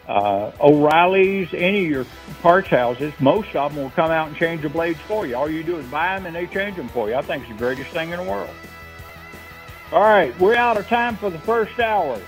uh, 0.08 0.50
O'Reilly's, 0.60 1.48
any 1.54 1.84
of 1.84 1.90
your 1.90 2.06
parts 2.42 2.68
houses, 2.68 3.12
most 3.20 3.54
of 3.54 3.74
them 3.74 3.82
will 3.82 3.90
come 3.90 4.10
out 4.10 4.28
and 4.28 4.36
change 4.36 4.62
the 4.62 4.68
blades 4.68 5.00
for 5.00 5.26
you. 5.26 5.36
All 5.36 5.48
you 5.48 5.62
do 5.62 5.78
is 5.78 5.86
buy 5.86 6.16
them 6.16 6.26
and 6.26 6.34
they 6.34 6.46
change 6.46 6.76
them 6.76 6.88
for 6.88 7.08
you. 7.08 7.14
I 7.14 7.22
think 7.22 7.44
it's 7.44 7.52
the 7.52 7.58
greatest 7.58 7.90
thing 7.90 8.10
in 8.10 8.18
the 8.18 8.30
world. 8.30 8.50
All 9.92 10.02
right, 10.02 10.38
we're 10.38 10.54
out 10.54 10.76
of 10.76 10.86
time 10.88 11.16
for 11.16 11.30
the 11.30 11.38
first 11.40 11.80
hour. 11.80 12.20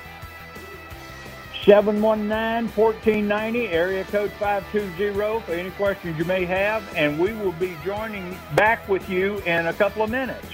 719-1490, 1.64 3.70
area 3.70 4.02
code 4.04 4.32
520 4.32 5.40
for 5.42 5.52
any 5.52 5.70
questions 5.70 6.18
you 6.18 6.24
may 6.24 6.44
have, 6.44 6.82
and 6.96 7.20
we 7.20 7.32
will 7.34 7.52
be 7.52 7.76
joining 7.84 8.36
back 8.56 8.88
with 8.88 9.08
you 9.08 9.38
in 9.40 9.68
a 9.68 9.72
couple 9.72 10.02
of 10.02 10.10
minutes. 10.10 10.48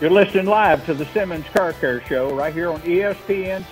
You're 0.00 0.10
listening 0.10 0.46
live 0.46 0.86
to 0.86 0.94
the 0.94 1.04
Simmons 1.06 1.44
Car 1.52 1.72
Care 1.74 2.00
Show 2.06 2.34
right 2.34 2.54
here 2.54 2.70
on 2.70 2.80
ESPN 2.82 3.64